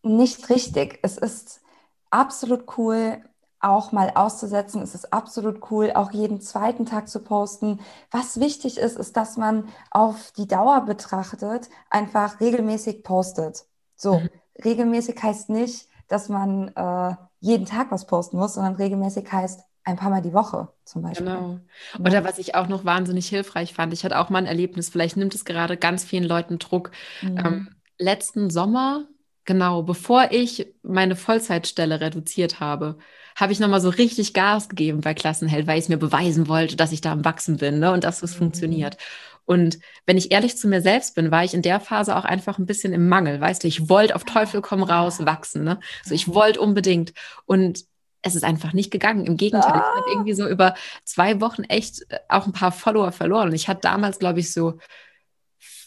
nicht 0.03 0.49
richtig. 0.49 0.99
Es 1.03 1.17
ist 1.17 1.61
absolut 2.09 2.77
cool, 2.77 3.21
auch 3.59 3.91
mal 3.91 4.11
auszusetzen. 4.15 4.81
Es 4.81 4.95
ist 4.95 5.11
absolut 5.11 5.71
cool, 5.71 5.91
auch 5.93 6.11
jeden 6.11 6.41
zweiten 6.41 6.85
Tag 6.85 7.09
zu 7.09 7.19
posten. 7.19 7.79
Was 8.11 8.39
wichtig 8.39 8.77
ist, 8.77 8.97
ist, 8.97 9.17
dass 9.17 9.37
man 9.37 9.67
auf 9.91 10.31
die 10.37 10.47
Dauer 10.47 10.85
betrachtet 10.85 11.69
einfach 11.89 12.39
regelmäßig 12.39 13.03
postet. 13.03 13.65
So, 13.95 14.19
mhm. 14.19 14.29
regelmäßig 14.63 15.21
heißt 15.21 15.49
nicht, 15.49 15.87
dass 16.07 16.29
man 16.29 16.69
äh, 16.69 17.15
jeden 17.39 17.65
Tag 17.65 17.91
was 17.91 18.07
posten 18.07 18.37
muss, 18.37 18.53
sondern 18.53 18.75
regelmäßig 18.75 19.31
heißt 19.31 19.61
ein 19.83 19.95
paar 19.95 20.09
Mal 20.09 20.21
die 20.21 20.33
Woche 20.33 20.69
zum 20.85 21.01
Beispiel. 21.01 21.27
Genau. 21.27 21.59
Oder 21.99 22.23
was 22.23 22.37
ich 22.37 22.55
auch 22.55 22.67
noch 22.67 22.85
wahnsinnig 22.85 23.27
hilfreich 23.27 23.73
fand, 23.73 23.93
ich 23.93 24.03
hatte 24.03 24.19
auch 24.19 24.29
mal 24.29 24.39
ein 24.39 24.45
Erlebnis, 24.45 24.89
vielleicht 24.89 25.17
nimmt 25.17 25.35
es 25.35 25.45
gerade 25.45 25.77
ganz 25.77 26.03
vielen 26.03 26.23
Leuten 26.23 26.59
Druck. 26.59 26.91
Mhm. 27.21 27.37
Ähm, 27.37 27.69
letzten 27.97 28.49
Sommer, 28.49 29.05
genau, 29.45 29.83
bevor 29.83 30.31
ich 30.31 30.67
meine 30.83 31.15
Vollzeitstelle 31.15 32.01
reduziert 32.01 32.59
habe, 32.59 32.97
habe 33.35 33.53
ich 33.53 33.59
nochmal 33.59 33.81
so 33.81 33.89
richtig 33.89 34.33
Gas 34.33 34.69
gegeben 34.69 35.01
bei 35.01 35.13
Klassenheld, 35.13 35.65
weil 35.65 35.77
ich 35.77 35.85
es 35.85 35.89
mir 35.89 35.97
beweisen 35.97 36.47
wollte, 36.47 36.75
dass 36.75 36.91
ich 36.91 37.01
da 37.01 37.11
am 37.11 37.25
Wachsen 37.25 37.57
bin 37.57 37.79
ne, 37.79 37.91
und 37.91 38.03
dass 38.03 38.21
es 38.21 38.33
mhm. 38.33 38.39
funktioniert. 38.39 38.97
Und 39.45 39.79
wenn 40.05 40.17
ich 40.17 40.31
ehrlich 40.31 40.57
zu 40.57 40.67
mir 40.67 40.81
selbst 40.81 41.15
bin, 41.15 41.31
war 41.31 41.43
ich 41.43 41.55
in 41.55 41.63
der 41.63 41.79
Phase 41.79 42.15
auch 42.15 42.25
einfach 42.25 42.59
ein 42.59 42.67
bisschen 42.67 42.93
im 42.93 43.09
Mangel. 43.09 43.41
Weißt 43.41 43.63
du, 43.63 43.67
ich 43.67 43.89
wollte 43.89 44.15
auf 44.15 44.23
Teufel 44.23 44.61
komm 44.61 44.83
raus 44.83 45.25
wachsen. 45.25 45.63
Ne? 45.63 45.79
So, 46.05 46.13
ich 46.13 46.27
wollte 46.27 46.61
unbedingt. 46.61 47.13
Und 47.47 47.83
es 48.21 48.35
ist 48.35 48.43
einfach 48.43 48.73
nicht 48.73 48.91
gegangen. 48.91 49.25
Im 49.25 49.37
Gegenteil, 49.37 49.71
ah. 49.71 49.91
ich 49.95 50.01
habe 50.01 50.11
irgendwie 50.11 50.33
so 50.33 50.47
über 50.47 50.75
zwei 51.03 51.41
Wochen 51.41 51.63
echt 51.63 52.01
äh, 52.09 52.19
auch 52.27 52.45
ein 52.45 52.53
paar 52.53 52.71
Follower 52.71 53.11
verloren. 53.11 53.49
Und 53.49 53.55
ich 53.55 53.67
hatte 53.67 53.81
damals, 53.81 54.19
glaube 54.19 54.39
ich, 54.39 54.53
so 54.53 54.77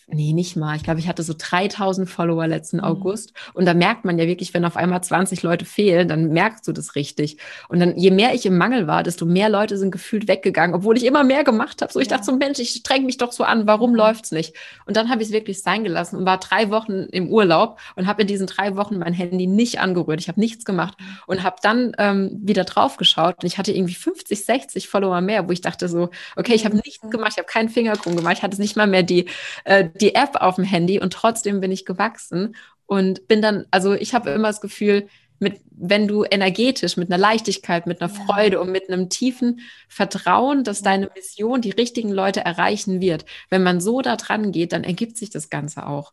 nee, 0.07 0.33
nicht 0.33 0.57
mal. 0.57 0.77
Ich 0.77 0.83
glaube, 0.83 1.01
ich 1.01 1.09
hatte 1.09 1.23
so 1.23 1.35
3000 1.37 2.09
Follower 2.09 2.47
letzten 2.47 2.79
mhm. 2.79 2.85
August. 2.85 3.33
Und 3.55 3.67
da 3.67 3.75
merkt 3.75 4.05
man 4.05 4.19
ja 4.19 4.27
wirklich, 4.27 4.55
wenn 4.55 4.65
auf 4.65 4.77
einmal 4.77 5.03
20 5.03 5.43
Leute 5.43 5.65
fehlen, 5.65 6.09
dann 6.09 6.29
merkst 6.29 6.67
du 6.67 6.73
das 6.73 6.95
richtig. 6.95 7.39
Und 7.69 7.81
dann, 7.81 7.97
je 7.97 8.11
mehr 8.11 8.35
ich 8.35 8.47
im 8.47 8.59
Mangel 8.59 8.87
war, 8.87 9.03
desto 9.03 9.27
mehr 9.27 9.49
Leute 9.49 9.79
sind 9.79 9.91
gefühlt 9.91 10.29
weggegangen, 10.29 10.75
obwohl 10.75 10.97
ich 10.97 11.05
immer 11.05 11.25
mehr 11.25 11.45
gemacht 11.45 11.83
habe. 11.83 11.93
So, 11.93 12.01
ich 12.01 12.09
ja. 12.09 12.17
dachte 12.17 12.27
so, 12.27 12.37
Mensch, 12.37 12.59
ich 12.59 12.71
streng 12.71 13.07
mich 13.07 13.19
doch 13.19 13.33
so 13.33 13.45
an, 13.45 13.67
warum 13.67 13.95
läuft's 13.95 14.33
nicht? 14.33 14.55
Und 14.87 14.97
dann 14.97 15.09
habe 15.09 15.23
ich 15.23 15.29
es 15.29 15.35
wirklich 15.35 15.63
sein 15.63 15.85
gelassen 15.85 16.17
und 16.17 16.27
war 16.27 16.39
drei 16.39 16.71
Wochen 16.71 17.05
im 17.13 17.29
Urlaub 17.29 17.79
und 17.97 18.07
habe 18.07 18.23
in 18.23 18.29
diesen 18.29 18.47
drei 18.47 18.77
Wochen 18.77 18.99
mein 18.99 19.13
Handy 19.13 19.47
nicht 19.47 19.81
angerührt. 19.81 20.21
Ich 20.21 20.29
habe 20.29 20.41
nichts 20.41 20.65
gemacht 20.65 20.99
mhm. 20.99 21.19
und 21.27 21.43
habe 21.43 21.57
dann 21.63 21.93
ähm, 21.99 22.39
wieder 22.43 22.65
drauf 22.65 22.97
geschaut 22.97 23.37
und 23.43 23.47
ich 23.47 23.59
hatte 23.59 23.73
irgendwie 23.73 23.95
50, 23.95 24.45
60 24.45 24.89
Follower 24.89 25.21
mehr, 25.21 25.49
wo 25.49 25.53
ich 25.53 25.61
dachte 25.61 25.89
so, 25.89 26.11
okay, 26.37 26.55
ich 26.55 26.65
habe 26.65 26.77
nichts 26.77 27.09
gemacht, 27.11 27.33
ich 27.33 27.39
habe 27.39 27.49
keinen 27.49 27.69
Finger 27.69 27.95
krumm 27.95 28.17
gemacht, 28.17 28.39
ich 28.39 28.43
hatte 28.43 28.61
nicht 28.61 28.77
mal 28.77 28.87
mehr 28.87 29.03
die, 29.03 29.27
äh, 29.65 29.89
die 30.01 30.15
App 30.15 30.37
auf 30.37 30.57
dem 30.57 30.65
Handy 30.65 31.01
und 31.01 31.13
trotzdem 31.13 31.61
bin 31.61 31.73
ich 31.73 31.85
gewachsen 31.85 32.57
und 32.87 33.29
bin 33.29 33.43
dann, 33.43 33.67
also 33.71 33.95
ich 33.95 34.15
habe 34.15 34.31
immer 34.31 34.49
das 34.49 34.61
Gefühl, 34.61 35.09
mit, 35.39 35.61
wenn 35.71 36.07
du 36.07 36.25
energetisch, 36.25 36.97
mit 36.97 37.11
einer 37.11 37.19
Leichtigkeit, 37.19 37.87
mit 37.87 38.01
einer 38.01 38.09
Freude 38.09 38.61
und 38.61 38.71
mit 38.71 38.89
einem 38.89 39.09
tiefen 39.09 39.61
Vertrauen, 39.89 40.63
dass 40.63 40.83
deine 40.83 41.11
Mission 41.15 41.61
die 41.61 41.71
richtigen 41.71 42.11
Leute 42.11 42.45
erreichen 42.45 43.01
wird, 43.01 43.27
wenn 43.51 43.63
man 43.63 43.81
so 43.81 44.01
da 44.01 44.17
dran 44.17 44.53
geht, 44.53 44.73
dann 44.73 44.85
ergibt 44.85 45.17
sich 45.17 45.31
das 45.31 45.51
Ganze 45.51 45.87
auch. 45.87 46.13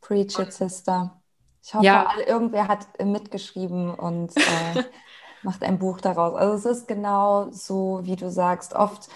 Preach 0.00 0.38
it, 0.38 0.52
Sister. 0.52 1.20
Ich 1.62 1.74
hoffe, 1.74 1.84
ja. 1.84 2.08
irgendwer 2.26 2.68
hat 2.68 2.86
mitgeschrieben 3.04 3.92
und 3.92 4.34
äh, 4.36 4.84
macht 5.42 5.62
ein 5.64 5.78
Buch 5.78 6.00
daraus. 6.00 6.34
Also 6.34 6.70
es 6.70 6.78
ist 6.78 6.88
genau 6.88 7.50
so, 7.50 8.00
wie 8.04 8.16
du 8.16 8.30
sagst. 8.30 8.72
Oft 8.74 9.08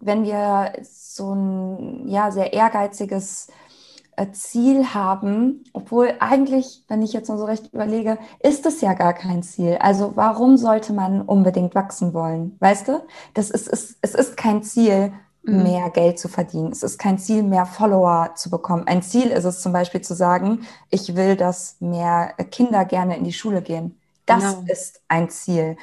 wenn 0.00 0.24
wir 0.24 0.72
so 0.82 1.34
ein 1.34 2.08
ja, 2.08 2.30
sehr 2.30 2.52
ehrgeiziges 2.52 3.48
äh, 4.16 4.30
Ziel 4.32 4.94
haben, 4.94 5.64
obwohl 5.72 6.14
eigentlich, 6.20 6.84
wenn 6.88 7.02
ich 7.02 7.12
jetzt 7.12 7.28
mal 7.28 7.38
so 7.38 7.44
recht 7.44 7.72
überlege, 7.72 8.18
ist 8.40 8.66
es 8.66 8.80
ja 8.80 8.94
gar 8.94 9.12
kein 9.12 9.42
Ziel. 9.42 9.76
Also 9.80 10.12
warum 10.16 10.56
sollte 10.56 10.92
man 10.92 11.22
unbedingt 11.22 11.74
wachsen 11.74 12.14
wollen? 12.14 12.56
Weißt 12.60 12.88
du? 12.88 13.00
Das 13.34 13.50
ist, 13.50 13.68
ist, 13.68 13.96
es 14.02 14.14
ist 14.14 14.36
kein 14.36 14.62
Ziel, 14.62 15.12
mhm. 15.42 15.62
mehr 15.62 15.90
Geld 15.90 16.18
zu 16.18 16.28
verdienen. 16.28 16.72
Es 16.72 16.82
ist 16.82 16.98
kein 16.98 17.18
Ziel, 17.18 17.42
mehr 17.42 17.66
Follower 17.66 18.32
zu 18.34 18.50
bekommen. 18.50 18.86
Ein 18.86 19.02
Ziel 19.02 19.28
ist 19.28 19.44
es 19.44 19.60
zum 19.60 19.72
Beispiel 19.72 20.00
zu 20.00 20.14
sagen, 20.14 20.66
ich 20.90 21.16
will, 21.16 21.36
dass 21.36 21.76
mehr 21.80 22.34
Kinder 22.50 22.84
gerne 22.84 23.16
in 23.16 23.24
die 23.24 23.32
Schule 23.32 23.62
gehen. 23.62 23.98
Das 24.26 24.42
genau. 24.42 24.64
ist 24.66 25.00
ein 25.08 25.30
Ziel. 25.30 25.76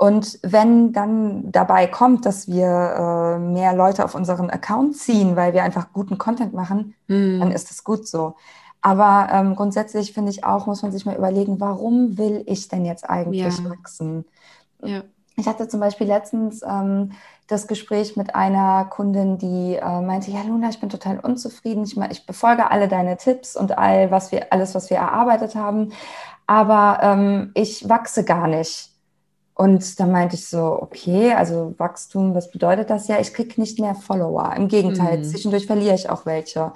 Und 0.00 0.38
wenn 0.42 0.94
dann 0.94 1.52
dabei 1.52 1.86
kommt, 1.86 2.24
dass 2.24 2.48
wir 2.48 2.64
äh, 2.66 3.38
mehr 3.38 3.74
Leute 3.74 4.02
auf 4.02 4.14
unseren 4.14 4.48
Account 4.48 4.96
ziehen, 4.96 5.36
weil 5.36 5.52
wir 5.52 5.62
einfach 5.62 5.92
guten 5.92 6.16
Content 6.16 6.54
machen, 6.54 6.94
mhm. 7.06 7.38
dann 7.38 7.52
ist 7.52 7.68
das 7.68 7.84
gut 7.84 8.08
so. 8.08 8.34
Aber 8.80 9.28
ähm, 9.30 9.56
grundsätzlich 9.56 10.14
finde 10.14 10.30
ich 10.30 10.42
auch, 10.42 10.64
muss 10.64 10.80
man 10.80 10.90
sich 10.90 11.04
mal 11.04 11.16
überlegen, 11.16 11.60
warum 11.60 12.16
will 12.16 12.44
ich 12.46 12.68
denn 12.68 12.86
jetzt 12.86 13.10
eigentlich 13.10 13.58
ja. 13.58 13.68
wachsen? 13.68 14.24
Ja. 14.82 15.02
Ich 15.36 15.46
hatte 15.46 15.68
zum 15.68 15.80
Beispiel 15.80 16.06
letztens 16.06 16.62
ähm, 16.62 17.12
das 17.46 17.66
Gespräch 17.66 18.16
mit 18.16 18.34
einer 18.34 18.86
Kundin, 18.86 19.36
die 19.36 19.74
äh, 19.74 20.00
meinte, 20.00 20.30
ja 20.30 20.40
Luna, 20.48 20.70
ich 20.70 20.80
bin 20.80 20.88
total 20.88 21.20
unzufrieden. 21.20 21.84
Ich, 21.84 21.94
ich 22.10 22.24
befolge 22.24 22.70
alle 22.70 22.88
deine 22.88 23.18
Tipps 23.18 23.54
und 23.54 23.76
all 23.76 24.10
was 24.10 24.32
wir, 24.32 24.50
alles, 24.50 24.74
was 24.74 24.88
wir 24.88 24.96
erarbeitet 24.96 25.56
haben, 25.56 25.92
aber 26.46 27.00
ähm, 27.02 27.50
ich 27.52 27.86
wachse 27.86 28.24
gar 28.24 28.46
nicht. 28.48 28.89
Und 29.60 30.00
dann 30.00 30.10
meinte 30.10 30.36
ich 30.36 30.46
so, 30.46 30.78
okay, 30.80 31.34
also 31.34 31.74
Wachstum, 31.76 32.34
was 32.34 32.50
bedeutet 32.50 32.88
das 32.88 33.08
ja? 33.08 33.20
Ich 33.20 33.34
kriege 33.34 33.60
nicht 33.60 33.78
mehr 33.78 33.94
Follower. 33.94 34.54
Im 34.56 34.68
Gegenteil, 34.68 35.18
mhm. 35.18 35.24
zwischendurch 35.24 35.66
verliere 35.66 35.94
ich 35.94 36.08
auch 36.08 36.24
welche. 36.24 36.72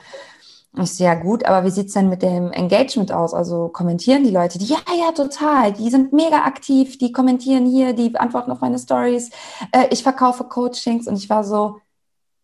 Ich 0.76 0.94
so, 0.94 1.02
ja 1.02 1.14
gut, 1.14 1.46
aber 1.46 1.64
wie 1.64 1.70
sieht's 1.70 1.94
denn 1.94 2.10
mit 2.10 2.20
dem 2.20 2.52
Engagement 2.52 3.10
aus? 3.10 3.32
Also 3.32 3.68
kommentieren 3.68 4.22
die 4.22 4.30
Leute? 4.30 4.58
Die, 4.58 4.66
ja, 4.66 4.80
ja, 4.98 5.12
total. 5.12 5.72
Die 5.72 5.88
sind 5.88 6.12
mega 6.12 6.44
aktiv, 6.44 6.98
die 6.98 7.10
kommentieren 7.10 7.64
hier, 7.64 7.94
die 7.94 8.14
antworten 8.16 8.50
auf 8.50 8.60
meine 8.60 8.78
Stories. 8.78 9.30
Äh, 9.72 9.86
ich 9.90 10.02
verkaufe 10.02 10.44
Coachings 10.44 11.08
und 11.08 11.16
ich 11.16 11.30
war 11.30 11.42
so, 11.42 11.80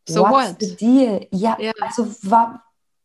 so 0.09 0.23
what's 0.23 0.53
what? 0.53 0.57
the 0.59 0.75
deal? 0.75 1.27
Ja, 1.33 1.59
ja, 1.61 1.73
also 1.83 2.07
war, 2.23 2.63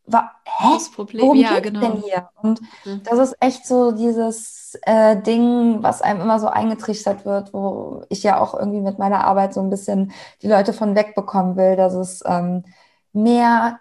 wa, 0.08 0.32
hä? 0.46 0.76
Das 0.76 0.92
Problem, 0.92 1.22
Worum 1.22 1.40
ja, 1.40 1.60
genau. 1.60 1.82
denn 1.82 2.02
hier? 2.02 2.30
Und 2.42 2.62
Mhm. 2.86 3.02
das 3.04 3.20
ist 3.20 3.36
echt 3.40 3.66
so 3.66 3.92
dieses 3.92 4.78
äh, 4.84 5.22
Ding, 5.22 5.82
was 5.84 6.02
einem 6.02 6.22
immer 6.22 6.40
so 6.40 6.48
eingetrichtert 6.48 7.26
wird, 7.26 7.54
wo 7.54 8.04
ich 8.10 8.24
ja 8.24 8.40
auch 8.40 8.54
irgendwie 8.54 8.82
mit 8.82 9.00
meiner 9.00 9.24
Arbeit 9.26 9.54
so 9.54 9.62
ein 9.62 9.70
bisschen 9.70 10.12
die 10.42 10.48
Leute 10.48 10.74
von 10.74 10.96
wegbekommen 10.96 11.56
will, 11.56 11.76
dass 11.76 11.94
es 11.94 12.22
ähm, 12.26 12.64
mehr 13.14 13.80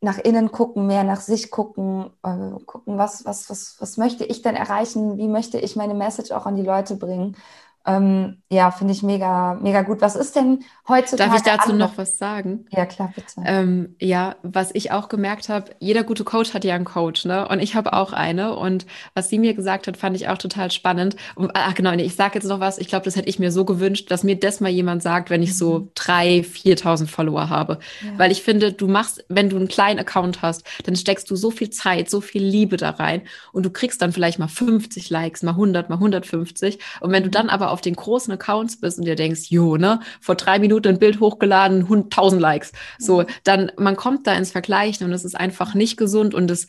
nach 0.00 0.18
innen 0.18 0.50
gucken, 0.50 0.86
mehr 0.88 1.04
nach 1.04 1.20
sich 1.20 1.50
gucken, 1.52 2.10
äh, 2.24 2.58
gucken, 2.66 2.98
was, 2.98 3.24
was, 3.24 3.48
was, 3.50 3.76
was 3.80 3.96
möchte 3.98 4.24
ich 4.24 4.42
denn 4.42 4.56
erreichen, 4.56 5.16
wie 5.16 5.28
möchte 5.28 5.58
ich 5.58 5.76
meine 5.76 5.94
Message 5.94 6.32
auch 6.32 6.44
an 6.46 6.56
die 6.56 6.62
Leute 6.62 6.96
bringen. 6.96 7.36
Ähm, 7.84 8.42
ja, 8.48 8.70
finde 8.70 8.92
ich 8.92 9.02
mega, 9.02 9.54
mega 9.54 9.82
gut. 9.82 10.00
Was 10.00 10.14
ist 10.14 10.36
denn 10.36 10.64
heutzutage 10.88 11.30
Darf 11.30 11.38
ich 11.38 11.42
dazu 11.42 11.72
noch 11.72 11.98
was 11.98 12.18
sagen? 12.18 12.66
Ja, 12.70 12.86
klar, 12.86 13.12
bitte. 13.14 13.40
Ähm, 13.44 13.96
ja, 14.00 14.36
was 14.42 14.70
ich 14.74 14.92
auch 14.92 15.08
gemerkt 15.08 15.48
habe, 15.48 15.72
jeder 15.80 16.04
gute 16.04 16.22
Coach 16.22 16.54
hat 16.54 16.64
ja 16.64 16.74
einen 16.74 16.84
Coach, 16.84 17.24
ne? 17.24 17.48
Und 17.48 17.60
ich 17.60 17.74
habe 17.74 17.92
auch 17.92 18.12
eine. 18.12 18.54
Und 18.56 18.86
was 19.14 19.28
sie 19.30 19.38
mir 19.38 19.54
gesagt 19.54 19.86
hat, 19.88 19.96
fand 19.96 20.14
ich 20.14 20.28
auch 20.28 20.38
total 20.38 20.70
spannend. 20.70 21.16
Und, 21.34 21.50
ah, 21.56 21.72
genau, 21.72 21.92
nee, 21.94 22.04
ich 22.04 22.14
sage 22.14 22.34
jetzt 22.34 22.46
noch 22.46 22.60
was. 22.60 22.78
Ich 22.78 22.88
glaube, 22.88 23.04
das 23.04 23.16
hätte 23.16 23.28
ich 23.28 23.38
mir 23.40 23.50
so 23.50 23.64
gewünscht, 23.64 24.10
dass 24.10 24.22
mir 24.22 24.38
das 24.38 24.60
mal 24.60 24.68
jemand 24.70 25.02
sagt, 25.02 25.30
wenn 25.30 25.42
ich 25.42 25.56
so 25.58 25.80
Mhm. 25.80 25.90
3.000, 25.94 26.44
4.000 26.44 27.06
Follower 27.08 27.48
habe. 27.48 27.78
Ja. 28.00 28.18
Weil 28.18 28.30
ich 28.30 28.42
finde, 28.42 28.72
du 28.72 28.86
machst, 28.88 29.24
wenn 29.28 29.48
du 29.48 29.56
einen 29.56 29.68
kleinen 29.68 29.98
Account 29.98 30.42
hast, 30.42 30.64
dann 30.84 30.94
steckst 30.96 31.30
du 31.30 31.36
so 31.36 31.50
viel 31.50 31.70
Zeit, 31.70 32.10
so 32.10 32.20
viel 32.20 32.42
Liebe 32.44 32.76
da 32.76 32.90
rein 32.90 33.22
und 33.52 33.64
du 33.64 33.70
kriegst 33.70 34.02
dann 34.02 34.12
vielleicht 34.12 34.38
mal 34.38 34.48
50 34.48 35.10
Likes, 35.10 35.42
mal 35.42 35.52
100, 35.52 35.88
mal 35.90 35.96
150. 35.96 36.78
Und 37.00 37.10
wenn 37.12 37.22
du 37.22 37.30
dann 37.30 37.48
aber 37.48 37.71
auf 37.72 37.80
den 37.80 37.96
großen 37.96 38.32
Accounts 38.32 38.80
bist 38.80 38.98
und 38.98 39.04
dir 39.04 39.16
denkst, 39.16 39.50
jo, 39.50 39.76
ne, 39.76 40.00
vor 40.20 40.34
drei 40.34 40.58
Minuten 40.58 40.88
ein 40.88 40.98
Bild 40.98 41.20
hochgeladen, 41.20 41.86
1000 41.90 42.40
Likes, 42.40 42.72
so, 42.98 43.24
dann 43.44 43.72
man 43.76 43.96
kommt 43.96 44.26
da 44.26 44.34
ins 44.34 44.52
Vergleichen 44.52 45.06
und 45.06 45.12
es 45.12 45.24
ist 45.24 45.34
einfach 45.34 45.74
nicht 45.74 45.96
gesund 45.96 46.34
und 46.34 46.50
es 46.50 46.66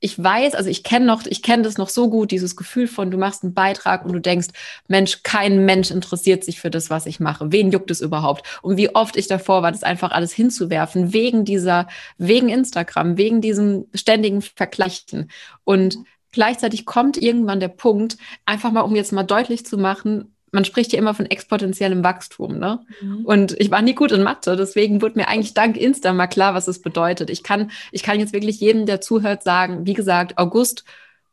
ich 0.00 0.22
weiß, 0.22 0.54
also 0.54 0.70
ich 0.70 0.84
kenne 0.84 1.06
noch, 1.06 1.26
ich 1.26 1.42
kenne 1.42 1.64
das 1.64 1.76
noch 1.76 1.88
so 1.88 2.08
gut, 2.08 2.30
dieses 2.30 2.56
Gefühl 2.56 2.86
von, 2.86 3.10
du 3.10 3.18
machst 3.18 3.42
einen 3.42 3.54
Beitrag 3.54 4.04
und 4.04 4.12
du 4.12 4.20
denkst, 4.20 4.48
Mensch, 4.86 5.22
kein 5.24 5.64
Mensch 5.64 5.90
interessiert 5.90 6.44
sich 6.44 6.60
für 6.60 6.70
das, 6.70 6.88
was 6.88 7.06
ich 7.06 7.18
mache. 7.18 7.50
Wen 7.50 7.72
juckt 7.72 7.90
es 7.90 8.00
überhaupt? 8.00 8.46
Und 8.62 8.76
wie 8.76 8.94
oft 8.94 9.16
ich 9.16 9.26
davor 9.26 9.62
war, 9.62 9.72
das 9.72 9.82
einfach 9.82 10.12
alles 10.12 10.32
hinzuwerfen, 10.32 11.12
wegen 11.12 11.44
dieser, 11.44 11.88
wegen 12.16 12.48
Instagram, 12.48 13.16
wegen 13.16 13.40
diesem 13.40 13.86
ständigen 13.92 14.40
Vergleichen. 14.40 15.30
Und 15.64 15.98
gleichzeitig 16.32 16.86
kommt 16.86 17.20
irgendwann 17.20 17.60
der 17.60 17.68
Punkt, 17.68 18.16
einfach 18.44 18.72
mal, 18.72 18.82
um 18.82 18.96
jetzt 18.96 19.12
mal 19.12 19.22
deutlich 19.22 19.64
zu 19.66 19.78
machen, 19.78 20.34
man 20.50 20.64
spricht 20.64 20.92
ja 20.92 20.98
immer 20.98 21.14
von 21.14 21.26
exponentiellem 21.26 22.02
Wachstum, 22.02 22.58
ne? 22.58 22.80
Mhm. 23.00 23.24
Und 23.24 23.60
ich 23.60 23.70
war 23.70 23.82
nie 23.82 23.94
gut 23.94 24.12
in 24.12 24.22
Mathe, 24.22 24.56
deswegen 24.56 25.02
wurde 25.02 25.18
mir 25.18 25.28
eigentlich 25.28 25.54
dank 25.54 25.76
Insta 25.76 26.12
mal 26.12 26.26
klar, 26.26 26.54
was 26.54 26.68
es 26.68 26.80
bedeutet. 26.80 27.30
Ich 27.30 27.42
kann, 27.42 27.70
ich 27.92 28.02
kann 28.02 28.18
jetzt 28.18 28.32
wirklich 28.32 28.60
jedem, 28.60 28.86
der 28.86 29.00
zuhört, 29.00 29.42
sagen, 29.42 29.86
wie 29.86 29.94
gesagt, 29.94 30.38
August 30.38 30.84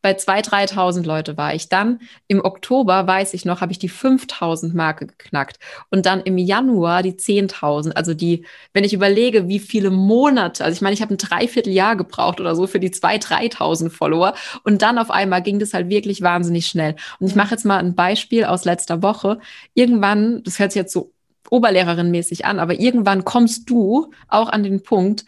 bei 0.06 0.12
2.000, 0.12 0.70
3.000 0.70 1.04
Leute 1.04 1.36
war 1.36 1.52
ich. 1.52 1.68
Dann 1.68 1.98
im 2.28 2.44
Oktober, 2.44 3.08
weiß 3.08 3.34
ich 3.34 3.44
noch, 3.44 3.60
habe 3.60 3.72
ich 3.72 3.80
die 3.80 3.90
5.000 3.90 4.72
Marke 4.72 5.08
geknackt. 5.08 5.58
Und 5.90 6.06
dann 6.06 6.20
im 6.20 6.38
Januar 6.38 7.02
die 7.02 7.14
10.000. 7.14 7.90
Also 7.90 8.14
die, 8.14 8.46
wenn 8.72 8.84
ich 8.84 8.94
überlege, 8.94 9.48
wie 9.48 9.58
viele 9.58 9.90
Monate, 9.90 10.64
also 10.64 10.76
ich 10.76 10.80
meine, 10.80 10.94
ich 10.94 11.02
habe 11.02 11.12
ein 11.12 11.18
Dreivierteljahr 11.18 11.96
gebraucht 11.96 12.38
oder 12.40 12.54
so 12.54 12.68
für 12.68 12.78
die 12.78 12.90
2.000, 12.90 13.56
3.000 13.56 13.90
Follower. 13.90 14.34
Und 14.62 14.80
dann 14.80 14.98
auf 14.98 15.10
einmal 15.10 15.42
ging 15.42 15.58
das 15.58 15.74
halt 15.74 15.88
wirklich 15.88 16.22
wahnsinnig 16.22 16.68
schnell. 16.68 16.94
Und 17.18 17.26
ich 17.26 17.34
mache 17.34 17.50
jetzt 17.50 17.64
mal 17.64 17.78
ein 17.78 17.96
Beispiel 17.96 18.44
aus 18.44 18.64
letzter 18.64 19.02
Woche. 19.02 19.40
Irgendwann, 19.74 20.44
das 20.44 20.60
hört 20.60 20.70
sich 20.70 20.80
jetzt 20.80 20.92
so 20.92 21.10
Oberlehrerin-mäßig 21.50 22.44
an, 22.44 22.60
aber 22.60 22.78
irgendwann 22.78 23.24
kommst 23.24 23.68
du 23.68 24.12
auch 24.28 24.50
an 24.50 24.62
den 24.62 24.84
Punkt, 24.84 25.24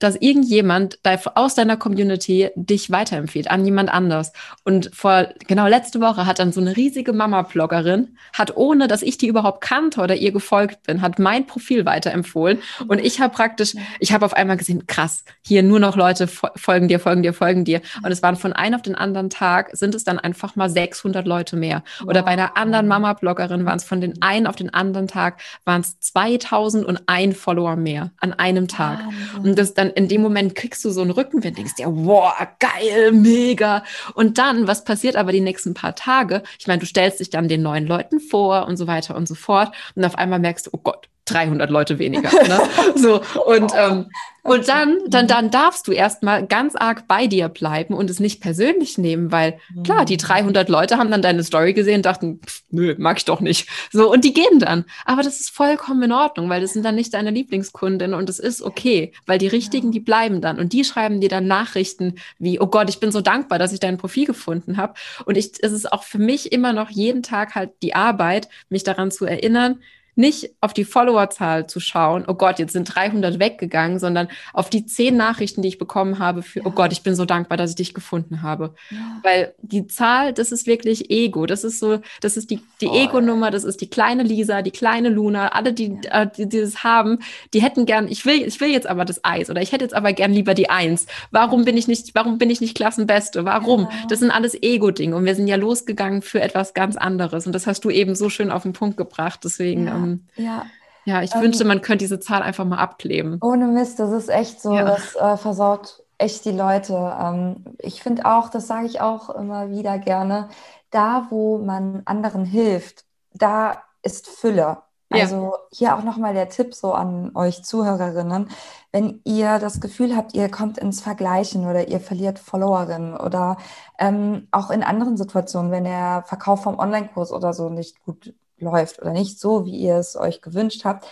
dass 0.00 0.16
irgendjemand 0.16 0.98
aus 1.34 1.54
deiner 1.54 1.76
Community 1.76 2.50
dich 2.54 2.90
weiterempfiehlt 2.90 3.50
an 3.50 3.64
jemand 3.64 3.90
anders. 3.92 4.32
Und 4.64 4.90
vor 4.94 5.28
genau 5.46 5.66
letzte 5.66 6.00
Woche 6.00 6.26
hat 6.26 6.38
dann 6.38 6.52
so 6.52 6.60
eine 6.60 6.76
riesige 6.76 7.12
Mama-Bloggerin, 7.12 8.16
hat 8.32 8.56
ohne, 8.56 8.88
dass 8.88 9.02
ich 9.02 9.18
die 9.18 9.28
überhaupt 9.28 9.60
kannte 9.60 10.00
oder 10.00 10.14
ihr 10.16 10.32
gefolgt 10.32 10.82
bin, 10.84 11.00
hat 11.02 11.18
mein 11.18 11.46
Profil 11.46 11.84
weiterempfohlen. 11.84 12.58
Und 12.88 12.98
ich 12.98 13.20
habe 13.20 13.34
praktisch, 13.34 13.74
ich 14.00 14.12
habe 14.12 14.24
auf 14.24 14.34
einmal 14.34 14.56
gesehen, 14.56 14.86
krass, 14.86 15.24
hier 15.42 15.62
nur 15.62 15.78
noch 15.80 15.96
Leute 15.96 16.26
fo- 16.26 16.50
folgen 16.56 16.88
dir, 16.88 16.98
folgen 17.00 17.22
dir, 17.22 17.32
folgen 17.32 17.64
dir. 17.64 17.80
Und 18.02 18.10
es 18.10 18.22
waren 18.22 18.36
von 18.36 18.52
einem 18.52 18.74
auf 18.76 18.82
den 18.82 18.94
anderen 18.94 19.30
Tag, 19.30 19.70
sind 19.76 19.94
es 19.94 20.04
dann 20.04 20.18
einfach 20.18 20.56
mal 20.56 20.70
600 20.70 21.26
Leute 21.26 21.56
mehr. 21.56 21.82
Oder 22.06 22.22
bei 22.22 22.30
einer 22.32 22.56
anderen 22.56 22.88
Mama-Bloggerin 22.88 23.64
waren 23.64 23.76
es 23.76 23.84
von 23.84 24.00
den 24.00 24.20
einen 24.22 24.46
auf 24.46 24.56
den 24.56 24.72
anderen 24.72 25.08
Tag, 25.08 25.40
waren 25.64 25.80
es 25.82 25.98
2001 26.00 27.36
Follower 27.36 27.76
mehr 27.76 28.10
an 28.20 28.32
einem 28.32 28.68
Tag. 28.68 28.98
Wahnsinn. 29.04 29.50
Und 29.50 29.58
das 29.58 29.74
dann 29.74 29.83
in 29.90 30.08
dem 30.08 30.22
Moment 30.22 30.54
kriegst 30.54 30.84
du 30.84 30.90
so 30.90 31.02
einen 31.02 31.10
Rückenwind, 31.10 31.58
denkst 31.58 31.74
dir, 31.76 31.86
wow, 31.88 32.32
geil, 32.58 33.12
mega. 33.12 33.84
Und 34.14 34.38
dann, 34.38 34.66
was 34.66 34.84
passiert 34.84 35.16
aber 35.16 35.32
die 35.32 35.40
nächsten 35.40 35.74
paar 35.74 35.94
Tage? 35.94 36.42
Ich 36.58 36.66
meine, 36.66 36.80
du 36.80 36.86
stellst 36.86 37.20
dich 37.20 37.30
dann 37.30 37.48
den 37.48 37.62
neuen 37.62 37.86
Leuten 37.86 38.20
vor 38.20 38.66
und 38.66 38.76
so 38.76 38.86
weiter 38.86 39.16
und 39.16 39.28
so 39.28 39.34
fort. 39.34 39.74
Und 39.94 40.04
auf 40.04 40.16
einmal 40.16 40.38
merkst 40.38 40.66
du, 40.66 40.70
oh 40.72 40.80
Gott, 40.82 41.08
300 41.26 41.70
Leute 41.70 41.98
weniger. 41.98 42.30
Ne? 42.30 42.60
So, 42.96 43.20
und, 43.46 43.72
ähm, 43.76 44.06
und 44.44 44.68
dann, 44.68 44.98
dann, 45.08 45.26
dann 45.26 45.50
darfst 45.50 45.88
du 45.88 45.92
erstmal 45.92 46.46
ganz 46.46 46.76
arg 46.76 47.08
bei 47.08 47.26
dir 47.26 47.48
bleiben 47.48 47.94
und 47.94 48.10
es 48.10 48.20
nicht 48.20 48.42
persönlich 48.42 48.98
nehmen, 48.98 49.32
weil 49.32 49.58
klar, 49.84 50.04
die 50.04 50.18
300 50.18 50.68
Leute 50.68 50.98
haben 50.98 51.10
dann 51.10 51.22
deine 51.22 51.42
Story 51.42 51.72
gesehen 51.72 51.96
und 51.96 52.06
dachten, 52.06 52.40
pff, 52.44 52.62
nö, 52.70 52.94
mag 52.98 53.16
ich 53.16 53.24
doch 53.24 53.40
nicht. 53.40 53.68
So, 53.90 54.12
und 54.12 54.22
die 54.22 54.34
gehen 54.34 54.58
dann. 54.58 54.84
Aber 55.06 55.22
das 55.22 55.40
ist 55.40 55.50
vollkommen 55.50 56.02
in 56.02 56.12
Ordnung, 56.12 56.50
weil 56.50 56.60
das 56.60 56.74
sind 56.74 56.84
dann 56.84 56.94
nicht 56.94 57.14
deine 57.14 57.30
Lieblingskundin 57.30 58.12
und 58.12 58.28
es 58.28 58.38
ist 58.38 58.60
okay, 58.60 59.12
weil 59.24 59.38
die 59.38 59.48
richtigen, 59.48 59.92
die 59.92 60.00
bleiben 60.00 60.42
dann 60.42 60.58
und 60.58 60.74
die 60.74 60.84
schreiben 60.84 61.22
dir 61.22 61.30
dann 61.30 61.46
Nachrichten 61.46 62.16
wie, 62.38 62.60
oh 62.60 62.66
Gott, 62.66 62.90
ich 62.90 63.00
bin 63.00 63.12
so 63.12 63.22
dankbar, 63.22 63.58
dass 63.58 63.72
ich 63.72 63.80
dein 63.80 63.96
Profil 63.96 64.26
gefunden 64.26 64.76
habe. 64.76 64.92
Und 65.24 65.38
ich, 65.38 65.52
es 65.60 65.72
ist 65.72 65.90
auch 65.90 66.02
für 66.02 66.18
mich 66.18 66.52
immer 66.52 66.74
noch 66.74 66.90
jeden 66.90 67.22
Tag 67.22 67.54
halt 67.54 67.70
die 67.82 67.94
Arbeit, 67.94 68.50
mich 68.68 68.84
daran 68.84 69.10
zu 69.10 69.24
erinnern, 69.24 69.80
nicht 70.16 70.50
auf 70.60 70.72
die 70.72 70.84
Followerzahl 70.84 71.66
zu 71.66 71.80
schauen, 71.80 72.24
oh 72.26 72.34
Gott, 72.34 72.58
jetzt 72.58 72.72
sind 72.72 72.94
300 72.94 73.38
weggegangen, 73.38 73.98
sondern 73.98 74.28
auf 74.52 74.70
die 74.70 74.86
zehn 74.86 75.16
Nachrichten, 75.16 75.62
die 75.62 75.68
ich 75.68 75.78
bekommen 75.78 76.18
habe 76.18 76.42
für, 76.42 76.60
oh 76.64 76.70
Gott, 76.70 76.92
ich 76.92 77.02
bin 77.02 77.14
so 77.14 77.24
dankbar, 77.24 77.58
dass 77.58 77.70
ich 77.70 77.76
dich 77.76 77.94
gefunden 77.94 78.42
habe. 78.42 78.74
Ja. 78.90 78.98
Weil 79.22 79.54
die 79.62 79.86
Zahl, 79.86 80.32
das 80.32 80.52
ist 80.52 80.66
wirklich 80.66 81.10
Ego. 81.10 81.46
Das 81.46 81.64
ist 81.64 81.78
so, 81.78 82.00
das 82.20 82.36
ist 82.36 82.50
die, 82.50 82.60
die 82.80 82.86
Voll. 82.86 82.98
Ego-Nummer, 82.98 83.50
das 83.50 83.64
ist 83.64 83.80
die 83.80 83.90
kleine 83.90 84.22
Lisa, 84.22 84.62
die 84.62 84.70
kleine 84.70 85.08
Luna, 85.08 85.48
alle, 85.48 85.72
die, 85.72 85.96
äh, 86.10 86.28
die, 86.36 86.48
die 86.48 86.60
das 86.60 86.84
haben, 86.84 87.18
die 87.52 87.62
hätten 87.62 87.86
gern, 87.86 88.08
ich 88.08 88.24
will, 88.24 88.42
ich 88.42 88.60
will 88.60 88.70
jetzt 88.70 88.86
aber 88.86 89.04
das 89.04 89.24
Eis 89.24 89.50
oder 89.50 89.62
ich 89.62 89.72
hätte 89.72 89.84
jetzt 89.84 89.94
aber 89.94 90.12
gern 90.12 90.32
lieber 90.32 90.54
die 90.54 90.70
Eins. 90.70 91.06
Warum 91.30 91.64
bin 91.64 91.76
ich 91.76 91.88
nicht, 91.88 92.14
warum 92.14 92.38
bin 92.38 92.50
ich 92.50 92.60
nicht 92.60 92.76
Klassenbeste? 92.76 93.44
Warum? 93.44 93.82
Ja. 93.82 93.90
Das 94.08 94.20
sind 94.20 94.30
alles 94.30 94.54
Ego-Dinge 94.60 95.16
und 95.16 95.24
wir 95.24 95.34
sind 95.34 95.48
ja 95.48 95.56
losgegangen 95.56 96.22
für 96.22 96.40
etwas 96.40 96.74
ganz 96.74 96.96
anderes. 96.96 97.46
Und 97.46 97.52
das 97.52 97.66
hast 97.66 97.84
du 97.84 97.90
eben 97.90 98.14
so 98.14 98.28
schön 98.28 98.50
auf 98.50 98.62
den 98.62 98.72
Punkt 98.72 98.96
gebracht. 98.96 99.40
Deswegen, 99.44 99.86
Ja. 99.86 100.03
Ähm, 100.04 100.28
ja. 100.36 100.66
ja, 101.04 101.22
ich 101.22 101.34
Ähm, 101.34 101.42
wünschte, 101.42 101.64
man 101.64 101.80
könnte 101.82 102.04
diese 102.04 102.20
Zahl 102.20 102.42
einfach 102.42 102.64
mal 102.64 102.78
abkleben. 102.78 103.40
Ohne 103.40 103.66
Mist, 103.68 103.98
das 103.98 104.10
ist 104.12 104.28
echt 104.30 104.60
so, 104.60 104.74
Ja. 104.74 104.84
das 104.84 105.14
äh, 105.16 105.36
versaut 105.36 106.02
echt 106.18 106.44
die 106.44 106.52
Leute. 106.52 106.94
Ähm, 107.20 107.64
ich 107.78 108.02
finde 108.02 108.24
auch, 108.26 108.48
das 108.48 108.66
sage 108.66 108.86
ich 108.86 109.00
auch 109.00 109.30
immer 109.30 109.70
wieder 109.70 109.98
gerne, 109.98 110.48
da 110.90 111.26
wo 111.30 111.58
man 111.58 112.02
anderen 112.06 112.44
hilft, 112.44 113.04
da 113.32 113.82
ist 114.02 114.28
Fülle. 114.28 114.78
Ja. 115.10 115.22
Also 115.22 115.54
hier 115.72 115.96
auch 115.96 116.02
nochmal 116.02 116.34
der 116.34 116.48
Tipp 116.48 116.74
so 116.74 116.92
an 116.94 117.32
euch 117.36 117.62
Zuhörerinnen, 117.64 118.48
wenn 118.92 119.20
ihr 119.24 119.58
das 119.58 119.80
Gefühl 119.80 120.16
habt, 120.16 120.34
ihr 120.34 120.50
kommt 120.50 120.78
ins 120.78 121.00
Vergleichen 121.00 121.66
oder 121.68 121.88
ihr 121.88 122.00
verliert 122.00 122.38
Followerinnen 122.38 123.16
oder 123.16 123.56
ähm, 123.98 124.48
auch 124.50 124.70
in 124.70 124.82
anderen 124.82 125.16
Situationen, 125.16 125.70
wenn 125.70 125.84
der 125.84 126.24
Verkauf 126.26 126.62
vom 126.62 126.78
Online-Kurs 126.78 127.32
oder 127.32 127.52
so 127.52 127.68
nicht 127.68 128.02
gut 128.04 128.34
läuft 128.58 129.00
oder 129.00 129.12
nicht 129.12 129.38
so, 129.40 129.64
wie 129.64 129.76
ihr 129.76 129.96
es 129.96 130.16
euch 130.16 130.40
gewünscht 130.42 130.84
habt, 130.84 131.06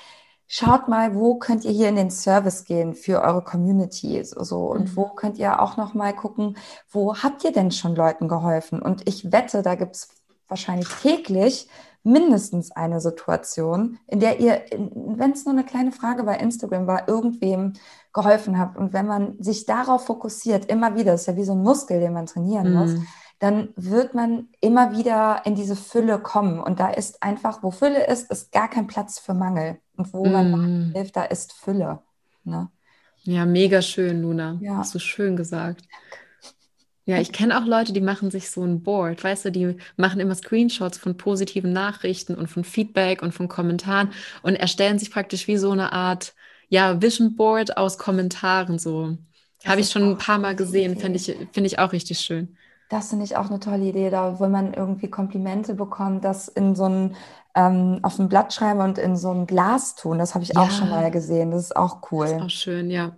schaut 0.46 0.88
mal, 0.88 1.14
wo 1.14 1.36
könnt 1.36 1.64
ihr 1.64 1.70
hier 1.72 1.88
in 1.88 1.96
den 1.96 2.10
Service 2.10 2.64
gehen 2.64 2.94
für 2.94 3.22
eure 3.22 3.42
Community 3.42 4.22
so, 4.24 4.42
so 4.44 4.66
und 4.66 4.90
Mhm. 4.90 4.96
wo 4.96 5.04
könnt 5.06 5.38
ihr 5.38 5.60
auch 5.62 5.76
noch 5.76 5.94
mal 5.94 6.12
gucken, 6.14 6.56
wo 6.90 7.16
habt 7.16 7.44
ihr 7.44 7.52
denn 7.52 7.70
schon 7.70 7.94
Leuten 7.96 8.28
geholfen? 8.28 8.80
Und 8.82 9.08
ich 9.08 9.32
wette, 9.32 9.62
da 9.62 9.74
gibt 9.74 9.96
es 9.96 10.08
wahrscheinlich 10.48 10.88
täglich 11.00 11.68
mindestens 12.04 12.72
eine 12.72 13.00
Situation, 13.00 13.98
in 14.08 14.18
der 14.20 14.40
ihr, 14.40 14.62
wenn 14.72 15.30
es 15.32 15.44
nur 15.46 15.54
eine 15.54 15.64
kleine 15.64 15.92
Frage 15.92 16.24
bei 16.24 16.36
Instagram 16.36 16.86
war, 16.86 17.08
irgendwem 17.08 17.74
geholfen 18.12 18.58
habt. 18.58 18.76
Und 18.76 18.92
wenn 18.92 19.06
man 19.06 19.40
sich 19.42 19.66
darauf 19.66 20.04
fokussiert, 20.06 20.66
immer 20.66 20.96
wieder, 20.96 21.12
das 21.12 21.22
ist 21.22 21.26
ja 21.28 21.36
wie 21.36 21.44
so 21.44 21.52
ein 21.52 21.62
Muskel, 21.62 22.00
den 22.00 22.12
man 22.12 22.26
trainieren 22.26 22.72
muss, 22.74 22.90
Mhm. 22.90 23.06
Dann 23.42 23.70
wird 23.76 24.14
man 24.14 24.48
immer 24.60 24.92
wieder 24.96 25.42
in 25.46 25.54
diese 25.56 25.76
Fülle 25.76 26.20
kommen. 26.20 26.60
Und 26.60 26.80
da 26.80 26.90
ist 26.90 27.22
einfach, 27.22 27.62
wo 27.62 27.70
Fülle 27.72 28.06
ist, 28.06 28.30
ist 28.30 28.52
gar 28.52 28.68
kein 28.70 28.86
Platz 28.86 29.18
für 29.18 29.34
Mangel. 29.34 29.80
Und 29.96 30.12
wo 30.12 30.26
man 30.26 30.52
Mhm. 30.52 30.92
hilft, 30.94 31.16
da 31.16 31.24
ist 31.24 31.52
Fülle. 31.52 32.02
Ne? 32.44 32.70
Ja, 33.24 33.46
mega 33.46 33.82
schön, 33.82 34.22
Luna. 34.22 34.60
Ja. 34.60 34.76
Hast 34.78 34.94
du 34.94 34.98
schön 34.98 35.36
gesagt. 35.36 35.84
Ja, 37.04 37.20
ich 37.20 37.32
kenne 37.32 37.58
auch 37.60 37.66
Leute, 37.66 37.92
die 37.92 38.00
machen 38.00 38.30
sich 38.30 38.50
so 38.50 38.62
ein 38.64 38.82
Board, 38.84 39.24
weißt 39.24 39.46
du, 39.46 39.50
die 39.52 39.76
machen 39.96 40.20
immer 40.20 40.36
Screenshots 40.36 40.98
von 40.98 41.16
positiven 41.16 41.72
Nachrichten 41.72 42.36
und 42.36 42.46
von 42.48 42.62
Feedback 42.62 43.22
und 43.22 43.32
von 43.34 43.48
Kommentaren 43.48 44.12
und 44.42 44.54
erstellen 44.54 45.00
sich 45.00 45.10
praktisch 45.10 45.48
wie 45.48 45.56
so 45.56 45.72
eine 45.72 45.92
Art, 45.92 46.32
ja, 46.68 47.02
Vision 47.02 47.34
Board 47.34 47.76
aus 47.76 47.98
Kommentaren, 47.98 48.78
so 48.78 49.18
Habe 49.66 49.80
ich 49.80 49.90
schon 49.90 50.10
ein 50.10 50.18
paar 50.18 50.38
Mal 50.38 50.54
gesehen, 50.56 50.96
finde 50.96 51.18
ich, 51.18 51.26
find 51.52 51.66
ich 51.66 51.78
auch 51.80 51.92
richtig 51.92 52.20
schön. 52.20 52.56
Das 52.92 53.08
finde 53.08 53.24
ich 53.24 53.38
auch 53.38 53.48
eine 53.48 53.58
tolle 53.58 53.84
Idee, 53.84 54.10
da 54.10 54.38
wo 54.38 54.46
man 54.48 54.74
irgendwie 54.74 55.08
Komplimente 55.08 55.72
bekommt, 55.72 56.26
das 56.26 56.46
in 56.46 56.74
so 56.74 56.84
ein 56.84 57.16
ähm, 57.54 58.00
auf 58.02 58.18
ein 58.18 58.28
Blatt 58.28 58.52
schreiben 58.52 58.80
und 58.80 58.98
in 58.98 59.16
so 59.16 59.30
ein 59.30 59.46
Glas 59.46 59.94
tun. 59.94 60.18
Das 60.18 60.34
habe 60.34 60.44
ich 60.44 60.50
ja. 60.50 60.60
auch 60.60 60.70
schon 60.70 60.90
mal 60.90 61.10
gesehen. 61.10 61.52
Das 61.52 61.62
ist 61.62 61.74
auch 61.74 62.12
cool. 62.12 62.26
Das 62.26 62.36
ist 62.36 62.42
auch 62.42 62.50
schön, 62.50 62.90
ja. 62.90 63.12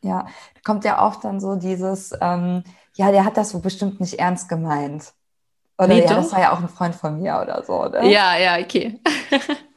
Ja, 0.00 0.26
kommt 0.64 0.84
ja 0.84 1.04
oft 1.04 1.24
dann 1.24 1.40
so 1.40 1.56
dieses, 1.56 2.12
ähm, 2.20 2.62
ja, 2.94 3.10
der 3.10 3.24
hat 3.24 3.36
das 3.36 3.50
so 3.50 3.58
bestimmt 3.58 3.98
nicht 3.98 4.20
ernst 4.20 4.48
gemeint. 4.48 5.12
Oder 5.76 5.88
nee, 5.88 6.02
ja, 6.02 6.06
doch. 6.06 6.16
das 6.18 6.30
war 6.30 6.40
ja 6.40 6.52
auch 6.52 6.60
ein 6.60 6.68
Freund 6.68 6.94
von 6.94 7.20
mir 7.20 7.40
oder 7.42 7.64
so, 7.64 7.84
ne? 7.86 8.08
Ja, 8.08 8.36
ja, 8.36 8.58
okay. 8.60 9.00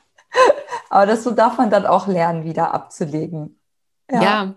Aber 0.92 1.08
das 1.08 1.24
so 1.24 1.32
darf 1.32 1.58
man 1.58 1.72
dann 1.72 1.88
auch 1.88 2.06
lernen, 2.06 2.44
wieder 2.44 2.72
abzulegen. 2.72 3.60
Ja. 4.12 4.22
ja. 4.22 4.54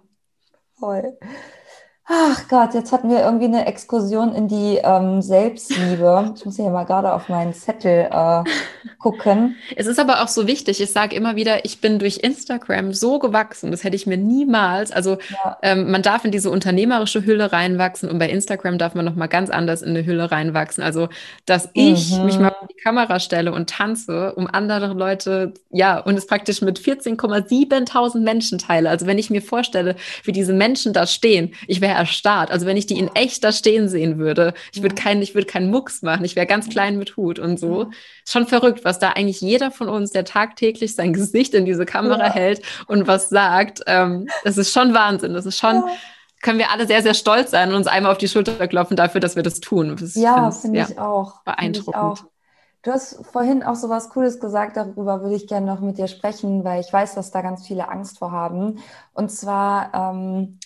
Voll. 0.79 1.17
Ach 2.05 2.49
Gott, 2.49 2.75
jetzt 2.75 2.91
hatten 2.91 3.11
wir 3.11 3.21
irgendwie 3.21 3.45
eine 3.45 3.67
Exkursion 3.67 4.35
in 4.35 4.49
die 4.49 4.81
ähm, 4.83 5.23
Selbstliebe. 5.23 6.33
Ich 6.37 6.45
muss 6.45 6.57
hier 6.57 6.69
mal 6.71 6.83
gerade 6.83 7.13
auf 7.13 7.29
meinen 7.29 7.55
Zettel 7.55 8.09
äh, 8.11 8.43
gucken. 8.99 9.57
Es 9.77 9.87
ist 9.87 10.01
aber 10.01 10.23
auch 10.23 10.29
so 10.29 10.49
wichtig. 10.49 10.81
Ich 10.81 10.91
sage 10.91 11.15
immer 11.15 11.37
wieder, 11.37 11.65
ich 11.65 11.81
bin 11.81 12.01
durch 12.01 12.19
Instagram 12.19 12.93
so 12.93 13.21
gewachsen. 13.21 13.71
Das 13.71 13.85
hätte 13.85 13.95
ich 13.95 14.09
mir 14.09 14.17
niemals. 14.17 14.91
Also 14.91 15.19
ja. 15.31 15.59
ähm, 15.63 15.93
man 15.93 16.03
darf 16.03 16.25
in 16.25 16.33
diese 16.33 16.51
unternehmerische 16.51 17.25
Hülle 17.25 17.53
reinwachsen 17.53 18.11
und 18.11 18.19
bei 18.19 18.29
Instagram 18.29 18.79
darf 18.79 18.95
man 18.95 19.05
noch 19.05 19.15
mal 19.15 19.29
ganz 19.29 19.49
anders 19.49 19.81
in 19.81 19.91
eine 19.91 20.05
Hülle 20.05 20.33
reinwachsen. 20.33 20.83
Also 20.83 21.09
dass 21.47 21.69
ich 21.73 22.17
mhm. 22.17 22.25
mich 22.25 22.39
mal 22.39 22.49
auf 22.49 22.67
die 22.67 22.83
Kamera 22.83 23.21
stelle 23.21 23.53
und 23.53 23.71
tanze, 23.71 24.35
um 24.35 24.49
andere 24.49 24.93
Leute, 24.95 25.55
ja, 25.71 26.01
und 26.01 26.19
es 26.19 26.27
praktisch 26.27 26.63
mit 26.63 26.81
14,7 26.81 28.19
Menschen 28.19 28.59
teile. 28.59 28.91
Also 28.91 29.07
wenn 29.07 29.19
ich 29.19 29.31
mir 29.31 29.41
vorstelle, 29.41 29.95
wie 30.25 30.33
diese 30.33 30.53
Menschen 30.53 30.93
da 30.93 31.07
stehen, 31.07 31.55
ich 31.69 31.81
wäre 31.81 31.92
erstarrt. 31.95 32.51
Also 32.51 32.67
wenn 32.67 32.77
ich 32.77 32.87
die 32.87 32.99
in 32.99 33.15
echt 33.15 33.45
da 33.45 33.53
stehen 33.53 33.89
sehen 33.89 34.19
würde, 34.19 34.55
ich 34.73 34.83
würde 34.83 34.95
keinen, 34.95 35.23
ich 35.23 35.35
würde 35.35 35.47
keinen 35.47 35.71
Mucks 35.71 36.03
machen, 36.03 36.25
ich 36.25 36.37
wäre 36.37 36.47
ganz 36.47 36.69
klein 36.69 36.99
mit 36.99 37.17
Hut 37.17 37.39
und 37.39 37.59
so. 37.59 37.91
Schon 38.27 38.47
verrückt, 38.47 38.85
was 38.85 38.99
da 38.99 39.11
eigentlich 39.11 39.41
jeder 39.41 39.71
von 39.71 39.89
uns, 39.89 40.11
der 40.11 40.25
tagtäglich 40.25 40.95
sein 40.95 41.13
Gesicht 41.15 41.55
in 41.55 41.65
diese 41.65 41.87
Kamera 41.87 42.27
ja. 42.27 42.33
hält 42.33 42.63
und 42.87 43.07
was 43.07 43.29
sagt. 43.29 43.81
Ähm, 43.87 44.29
das 44.45 44.59
ist 44.59 44.73
schon 44.73 44.95
Wahnsinn. 44.95 45.35
Das 45.35 45.47
ist 45.47 45.59
schon. 45.59 45.77
Ja 45.77 45.87
können 46.43 46.59
wir 46.59 46.73
alle 46.73 46.87
sehr, 46.87 47.03
sehr 47.03 47.15
stolz 47.15 47.53
sein 47.53 47.71
und 47.71 47.77
uns 47.77 47.87
einmal 47.87 48.11
auf 48.11 48.19
die 48.19 48.27
Schulter 48.27 48.67
klopfen 48.67 48.97
dafür, 48.97 49.21
dass 49.21 49.37
wir 49.37 49.45
das 49.45 49.61
tun. 49.61 49.97
Das 49.99 50.17
ja, 50.17 50.51
finde 50.51 50.81
ja, 50.81 50.87
ich 50.91 50.99
auch. 50.99 51.41
Beeindruckend. 51.45 51.95
Ich 51.95 51.97
auch. 51.97 52.33
Du 52.83 52.91
hast 52.91 53.25
vorhin 53.25 53.63
auch 53.63 53.77
so 53.77 53.89
was 53.89 54.09
Cooles 54.09 54.41
gesagt, 54.41 54.77
darüber 54.77 55.23
würde 55.23 55.37
ich 55.37 55.47
gerne 55.47 55.67
noch 55.67 55.79
mit 55.79 55.99
dir 55.99 56.09
sprechen, 56.09 56.65
weil 56.65 56.81
ich 56.81 56.93
weiß, 56.93 57.15
dass 57.15 57.31
da 57.31 57.41
ganz 57.41 57.65
viele 57.65 57.89
Angst 57.89 58.19
vor 58.19 58.33
haben. 58.33 58.81
Und 59.15 59.31
zwar 59.31 59.95
ähm, 59.95 60.59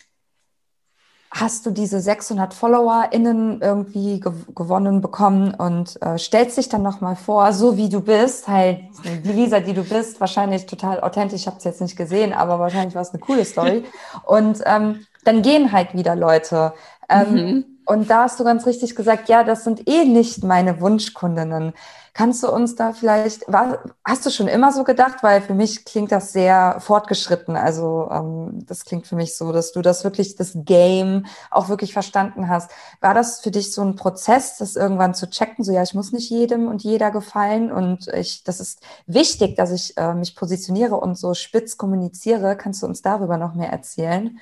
hast 1.31 1.67
du 1.67 1.71
diese 1.71 2.01
600 2.01 2.55
FollowerInnen 2.55 3.61
irgendwie 3.61 4.21
gew 4.21 4.33
gewonnen 4.55 5.01
bekommen 5.01 5.55
und 5.55 6.01
äh, 6.03 6.19
stellst 6.19 6.57
dich 6.57 6.69
dann 6.69 6.83
nochmal 6.83 7.17
vor, 7.17 7.53
so 7.53 7.77
wie 7.77 7.89
du 7.89 8.01
bist, 8.01 8.49
halt 8.49 8.81
die 9.05 9.33
Lisa, 9.33 9.61
die 9.61 9.75
du 9.75 9.83
bist, 9.83 10.21
wahrscheinlich 10.21 10.67
total 10.67 11.01
authentisch, 11.01 11.43
ich 11.43 11.47
habe 11.47 11.59
es 11.59 11.65
jetzt 11.65 11.81
nicht 11.81 11.97
gesehen, 11.97 12.33
aber 12.33 12.59
wahrscheinlich 12.59 12.95
war 12.95 13.03
es 13.03 13.11
eine 13.11 13.21
coole 13.21 13.45
Story. 13.45 13.85
Und 14.25 14.63
ähm, 14.65 15.07
dann 15.25 15.43
gehen 15.43 15.73
halt 15.73 15.95
wieder 15.95 16.17
Leute. 16.17 16.73
Ähm, 17.09 17.33
mhm. 17.33 17.65
Und 17.87 18.11
da 18.11 18.23
hast 18.23 18.41
du 18.41 18.45
ganz 18.45 18.67
richtig 18.67 18.97
gesagt, 18.97 19.29
ja, 19.29 19.45
das 19.45 19.65
sind 19.65 19.89
eh 19.89 20.05
nicht 20.05 20.43
meine 20.43 20.81
Wunschkundinnen. 20.81 21.73
Kannst 22.17 22.43
du 22.43 22.51
uns 22.51 22.77
da 22.77 22.95
vielleicht, 22.95 23.47
war, 23.47 23.85
hast 24.03 24.25
du 24.25 24.31
schon 24.31 24.49
immer 24.49 24.73
so 24.73 24.85
gedacht? 24.85 25.23
Weil 25.23 25.43
für 25.43 25.53
mich 25.53 25.85
klingt 25.85 26.11
das 26.11 26.33
sehr 26.33 26.81
fortgeschritten. 26.81 27.57
Also 27.59 28.09
ähm, 28.11 28.65
das 28.67 28.87
klingt 28.87 29.07
für 29.07 29.17
mich 29.17 29.37
so, 29.37 29.53
dass 29.53 29.73
du 29.73 29.83
das 29.83 30.03
wirklich, 30.03 30.35
das 30.35 30.53
Game 30.55 31.27
auch 31.51 31.69
wirklich 31.69 31.93
verstanden 31.93 32.49
hast. 32.49 32.71
War 33.03 33.13
das 33.13 33.41
für 33.43 33.51
dich 33.51 33.71
so 33.71 33.83
ein 33.83 33.97
Prozess, 33.97 34.57
das 34.57 34.77
irgendwann 34.77 35.13
zu 35.13 35.29
checken? 35.29 35.63
So, 35.63 35.73
ja, 35.73 35.83
ich 35.83 35.93
muss 35.93 36.11
nicht 36.13 36.31
jedem 36.31 36.69
und 36.69 36.83
jeder 36.83 37.11
gefallen 37.11 37.71
und 37.71 38.09
ich, 38.09 38.43
das 38.45 38.61
ist 38.61 38.81
wichtig, 39.07 39.55
dass 39.57 39.71
ich 39.71 39.95
äh, 39.99 40.15
mich 40.15 40.35
positioniere 40.35 40.97
und 40.97 41.19
so 41.19 41.35
spitz 41.35 41.77
kommuniziere. 41.77 42.57
Kannst 42.57 42.83
du 42.83 42.87
uns 42.87 43.03
darüber 43.03 43.37
noch 43.37 43.55
mehr 43.55 43.71
erzählen? 43.71 44.39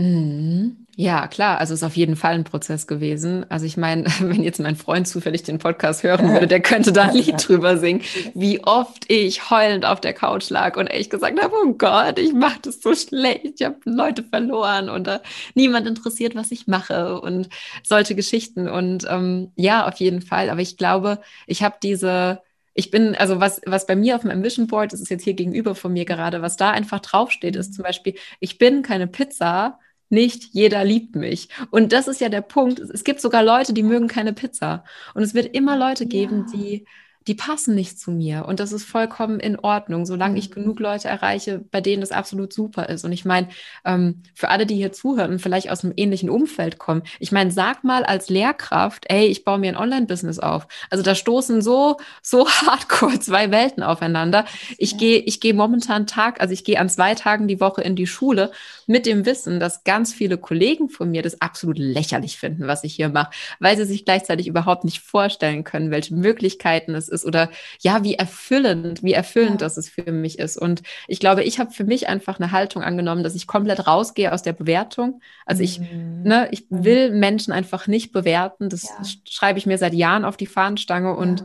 Mhm. 0.00 0.86
Ja, 0.96 1.28
klar. 1.28 1.58
Also 1.58 1.72
ist 1.74 1.82
auf 1.82 1.96
jeden 1.96 2.16
Fall 2.16 2.34
ein 2.34 2.44
Prozess 2.44 2.86
gewesen. 2.86 3.46
Also 3.48 3.64
ich 3.66 3.76
meine, 3.76 4.04
wenn 4.20 4.42
jetzt 4.42 4.60
mein 4.60 4.76
Freund 4.76 5.06
zufällig 5.06 5.42
den 5.42 5.58
Podcast 5.58 6.02
hören 6.02 6.32
würde, 6.32 6.46
der 6.46 6.60
könnte 6.60 6.92
da 6.92 7.04
ein 7.04 7.14
Lied 7.14 7.34
drüber 7.48 7.76
singen, 7.76 8.02
wie 8.34 8.62
oft 8.64 9.04
ich 9.08 9.50
heulend 9.50 9.84
auf 9.84 10.00
der 10.00 10.14
Couch 10.14 10.50
lag 10.50 10.76
und 10.76 10.88
echt 10.88 11.10
gesagt 11.10 11.40
habe, 11.42 11.54
oh 11.64 11.74
Gott, 11.74 12.18
ich 12.18 12.32
mache 12.32 12.60
das 12.62 12.80
so 12.80 12.94
schlecht, 12.94 13.60
ich 13.60 13.66
habe 13.66 13.76
Leute 13.84 14.24
verloren 14.24 14.88
und 14.88 15.08
uh, 15.08 15.18
niemand 15.54 15.86
interessiert, 15.86 16.34
was 16.34 16.50
ich 16.50 16.66
mache 16.66 17.20
und 17.20 17.48
solche 17.82 18.14
Geschichten. 18.14 18.68
Und 18.68 19.06
ähm, 19.08 19.52
ja, 19.56 19.86
auf 19.86 19.96
jeden 19.96 20.22
Fall. 20.22 20.50
Aber 20.50 20.60
ich 20.60 20.76
glaube, 20.76 21.20
ich 21.46 21.62
habe 21.62 21.76
diese 21.82 22.40
ich 22.74 22.90
bin, 22.90 23.14
also 23.16 23.40
was, 23.40 23.60
was 23.66 23.86
bei 23.86 23.96
mir 23.96 24.16
auf 24.16 24.24
meinem 24.24 24.42
Vision 24.42 24.66
Board, 24.66 24.92
das 24.92 25.00
ist 25.00 25.10
jetzt 25.10 25.24
hier 25.24 25.34
gegenüber 25.34 25.74
von 25.74 25.92
mir 25.92 26.04
gerade, 26.04 26.40
was 26.40 26.56
da 26.56 26.70
einfach 26.70 27.00
draufsteht, 27.00 27.56
ist 27.56 27.74
zum 27.74 27.82
Beispiel, 27.82 28.14
ich 28.38 28.58
bin 28.58 28.82
keine 28.82 29.06
Pizza, 29.06 29.78
nicht 30.10 30.52
jeder 30.52 30.84
liebt 30.84 31.16
mich. 31.16 31.48
Und 31.70 31.92
das 31.92 32.08
ist 32.08 32.20
ja 32.20 32.28
der 32.28 32.42
Punkt. 32.42 32.78
Es 32.80 33.04
gibt 33.04 33.20
sogar 33.20 33.42
Leute, 33.42 33.72
die 33.72 33.82
mögen 33.82 34.08
keine 34.08 34.32
Pizza. 34.32 34.84
Und 35.14 35.22
es 35.22 35.34
wird 35.34 35.54
immer 35.54 35.76
Leute 35.76 36.06
geben, 36.06 36.46
ja. 36.52 36.58
die 36.58 36.86
die 37.26 37.34
passen 37.34 37.74
nicht 37.74 38.00
zu 38.00 38.10
mir. 38.10 38.46
Und 38.46 38.60
das 38.60 38.72
ist 38.72 38.84
vollkommen 38.84 39.40
in 39.40 39.58
Ordnung, 39.58 40.06
solange 40.06 40.38
ich 40.38 40.48
mhm. 40.50 40.54
genug 40.54 40.80
Leute 40.80 41.08
erreiche, 41.08 41.58
bei 41.70 41.82
denen 41.82 42.00
das 42.00 42.12
absolut 42.12 42.52
super 42.52 42.88
ist. 42.88 43.04
Und 43.04 43.12
ich 43.12 43.26
meine, 43.26 43.48
ähm, 43.84 44.22
für 44.34 44.48
alle, 44.48 44.64
die 44.64 44.76
hier 44.76 44.92
zuhören 44.92 45.32
und 45.32 45.42
vielleicht 45.42 45.70
aus 45.70 45.84
einem 45.84 45.92
ähnlichen 45.96 46.30
Umfeld 46.30 46.78
kommen, 46.78 47.02
ich 47.18 47.30
meine, 47.30 47.50
sag 47.50 47.84
mal 47.84 48.04
als 48.04 48.30
Lehrkraft, 48.30 49.04
ey, 49.08 49.26
ich 49.26 49.44
baue 49.44 49.58
mir 49.58 49.68
ein 49.68 49.76
Online-Business 49.76 50.38
auf. 50.38 50.66
Also 50.88 51.04
da 51.04 51.14
stoßen 51.14 51.60
so, 51.60 51.98
so 52.22 52.48
hardcore 52.48 53.20
zwei 53.20 53.50
Welten 53.50 53.82
aufeinander. 53.82 54.46
Ich 54.78 54.96
gehe, 54.96 55.18
ich 55.18 55.40
gehe 55.40 55.52
momentan 55.54 56.06
Tag, 56.06 56.40
also 56.40 56.54
ich 56.54 56.64
gehe 56.64 56.80
an 56.80 56.88
zwei 56.88 57.14
Tagen 57.14 57.48
die 57.48 57.60
Woche 57.60 57.82
in 57.82 57.96
die 57.96 58.06
Schule 58.06 58.50
mit 58.86 59.04
dem 59.04 59.26
Wissen, 59.26 59.60
dass 59.60 59.84
ganz 59.84 60.14
viele 60.14 60.38
Kollegen 60.38 60.88
von 60.88 61.10
mir 61.10 61.22
das 61.22 61.42
absolut 61.42 61.78
lächerlich 61.78 62.38
finden, 62.38 62.66
was 62.66 62.82
ich 62.82 62.94
hier 62.94 63.10
mache, 63.10 63.30
weil 63.58 63.76
sie 63.76 63.84
sich 63.84 64.06
gleichzeitig 64.06 64.46
überhaupt 64.46 64.84
nicht 64.84 65.00
vorstellen 65.00 65.64
können, 65.64 65.90
welche 65.90 66.14
Möglichkeiten 66.14 66.94
es 66.94 67.09
ist 67.10 67.24
oder 67.24 67.50
ja, 67.80 68.02
wie 68.04 68.14
erfüllend, 68.14 69.02
wie 69.02 69.12
erfüllend 69.12 69.60
ja. 69.60 69.66
das 69.66 69.76
es 69.76 69.88
für 69.88 70.12
mich 70.12 70.38
ist. 70.38 70.56
Und 70.56 70.82
ich 71.08 71.20
glaube, 71.20 71.42
ich 71.44 71.58
habe 71.58 71.70
für 71.70 71.84
mich 71.84 72.08
einfach 72.08 72.38
eine 72.38 72.52
Haltung 72.52 72.82
angenommen, 72.82 73.22
dass 73.22 73.34
ich 73.34 73.46
komplett 73.46 73.86
rausgehe 73.86 74.32
aus 74.32 74.42
der 74.42 74.52
Bewertung. 74.52 75.20
Also 75.46 75.62
ich, 75.62 75.80
mhm. 75.80 76.22
ne, 76.24 76.48
ich 76.50 76.70
mhm. 76.70 76.84
will 76.84 77.10
Menschen 77.10 77.52
einfach 77.52 77.86
nicht 77.86 78.12
bewerten. 78.12 78.68
Das 78.68 78.84
ja. 78.84 79.02
schreibe 79.28 79.58
ich 79.58 79.66
mir 79.66 79.78
seit 79.78 79.94
Jahren 79.94 80.24
auf 80.24 80.36
die 80.36 80.46
Fahnenstange 80.46 81.14
und 81.16 81.44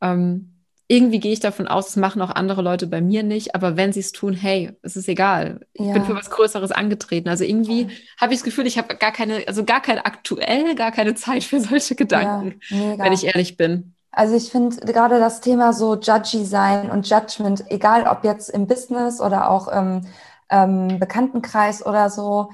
ähm, 0.00 0.52
irgendwie 0.92 1.20
gehe 1.20 1.32
ich 1.32 1.40
davon 1.40 1.68
aus, 1.68 1.88
es 1.88 1.96
machen 1.96 2.20
auch 2.20 2.28
andere 2.28 2.60
Leute 2.60 2.86
bei 2.86 3.00
mir 3.00 3.22
nicht, 3.22 3.54
aber 3.54 3.78
wenn 3.78 3.94
sie 3.94 4.00
es 4.00 4.12
tun, 4.12 4.34
hey, 4.34 4.72
es 4.82 4.94
ist 4.94 5.08
egal. 5.08 5.60
Ja. 5.74 5.86
Ich 5.86 5.92
bin 5.94 6.04
für 6.04 6.14
was 6.14 6.30
Größeres 6.30 6.70
angetreten. 6.70 7.30
Also 7.30 7.44
irgendwie 7.44 7.88
habe 8.20 8.34
ich 8.34 8.40
das 8.40 8.44
Gefühl, 8.44 8.66
ich 8.66 8.76
habe 8.76 8.94
gar 8.96 9.10
keine, 9.10 9.42
also 9.46 9.64
gar 9.64 9.80
keine 9.80 10.04
aktuell, 10.04 10.74
gar 10.74 10.92
keine 10.92 11.14
Zeit 11.14 11.44
für 11.44 11.60
solche 11.60 11.94
Gedanken, 11.94 12.60
ja, 12.68 12.98
wenn 12.98 13.12
ich 13.14 13.24
ehrlich 13.24 13.56
bin. 13.56 13.94
Also 14.12 14.34
ich 14.36 14.50
finde 14.50 14.76
gerade 14.86 15.18
das 15.18 15.40
Thema 15.40 15.72
so 15.72 15.96
judgy 15.96 16.44
sein 16.44 16.90
und 16.90 17.08
Judgment, 17.08 17.64
egal 17.70 18.06
ob 18.06 18.24
jetzt 18.24 18.50
im 18.50 18.66
Business 18.66 19.20
oder 19.20 19.50
auch 19.50 19.68
im 19.68 20.06
ähm, 20.50 20.98
Bekanntenkreis 21.00 21.84
oder 21.84 22.10
so, 22.10 22.50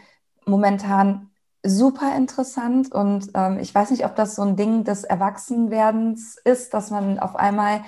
momentan 0.47 1.31
super 1.65 2.17
interessant. 2.17 2.93
Und 2.93 3.31
ähm, 3.35 3.59
ich 3.59 3.75
weiß 3.75 3.91
nicht, 3.91 4.05
ob 4.05 4.15
das 4.15 4.37
so 4.37 4.43
ein 4.43 4.57
Ding 4.57 4.85
des 4.85 5.03
Erwachsenwerdens 5.05 6.39
ist, 6.45 6.75
dass 6.75 6.91
man 6.91 7.19
auf 7.19 7.35
einmal 7.37 7.83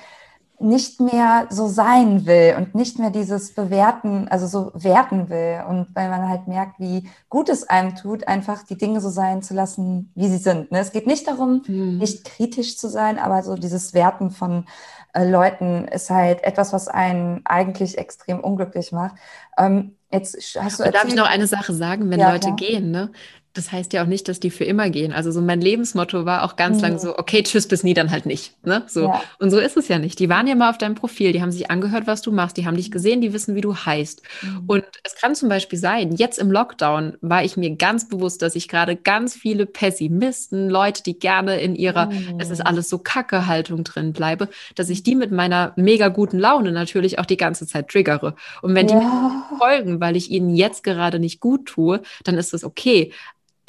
nicht 0.60 1.00
mehr 1.00 1.46
so 1.48 1.68
sein 1.68 2.26
will 2.26 2.54
und 2.58 2.74
nicht 2.74 2.98
mehr 2.98 3.10
dieses 3.10 3.54
Bewerten, 3.54 4.28
also 4.28 4.46
so 4.46 4.72
werten 4.74 5.30
will. 5.30 5.64
Und 5.68 5.88
weil 5.94 6.10
man 6.10 6.28
halt 6.28 6.48
merkt, 6.48 6.78
wie 6.78 7.08
gut 7.28 7.48
es 7.48 7.68
einem 7.68 7.96
tut, 7.96 8.28
einfach 8.28 8.62
die 8.64 8.76
Dinge 8.76 9.00
so 9.00 9.08
sein 9.08 9.42
zu 9.42 9.54
lassen, 9.54 10.12
wie 10.14 10.28
sie 10.28 10.36
sind. 10.36 10.70
Ne? 10.70 10.80
Es 10.80 10.92
geht 10.92 11.06
nicht 11.06 11.26
darum, 11.26 11.62
mhm. 11.66 11.98
nicht 11.98 12.24
kritisch 12.24 12.76
zu 12.76 12.88
sein, 12.88 13.18
aber 13.18 13.42
so 13.42 13.56
dieses 13.56 13.94
Werten 13.94 14.30
von 14.30 14.66
äh, 15.14 15.28
Leuten 15.28 15.88
ist 15.88 16.10
halt 16.10 16.44
etwas, 16.44 16.72
was 16.72 16.88
einen 16.88 17.40
eigentlich 17.44 17.96
extrem 17.98 18.40
unglücklich 18.40 18.92
macht. 18.92 19.16
Ähm, 19.56 19.96
jetzt 20.12 20.36
hast 20.36 20.78
du 20.78 20.82
erzählt, 20.84 20.94
Darf 20.94 21.04
ich 21.08 21.16
noch 21.16 21.28
eine 21.28 21.46
Sache 21.46 21.72
sagen, 21.72 22.10
wenn 22.10 22.20
ja, 22.20 22.32
Leute 22.32 22.50
ja. 22.50 22.54
gehen, 22.54 22.90
ne? 22.90 23.10
Das 23.52 23.72
heißt 23.72 23.92
ja 23.92 24.04
auch 24.04 24.06
nicht, 24.06 24.28
dass 24.28 24.38
die 24.38 24.50
für 24.50 24.64
immer 24.64 24.90
gehen. 24.90 25.12
Also 25.12 25.32
so 25.32 25.40
mein 25.40 25.60
Lebensmotto 25.60 26.24
war 26.24 26.44
auch 26.44 26.54
ganz 26.54 26.76
mhm. 26.76 26.82
lang 26.82 26.98
so, 26.98 27.18
okay, 27.18 27.42
tschüss, 27.42 27.66
bis 27.66 27.82
nie, 27.82 27.94
dann 27.94 28.10
halt 28.12 28.24
nicht. 28.24 28.54
Ne? 28.64 28.84
So. 28.86 29.06
Ja. 29.06 29.22
Und 29.40 29.50
so 29.50 29.58
ist 29.58 29.76
es 29.76 29.88
ja 29.88 29.98
nicht. 29.98 30.20
Die 30.20 30.28
waren 30.28 30.46
ja 30.46 30.54
mal 30.54 30.70
auf 30.70 30.78
deinem 30.78 30.94
Profil, 30.94 31.32
die 31.32 31.42
haben 31.42 31.50
sich 31.50 31.68
angehört, 31.68 32.06
was 32.06 32.22
du 32.22 32.30
machst, 32.30 32.56
die 32.56 32.66
haben 32.66 32.76
dich 32.76 32.92
gesehen, 32.92 33.20
die 33.20 33.32
wissen, 33.32 33.56
wie 33.56 33.60
du 33.60 33.74
heißt. 33.74 34.22
Mhm. 34.42 34.64
Und 34.68 34.84
es 35.02 35.16
kann 35.16 35.34
zum 35.34 35.48
Beispiel 35.48 35.80
sein, 35.80 36.12
jetzt 36.12 36.38
im 36.38 36.52
Lockdown 36.52 37.16
war 37.22 37.42
ich 37.42 37.56
mir 37.56 37.74
ganz 37.74 38.08
bewusst, 38.08 38.40
dass 38.42 38.54
ich 38.54 38.68
gerade 38.68 38.94
ganz 38.94 39.34
viele 39.34 39.66
Pessimisten, 39.66 40.70
Leute, 40.70 41.02
die 41.02 41.18
gerne 41.18 41.60
in 41.60 41.74
ihrer, 41.74 42.06
mhm. 42.06 42.38
es 42.38 42.50
ist 42.50 42.60
alles 42.60 42.88
so 42.88 42.98
kacke 42.98 43.46
Haltung 43.48 43.82
drin 43.82 44.12
bleibe, 44.12 44.48
dass 44.76 44.88
ich 44.90 45.02
die 45.02 45.16
mit 45.16 45.32
meiner 45.32 45.72
mega 45.74 46.06
guten 46.06 46.38
Laune 46.38 46.70
natürlich 46.70 47.18
auch 47.18 47.26
die 47.26 47.36
ganze 47.36 47.66
Zeit 47.66 47.88
triggere. 47.88 48.36
Und 48.62 48.76
wenn 48.76 48.86
die 48.86 48.94
ja. 48.94 49.00
mir 49.00 49.58
folgen, 49.58 50.00
weil 50.00 50.14
ich 50.14 50.30
ihnen 50.30 50.54
jetzt 50.54 50.84
gerade 50.84 51.18
nicht 51.18 51.40
gut 51.40 51.66
tue, 51.66 52.00
dann 52.22 52.36
ist 52.36 52.52
das 52.52 52.62
okay. 52.62 53.12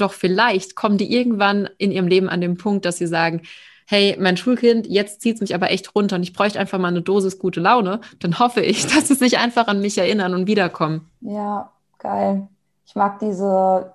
Doch 0.01 0.13
vielleicht 0.13 0.75
kommen 0.75 0.97
die 0.97 1.13
irgendwann 1.15 1.69
in 1.77 1.91
ihrem 1.91 2.07
Leben 2.07 2.27
an 2.27 2.41
den 2.41 2.57
Punkt, 2.57 2.85
dass 2.85 2.97
sie 2.97 3.05
sagen, 3.05 3.43
hey, 3.87 4.17
mein 4.19 4.35
Schulkind, 4.35 4.87
jetzt 4.87 5.21
zieht 5.21 5.35
es 5.35 5.41
mich 5.41 5.53
aber 5.53 5.69
echt 5.69 5.93
runter 5.93 6.15
und 6.15 6.23
ich 6.23 6.33
bräuchte 6.33 6.59
einfach 6.59 6.79
mal 6.79 6.87
eine 6.87 7.01
Dosis 7.01 7.37
gute 7.37 7.59
Laune, 7.59 8.01
dann 8.19 8.39
hoffe 8.39 8.61
ich, 8.61 8.87
dass 8.95 9.09
sie 9.09 9.15
sich 9.15 9.37
einfach 9.37 9.67
an 9.67 9.79
mich 9.79 9.97
erinnern 9.97 10.33
und 10.33 10.47
wiederkommen. 10.47 11.07
Ja, 11.21 11.71
geil. 11.99 12.47
Ich 12.85 12.95
mag 12.95 13.19
diese 13.19 13.93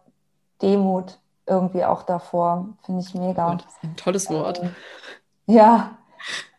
Demut 0.63 1.19
irgendwie 1.45 1.85
auch 1.85 2.05
davor. 2.05 2.69
Finde 2.85 3.03
ich 3.03 3.15
mega. 3.15 3.53
Oh, 3.53 3.57
das 3.57 3.67
ist 3.67 3.83
ein 3.83 3.97
tolles 3.97 4.31
Wort. 4.31 4.63
Ähm, 4.63 4.71
ja. 5.47 5.99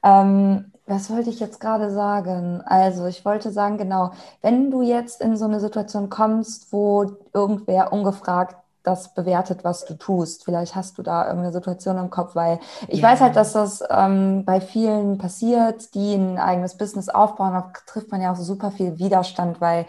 Ähm, 0.04 0.74
was 0.86 1.10
wollte 1.10 1.30
ich 1.30 1.40
jetzt 1.40 1.60
gerade 1.60 1.90
sagen? 1.92 2.62
Also, 2.66 3.06
ich 3.06 3.24
wollte 3.24 3.52
sagen, 3.52 3.78
genau, 3.78 4.12
wenn 4.42 4.72
du 4.72 4.82
jetzt 4.82 5.22
in 5.22 5.38
so 5.38 5.46
eine 5.46 5.60
Situation 5.60 6.10
kommst, 6.10 6.72
wo 6.72 7.18
irgendwer 7.34 7.94
ungefragt 7.94 8.56
das 8.88 9.14
bewertet, 9.14 9.64
was 9.64 9.86
du 9.86 9.94
tust. 9.96 10.46
Vielleicht 10.46 10.76
hast 10.76 10.98
du 10.98 11.04
da 11.04 11.26
irgendeine 11.26 11.54
Situation 11.54 11.98
im 11.98 12.10
Kopf, 12.10 12.36
weil 12.36 12.60
ich 12.88 13.02
ja. 13.02 13.10
weiß 13.10 13.22
halt, 13.22 13.36
dass 13.36 13.54
das 13.54 13.84
ähm, 13.90 14.46
bei 14.46 14.62
vielen 14.62 15.18
passiert, 15.18 15.94
die 15.94 16.14
ein 16.14 16.38
eigenes 16.40 16.78
Business 16.78 17.10
aufbauen. 17.10 17.54
Da 17.54 17.72
trifft 17.86 18.12
man 18.12 18.22
ja 18.22 18.32
auch 18.32 18.38
super 18.38 18.72
viel 18.72 18.98
Widerstand, 18.98 19.62
weil 19.62 19.86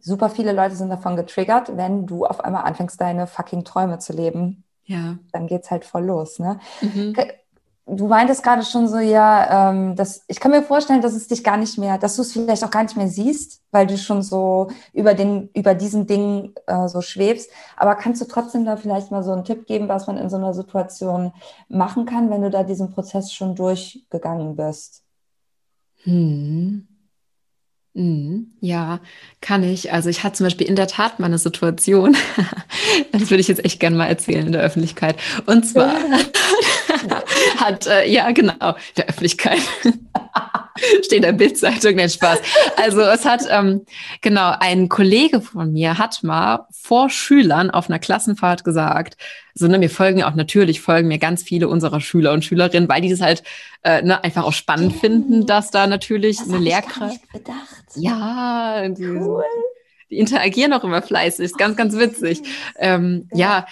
super 0.00 0.30
viele 0.30 0.52
Leute 0.52 0.74
sind 0.74 0.88
davon 0.88 1.16
getriggert, 1.16 1.76
wenn 1.76 2.06
du 2.06 2.24
auf 2.24 2.40
einmal 2.44 2.64
anfängst, 2.64 3.00
deine 3.00 3.26
fucking 3.26 3.64
Träume 3.64 3.98
zu 3.98 4.12
leben. 4.12 4.64
Ja. 4.84 5.18
Dann 5.32 5.46
geht's 5.46 5.70
halt 5.70 5.84
voll 5.84 6.04
los. 6.04 6.38
Ne? 6.38 6.58
Mhm 6.80 7.14
du 7.88 8.06
meintest 8.06 8.42
gerade 8.42 8.62
schon 8.62 8.88
so, 8.88 8.98
ja, 8.98 9.70
ähm, 9.70 9.96
dass, 9.96 10.24
ich 10.28 10.40
kann 10.40 10.50
mir 10.50 10.62
vorstellen, 10.62 11.00
dass 11.00 11.14
es 11.14 11.28
dich 11.28 11.42
gar 11.42 11.56
nicht 11.56 11.78
mehr, 11.78 11.98
dass 11.98 12.16
du 12.16 12.22
es 12.22 12.32
vielleicht 12.32 12.62
auch 12.64 12.70
gar 12.70 12.82
nicht 12.82 12.96
mehr 12.96 13.08
siehst, 13.08 13.62
weil 13.70 13.86
du 13.86 13.96
schon 13.96 14.22
so 14.22 14.68
über 14.92 15.14
den, 15.14 15.48
über 15.54 15.74
diesen 15.74 16.06
Ding 16.06 16.54
äh, 16.66 16.88
so 16.88 17.00
schwebst. 17.00 17.50
Aber 17.76 17.94
kannst 17.94 18.20
du 18.20 18.26
trotzdem 18.26 18.64
da 18.64 18.76
vielleicht 18.76 19.10
mal 19.10 19.22
so 19.22 19.32
einen 19.32 19.44
Tipp 19.44 19.66
geben, 19.66 19.88
was 19.88 20.06
man 20.06 20.18
in 20.18 20.30
so 20.30 20.36
einer 20.36 20.54
Situation 20.54 21.32
machen 21.68 22.06
kann, 22.06 22.30
wenn 22.30 22.42
du 22.42 22.50
da 22.50 22.62
diesen 22.62 22.92
Prozess 22.92 23.32
schon 23.32 23.54
durchgegangen 23.54 24.56
bist? 24.56 25.02
Hm. 26.04 26.86
Mhm, 27.94 28.52
ja, 28.60 29.00
kann 29.40 29.64
ich. 29.64 29.92
Also 29.92 30.08
ich 30.08 30.22
hatte 30.22 30.36
zum 30.36 30.46
Beispiel 30.46 30.68
in 30.68 30.76
der 30.76 30.86
Tat 30.86 31.18
mal 31.18 31.26
eine 31.26 31.38
Situation, 31.38 32.16
das 33.12 33.30
würde 33.30 33.40
ich 33.40 33.48
jetzt 33.48 33.64
echt 33.64 33.80
gerne 33.80 33.96
mal 33.96 34.06
erzählen 34.06 34.46
in 34.46 34.52
der 34.52 34.62
Öffentlichkeit. 34.62 35.16
Und 35.46 35.66
zwar 35.66 35.94
hat, 37.60 37.86
äh, 37.86 38.08
ja 38.08 38.30
genau, 38.32 38.76
der 38.96 39.08
Öffentlichkeit. 39.08 39.60
Steht 41.02 41.12
in 41.12 41.22
der 41.22 41.32
Bildzeitung, 41.32 41.96
nein, 41.96 42.08
Spaß. 42.08 42.40
Also 42.76 43.00
es 43.00 43.24
hat, 43.24 43.42
ähm, 43.50 43.84
genau, 44.20 44.54
ein 44.60 44.88
Kollege 44.88 45.40
von 45.40 45.72
mir 45.72 45.98
hat 45.98 46.22
mal 46.22 46.66
vor 46.70 47.10
Schülern 47.10 47.70
auf 47.70 47.88
einer 47.88 47.98
Klassenfahrt 47.98 48.62
gesagt, 48.62 49.16
so, 49.54 49.66
ne, 49.66 49.78
mir 49.78 49.90
folgen 49.90 50.22
auch 50.22 50.36
natürlich, 50.36 50.80
folgen 50.80 51.08
mir 51.08 51.18
ganz 51.18 51.42
viele 51.42 51.68
unserer 51.68 52.00
Schüler 52.00 52.32
und 52.32 52.44
Schülerinnen, 52.44 52.88
weil 52.88 53.00
die 53.00 53.10
das 53.10 53.20
halt 53.20 53.42
äh, 53.82 54.02
ne, 54.02 54.22
einfach 54.22 54.44
auch 54.44 54.52
spannend 54.52 54.92
ja. 54.92 54.98
finden, 55.00 55.46
dass 55.46 55.72
da 55.72 55.88
natürlich 55.88 56.38
das 56.38 56.48
eine 56.48 56.58
Lehrkraft. 56.58 57.20
Ja, 57.96 58.88
die, 58.88 59.04
cool. 59.04 59.42
die 60.10 60.18
interagieren 60.18 60.72
auch 60.72 60.84
immer 60.84 61.02
fleißig, 61.02 61.44
ist 61.44 61.58
ganz, 61.58 61.76
ganz 61.76 61.96
witzig. 61.96 62.40
Ähm, 62.78 63.28
ja. 63.32 63.38
ja, 63.38 63.66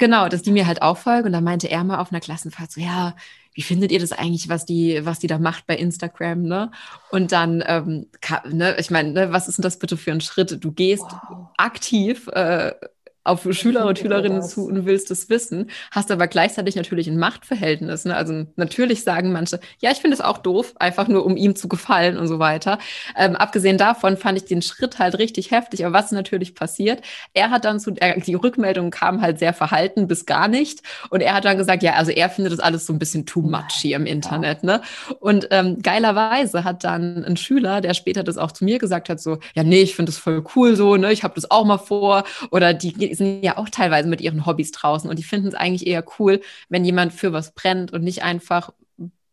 genau, 0.00 0.28
dass 0.28 0.42
die 0.42 0.50
mir 0.50 0.66
halt 0.66 0.82
auch 0.82 0.96
folgen. 0.96 1.26
Und 1.26 1.32
da 1.32 1.40
meinte 1.40 1.70
er 1.70 1.84
mal 1.84 1.98
auf 1.98 2.10
einer 2.10 2.20
Klassenfahrt 2.20 2.72
so, 2.72 2.80
ja, 2.80 3.14
wie 3.54 3.62
findet 3.62 3.92
ihr 3.92 4.00
das 4.00 4.10
eigentlich, 4.10 4.48
was 4.48 4.64
die, 4.64 5.04
was 5.04 5.20
die 5.20 5.26
da 5.28 5.38
macht 5.38 5.66
bei 5.66 5.76
Instagram, 5.76 6.42
ne? 6.42 6.70
Und 7.10 7.30
dann, 7.30 7.62
ähm, 7.66 8.06
ne, 8.50 8.76
ich 8.78 8.90
meine, 8.90 9.12
ne, 9.12 9.32
was 9.32 9.46
ist 9.46 9.58
denn 9.58 9.62
das 9.62 9.78
bitte 9.78 9.96
für 9.96 10.10
ein 10.10 10.20
Schritt? 10.20 10.64
Du 10.64 10.72
gehst 10.72 11.04
wow. 11.04 11.48
aktiv 11.56 12.26
äh, 12.28 12.72
auf 13.22 13.46
Schüler 13.50 13.86
und 13.86 13.98
Schülerinnen 13.98 14.42
zu 14.42 14.66
und 14.66 14.86
willst 14.86 15.10
es 15.10 15.28
wissen, 15.28 15.70
hast 15.90 16.10
aber 16.10 16.26
gleichzeitig 16.26 16.74
natürlich 16.74 17.06
ein 17.06 17.18
Machtverhältnis. 17.18 18.06
Ne? 18.06 18.16
Also 18.16 18.46
natürlich 18.56 19.04
sagen 19.04 19.32
manche, 19.32 19.60
ja, 19.80 19.90
ich 19.90 19.98
finde 19.98 20.14
es 20.14 20.22
auch 20.22 20.38
doof, 20.38 20.72
einfach 20.78 21.06
nur 21.06 21.26
um 21.26 21.36
ihm 21.36 21.54
zu 21.54 21.68
gefallen 21.68 22.16
und 22.16 22.28
so 22.28 22.38
weiter. 22.38 22.78
Ähm, 23.16 23.36
abgesehen 23.36 23.76
davon 23.76 24.16
fand 24.16 24.38
ich 24.38 24.46
den 24.46 24.62
Schritt 24.62 24.98
halt 24.98 25.18
richtig 25.18 25.50
heftig. 25.50 25.84
Aber 25.84 25.92
was 25.92 26.12
natürlich 26.12 26.54
passiert, 26.54 27.02
er 27.34 27.50
hat 27.50 27.66
dann 27.66 27.78
zu, 27.78 27.92
er, 27.96 28.18
die 28.18 28.34
Rückmeldung 28.34 28.90
kam 28.90 29.20
halt 29.20 29.38
sehr 29.38 29.52
verhalten 29.52 30.08
bis 30.08 30.24
gar 30.24 30.48
nicht. 30.48 30.80
Und 31.10 31.20
er 31.20 31.34
hat 31.34 31.44
dann 31.44 31.58
gesagt, 31.58 31.82
ja, 31.82 31.94
also 31.94 32.12
er 32.12 32.30
findet 32.30 32.54
das 32.54 32.60
alles 32.60 32.86
so 32.86 32.92
ein 32.94 32.98
bisschen 32.98 33.26
too 33.26 33.42
much 33.42 33.74
hier 33.82 33.96
im 33.96 34.06
Internet. 34.06 34.64
Ne? 34.64 34.80
Und 35.18 35.48
ähm, 35.50 35.82
geilerweise 35.82 36.64
hat 36.64 36.84
dann 36.84 37.22
ein 37.24 37.36
Schüler, 37.36 37.82
der 37.82 37.92
später 37.92 38.22
das 38.22 38.38
auch 38.38 38.52
zu 38.52 38.64
mir 38.64 38.78
gesagt 38.78 39.10
hat, 39.10 39.20
so, 39.20 39.38
ja, 39.54 39.62
nee, 39.62 39.82
ich 39.82 39.94
finde 39.94 40.10
das 40.10 40.18
voll 40.18 40.42
cool 40.56 40.74
so, 40.74 40.96
ne, 40.96 41.12
ich 41.12 41.22
habe 41.22 41.34
das 41.34 41.50
auch 41.50 41.66
mal 41.66 41.78
vor. 41.78 42.24
Oder 42.50 42.72
die 42.72 43.09
sind 43.14 43.42
ja 43.44 43.56
auch 43.58 43.68
teilweise 43.68 44.08
mit 44.08 44.20
ihren 44.20 44.46
Hobbys 44.46 44.72
draußen 44.72 45.08
und 45.08 45.18
die 45.18 45.22
finden 45.22 45.48
es 45.48 45.54
eigentlich 45.54 45.86
eher 45.86 46.04
cool, 46.18 46.40
wenn 46.68 46.84
jemand 46.84 47.12
für 47.12 47.32
was 47.32 47.52
brennt 47.52 47.92
und 47.92 48.02
nicht 48.02 48.22
einfach 48.22 48.72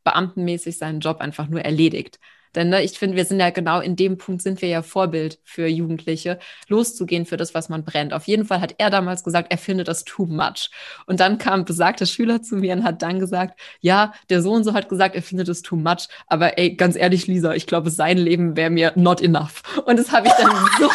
beamtenmäßig 0.03 0.77
seinen 0.77 1.01
Job 1.01 1.19
einfach 1.19 1.47
nur 1.47 1.61
erledigt. 1.61 2.19
Denn 2.55 2.69
ne, 2.69 2.81
ich 2.81 2.97
finde, 2.97 3.15
wir 3.15 3.25
sind 3.25 3.39
ja 3.39 3.51
genau 3.51 3.79
in 3.81 3.95
dem 3.95 4.17
Punkt, 4.17 4.41
sind 4.41 4.61
wir 4.63 4.69
ja 4.69 4.81
Vorbild 4.81 5.39
für 5.43 5.67
Jugendliche, 5.67 6.39
loszugehen 6.67 7.27
für 7.27 7.37
das, 7.37 7.53
was 7.53 7.69
man 7.69 7.83
brennt. 7.83 8.13
Auf 8.13 8.25
jeden 8.25 8.45
Fall 8.45 8.61
hat 8.61 8.73
er 8.79 8.89
damals 8.89 9.23
gesagt, 9.23 9.51
er 9.51 9.59
findet 9.59 9.87
das 9.87 10.05
too 10.05 10.25
much. 10.25 10.71
Und 11.05 11.19
dann 11.19 11.37
kam 11.37 11.65
besagter 11.65 12.07
Schüler 12.07 12.41
zu 12.41 12.55
mir 12.55 12.73
und 12.73 12.83
hat 12.83 13.03
dann 13.03 13.19
gesagt, 13.19 13.59
ja, 13.79 14.11
der 14.29 14.41
so 14.41 14.53
und 14.53 14.63
so 14.63 14.73
hat 14.73 14.89
gesagt, 14.89 15.13
er 15.13 15.21
findet 15.21 15.49
es 15.49 15.61
too 15.61 15.75
much. 15.75 16.07
Aber 16.25 16.57
ey, 16.57 16.75
ganz 16.75 16.95
ehrlich, 16.95 17.27
Lisa, 17.27 17.53
ich 17.53 17.67
glaube, 17.67 17.91
sein 17.91 18.17
Leben 18.17 18.55
wäre 18.55 18.71
mir 18.71 18.91
not 18.95 19.21
enough. 19.21 19.61
Und 19.85 19.99
das 19.99 20.11
habe 20.11 20.27
ich 20.27 20.33
dann 20.33 20.49
so 20.79 20.89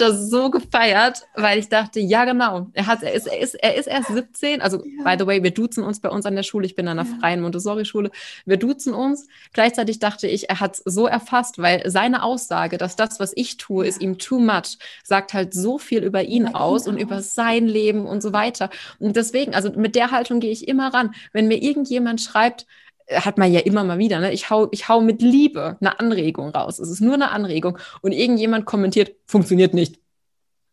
das 0.00 0.30
so 0.30 0.50
gefeiert, 0.50 1.26
weil 1.34 1.58
ich 1.58 1.68
dachte, 1.68 2.00
ja 2.00 2.24
genau, 2.24 2.68
er 2.72 2.86
hat, 2.86 3.02
er 3.02 3.12
ist, 3.12 3.26
er 3.26 3.38
ist, 3.40 3.54
er 3.54 3.74
ist 3.76 3.86
erst 3.86 4.08
17. 4.08 4.60
Also 4.60 4.84
ja. 4.84 5.04
by 5.04 5.16
the 5.18 5.26
way, 5.26 5.42
wir 5.42 5.52
duzen 5.52 5.84
uns 5.84 6.00
bei 6.00 6.08
uns 6.08 6.26
an 6.26 6.36
der 6.36 6.42
Schule. 6.42 6.66
Ich 6.66 6.74
bin 6.74 6.88
an 6.88 6.98
einer 6.98 7.08
ja. 7.08 7.16
freien 7.18 7.40
Montessori-Schule. 7.40 8.10
Wir 8.46 8.56
duzen 8.56 8.94
uns. 8.94 9.28
Gleichzeitig 9.52 9.98
dachte 9.98 10.26
ich, 10.26 10.48
er 10.48 10.60
hat 10.60 10.76
es 10.76 10.82
so 10.84 11.06
erfasst, 11.06 11.58
weil 11.58 11.88
seine 11.90 12.22
Aussage, 12.22 12.78
dass 12.78 12.96
das, 12.96 13.20
was 13.20 13.32
ich 13.34 13.56
tue, 13.56 13.86
ist 13.86 14.00
ihm 14.00 14.18
too 14.18 14.38
much, 14.38 14.78
sagt 15.04 15.34
halt 15.34 15.54
so 15.54 15.78
viel 15.78 16.02
über 16.02 16.22
ihn 16.22 16.48
über 16.48 16.60
aus 16.60 16.86
ihn 16.86 16.90
und 16.90 16.96
aus. 16.96 17.02
über 17.02 17.22
sein 17.22 17.66
Leben 17.66 18.06
und 18.06 18.22
so 18.22 18.32
weiter. 18.32 18.70
Und 18.98 19.16
deswegen, 19.16 19.54
also 19.54 19.70
mit 19.72 19.94
der 19.94 20.10
Haltung 20.10 20.40
gehe 20.40 20.52
ich 20.52 20.68
immer 20.68 20.92
ran. 20.92 21.14
Wenn 21.32 21.48
mir 21.48 21.62
irgendjemand 21.62 22.20
schreibt, 22.20 22.66
hat 23.12 23.38
man 23.38 23.52
ja 23.52 23.60
immer 23.60 23.84
mal 23.84 23.98
wieder, 23.98 24.20
ne? 24.20 24.32
Ich 24.32 24.50
hau, 24.50 24.68
ich 24.70 24.88
hau 24.88 25.00
mit 25.00 25.22
Liebe 25.22 25.76
eine 25.80 25.98
Anregung 25.98 26.50
raus. 26.50 26.78
Es 26.78 26.90
ist 26.90 27.00
nur 27.00 27.14
eine 27.14 27.30
Anregung 27.30 27.78
und 28.02 28.12
irgendjemand 28.12 28.66
kommentiert, 28.66 29.16
funktioniert 29.26 29.74
nicht. 29.74 29.98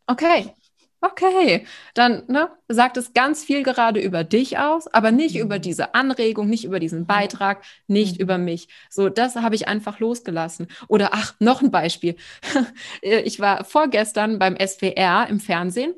Okay, 0.08 0.54
okay, 1.02 1.66
dann 1.94 2.24
ne, 2.28 2.50
sagt 2.68 2.98
es 2.98 3.14
ganz 3.14 3.44
viel 3.44 3.64
gerade 3.64 4.00
über 4.00 4.24
dich 4.24 4.58
aus, 4.58 4.88
aber 4.88 5.12
nicht 5.12 5.36
mhm. 5.36 5.42
über 5.42 5.60
diese 5.60 5.96
Anregung, 5.96 6.48
nicht 6.48 6.66
über 6.66 6.80
diesen 6.80 7.06
Beitrag, 7.06 7.64
nicht 7.88 8.18
mhm. 8.18 8.22
über 8.22 8.38
mich. 8.38 8.68
So, 8.90 9.10
das 9.10 9.36
habe 9.36 9.56
ich 9.56 9.68
einfach 9.68 10.00
losgelassen. 10.00 10.68
Oder 10.88 11.10
ach, 11.14 11.36
noch 11.40 11.62
ein 11.62 11.72
Beispiel. 11.72 12.16
ich 13.02 13.40
war 13.40 13.66
vorgestern 13.66 14.40
beim 14.40 14.56
SWR 14.56 15.28
im 15.30 15.40
Fernsehen 15.40 15.94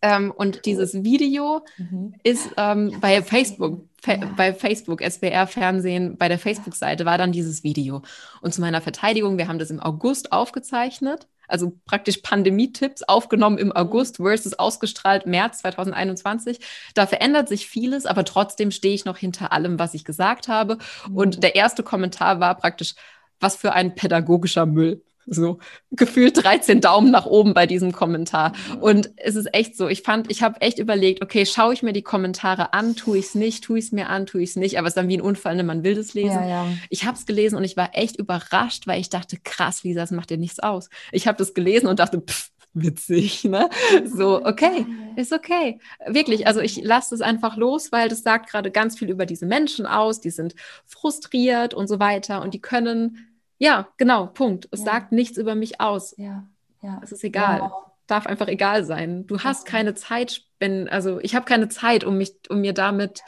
ähm, 0.00 0.32
und 0.34 0.64
dieses 0.64 1.04
Video 1.04 1.64
mhm. 1.76 2.14
ist 2.22 2.50
ähm, 2.56 2.96
bei 3.00 3.22
Facebook, 3.22 3.84
Fa 4.00 4.16
bei 4.36 4.52
Facebook, 4.52 5.00
SWR 5.02 5.46
Fernsehen, 5.46 6.16
bei 6.16 6.28
der 6.28 6.38
Facebook-Seite 6.38 7.04
war 7.04 7.18
dann 7.18 7.32
dieses 7.32 7.62
Video. 7.62 8.02
Und 8.40 8.52
zu 8.52 8.60
meiner 8.60 8.80
Verteidigung, 8.80 9.38
wir 9.38 9.48
haben 9.48 9.58
das 9.58 9.70
im 9.70 9.80
August 9.80 10.32
aufgezeichnet, 10.32 11.28
also 11.46 11.72
praktisch 11.84 12.18
Pandemie-Tipps 12.18 13.02
aufgenommen 13.04 13.58
im 13.58 13.72
August 13.72 14.16
versus 14.16 14.54
ausgestrahlt 14.54 15.26
März 15.26 15.58
2021. 15.58 16.60
Da 16.94 17.06
verändert 17.06 17.48
sich 17.48 17.66
vieles, 17.66 18.06
aber 18.06 18.24
trotzdem 18.24 18.70
stehe 18.70 18.94
ich 18.94 19.04
noch 19.04 19.18
hinter 19.18 19.52
allem, 19.52 19.78
was 19.78 19.94
ich 19.94 20.04
gesagt 20.04 20.48
habe. 20.48 20.78
Und 21.14 21.36
mhm. 21.36 21.40
der 21.40 21.54
erste 21.54 21.82
Kommentar 21.82 22.40
war 22.40 22.56
praktisch, 22.56 22.94
was 23.38 23.56
für 23.56 23.72
ein 23.72 23.94
pädagogischer 23.94 24.66
Müll. 24.66 25.02
So 25.26 25.58
gefühlt 25.90 26.42
13 26.42 26.80
Daumen 26.80 27.10
nach 27.10 27.26
oben 27.26 27.54
bei 27.54 27.66
diesem 27.66 27.92
Kommentar. 27.92 28.52
Und 28.80 29.10
es 29.16 29.36
ist 29.36 29.54
echt 29.54 29.76
so, 29.76 29.88
ich 29.88 30.02
fand, 30.02 30.30
ich 30.30 30.42
habe 30.42 30.60
echt 30.60 30.78
überlegt, 30.78 31.22
okay, 31.22 31.46
schaue 31.46 31.74
ich 31.74 31.82
mir 31.82 31.92
die 31.92 32.02
Kommentare 32.02 32.72
an, 32.72 32.96
tue 32.96 33.18
ich 33.18 33.26
es 33.26 33.34
nicht, 33.34 33.64
tue 33.64 33.78
ich 33.78 33.86
es 33.86 33.92
mir 33.92 34.08
an, 34.08 34.26
tue 34.26 34.42
ich 34.42 34.50
es 34.50 34.56
nicht, 34.56 34.78
aber 34.78 34.88
es 34.88 34.92
ist 34.92 34.96
dann 34.96 35.08
wie 35.08 35.16
ein 35.16 35.20
Unfall, 35.20 35.56
ne? 35.56 35.62
man 35.62 35.84
will 35.84 35.94
das 35.94 36.14
lesen. 36.14 36.42
Ja, 36.42 36.48
ja. 36.48 36.66
Ich 36.90 37.04
habe 37.04 37.16
es 37.16 37.26
gelesen 37.26 37.56
und 37.56 37.64
ich 37.64 37.76
war 37.76 37.90
echt 37.92 38.16
überrascht, 38.16 38.86
weil 38.86 39.00
ich 39.00 39.10
dachte, 39.10 39.36
krass, 39.42 39.84
Lisa, 39.84 40.00
das 40.00 40.10
macht 40.10 40.30
dir 40.30 40.38
nichts 40.38 40.58
aus. 40.58 40.88
Ich 41.12 41.26
habe 41.26 41.38
das 41.38 41.54
gelesen 41.54 41.86
und 41.86 41.98
dachte, 41.98 42.20
pff, 42.20 42.50
witzig, 42.74 43.44
ne? 43.44 43.68
So, 44.04 44.44
okay, 44.44 44.86
ist 45.16 45.32
okay. 45.32 45.78
Wirklich, 46.06 46.46
also 46.46 46.60
ich 46.60 46.82
lasse 46.82 47.14
es 47.14 47.20
einfach 47.20 47.56
los, 47.56 47.92
weil 47.92 48.08
das 48.08 48.22
sagt 48.22 48.50
gerade 48.50 48.70
ganz 48.70 48.98
viel 48.98 49.10
über 49.10 49.26
diese 49.26 49.46
Menschen 49.46 49.86
aus, 49.86 50.20
die 50.20 50.30
sind 50.30 50.54
frustriert 50.86 51.74
und 51.74 51.88
so 51.88 52.00
weiter 52.00 52.42
und 52.42 52.54
die 52.54 52.60
können, 52.60 53.31
ja, 53.62 53.86
genau, 53.96 54.26
Punkt. 54.26 54.68
Es 54.72 54.80
ja. 54.80 54.86
sagt 54.86 55.12
nichts 55.12 55.38
über 55.38 55.54
mich 55.54 55.80
aus. 55.80 56.16
Ja, 56.18 56.44
ja. 56.82 57.00
Es 57.02 57.12
ist 57.12 57.22
egal. 57.22 57.60
Ja. 57.60 57.72
Darf 58.08 58.26
einfach 58.26 58.48
egal 58.48 58.84
sein. 58.84 59.24
Du 59.28 59.38
hast 59.38 59.66
keine 59.66 59.94
Zeit, 59.94 60.42
wenn, 60.58 60.88
also 60.88 61.20
ich 61.20 61.36
habe 61.36 61.44
keine 61.44 61.68
Zeit, 61.68 62.02
um 62.02 62.18
mich, 62.18 62.34
um 62.48 62.60
mir 62.60 62.72
damit 62.72 63.22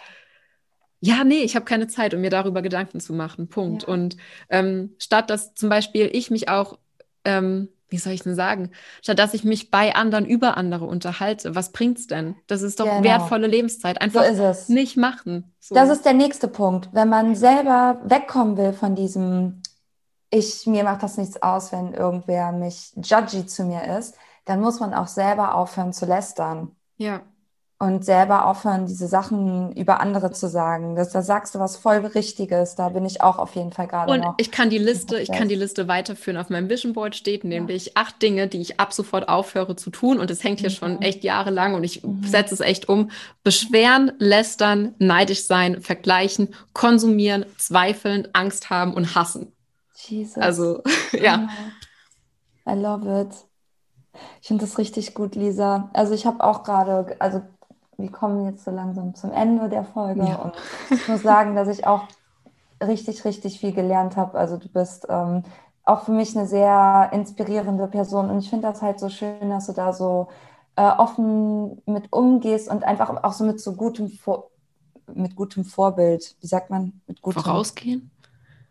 ja, 1.00 1.22
nee, 1.22 1.42
ich 1.42 1.54
habe 1.54 1.66
keine 1.66 1.86
Zeit, 1.86 2.14
um 2.14 2.22
mir 2.22 2.30
darüber 2.30 2.62
Gedanken 2.62 2.98
zu 2.98 3.12
machen. 3.12 3.48
Punkt. 3.48 3.84
Und 3.84 4.16
ähm, 4.48 4.94
statt 4.98 5.30
dass 5.30 5.54
zum 5.54 5.68
Beispiel 5.68 6.08
ich 6.12 6.30
mich 6.30 6.48
auch 6.48 6.78
ähm, 7.24 7.68
wie 7.94 7.98
soll 7.98 8.12
ich 8.12 8.22
denn 8.22 8.34
sagen, 8.34 8.70
statt 9.02 9.20
dass 9.20 9.34
ich 9.34 9.44
mich 9.44 9.70
bei 9.70 9.94
anderen 9.94 10.26
über 10.26 10.56
andere 10.56 10.84
unterhalte, 10.84 11.54
was 11.54 11.70
bringt's 11.70 12.08
denn? 12.08 12.34
Das 12.48 12.62
ist 12.62 12.80
doch 12.80 12.86
genau. 12.86 13.04
wertvolle 13.04 13.46
Lebenszeit. 13.46 14.00
Einfach 14.00 14.24
so 14.34 14.72
nicht 14.72 14.96
machen. 14.96 15.52
So. 15.60 15.76
Das 15.76 15.90
ist 15.90 16.04
der 16.04 16.14
nächste 16.14 16.48
Punkt. 16.48 16.88
Wenn 16.92 17.08
man 17.08 17.36
selber 17.36 18.00
wegkommen 18.04 18.56
will 18.56 18.72
von 18.72 18.96
diesem, 18.96 19.62
ich, 20.34 20.66
mir 20.66 20.84
macht 20.84 21.02
das 21.02 21.16
nichts 21.16 21.40
aus, 21.42 21.72
wenn 21.72 21.94
irgendwer 21.94 22.52
mich 22.52 22.92
judgy 22.96 23.46
zu 23.46 23.64
mir 23.64 23.98
ist, 23.98 24.16
dann 24.44 24.60
muss 24.60 24.80
man 24.80 24.92
auch 24.94 25.06
selber 25.06 25.54
aufhören 25.54 25.92
zu 25.92 26.06
lästern. 26.06 26.74
Ja 26.96 27.22
und 27.84 28.04
selber 28.04 28.46
aufhören, 28.46 28.86
diese 28.86 29.08
Sachen 29.08 29.72
über 29.72 30.00
andere 30.00 30.30
zu 30.30 30.48
sagen. 30.48 30.94
Das, 30.94 31.10
da 31.10 31.22
sagst 31.22 31.54
du 31.54 31.58
was 31.58 31.76
voll 31.76 31.98
Richtiges. 31.98 32.76
Da 32.76 32.88
bin 32.88 33.04
ich 33.04 33.20
auch 33.20 33.38
auf 33.38 33.54
jeden 33.56 33.72
Fall 33.72 33.88
gerade. 33.88 34.10
Und 34.12 34.20
noch 34.20 34.34
ich 34.38 34.50
kann 34.50 34.70
die 34.70 34.78
Liste, 34.78 35.20
ich 35.20 35.30
kann 35.30 35.48
die 35.48 35.54
Liste 35.54 35.88
weiterführen. 35.88 36.38
Auf 36.38 36.50
meinem 36.50 36.70
Vision 36.70 36.92
Board 36.92 37.16
steht 37.16 37.44
nämlich 37.44 37.86
ja. 37.86 37.92
acht 37.96 38.22
Dinge, 38.22 38.46
die 38.46 38.60
ich 38.60 38.78
ab 38.78 38.92
sofort 38.92 39.28
aufhöre 39.28 39.76
zu 39.76 39.90
tun. 39.90 40.18
Und 40.18 40.30
es 40.30 40.44
hängt 40.44 40.60
hier 40.60 40.70
mhm. 40.70 40.74
schon 40.74 41.02
echt 41.02 41.24
jahrelang 41.24 41.74
und 41.74 41.84
ich 41.84 42.02
mhm. 42.02 42.24
setze 42.24 42.54
es 42.54 42.60
echt 42.60 42.88
um. 42.88 43.10
Beschweren, 43.42 44.12
lästern, 44.18 44.94
neidisch 44.98 45.44
sein, 45.44 45.82
vergleichen, 45.82 46.54
konsumieren, 46.72 47.44
zweifeln, 47.58 48.28
Angst 48.32 48.70
haben 48.70 48.94
und 48.94 49.14
hassen. 49.14 49.52
Jesus. 50.10 50.42
Also, 50.42 50.82
ja. 51.12 51.48
I 52.68 52.74
love 52.74 53.20
it. 53.20 53.34
Ich 54.40 54.48
finde 54.48 54.64
das 54.64 54.78
richtig 54.78 55.14
gut, 55.14 55.34
Lisa. 55.34 55.90
Also 55.92 56.14
ich 56.14 56.26
habe 56.26 56.42
auch 56.42 56.62
gerade, 56.62 57.16
also 57.18 57.42
wir 57.96 58.10
kommen 58.10 58.46
jetzt 58.46 58.64
so 58.64 58.70
langsam 58.70 59.14
zum 59.14 59.32
Ende 59.32 59.68
der 59.68 59.84
Folge 59.84 60.24
ja. 60.24 60.36
und 60.36 60.54
ich 60.90 61.08
muss 61.08 61.22
sagen, 61.22 61.54
dass 61.54 61.68
ich 61.68 61.86
auch 61.86 62.04
richtig, 62.82 63.24
richtig 63.24 63.60
viel 63.60 63.72
gelernt 63.72 64.16
habe. 64.16 64.38
Also 64.38 64.56
du 64.56 64.68
bist 64.68 65.06
ähm, 65.08 65.42
auch 65.84 66.04
für 66.04 66.12
mich 66.12 66.36
eine 66.36 66.46
sehr 66.46 67.10
inspirierende 67.12 67.86
Person 67.88 68.30
und 68.30 68.38
ich 68.38 68.50
finde 68.50 68.68
das 68.68 68.82
halt 68.82 68.98
so 68.98 69.08
schön, 69.08 69.50
dass 69.50 69.66
du 69.66 69.72
da 69.72 69.92
so 69.92 70.28
äh, 70.76 70.82
offen 70.82 71.82
mit 71.86 72.12
umgehst 72.12 72.68
und 72.68 72.84
einfach 72.84 73.22
auch 73.22 73.32
so 73.32 73.44
mit 73.44 73.60
so 73.60 73.74
gutem 73.74 74.08
Vor 74.08 74.50
mit 75.12 75.36
gutem 75.36 75.66
Vorbild, 75.66 76.34
wie 76.40 76.46
sagt 76.46 76.70
man, 76.70 77.02
mit 77.06 77.20
gutem 77.20 77.42
Vorausgehen? 77.42 78.10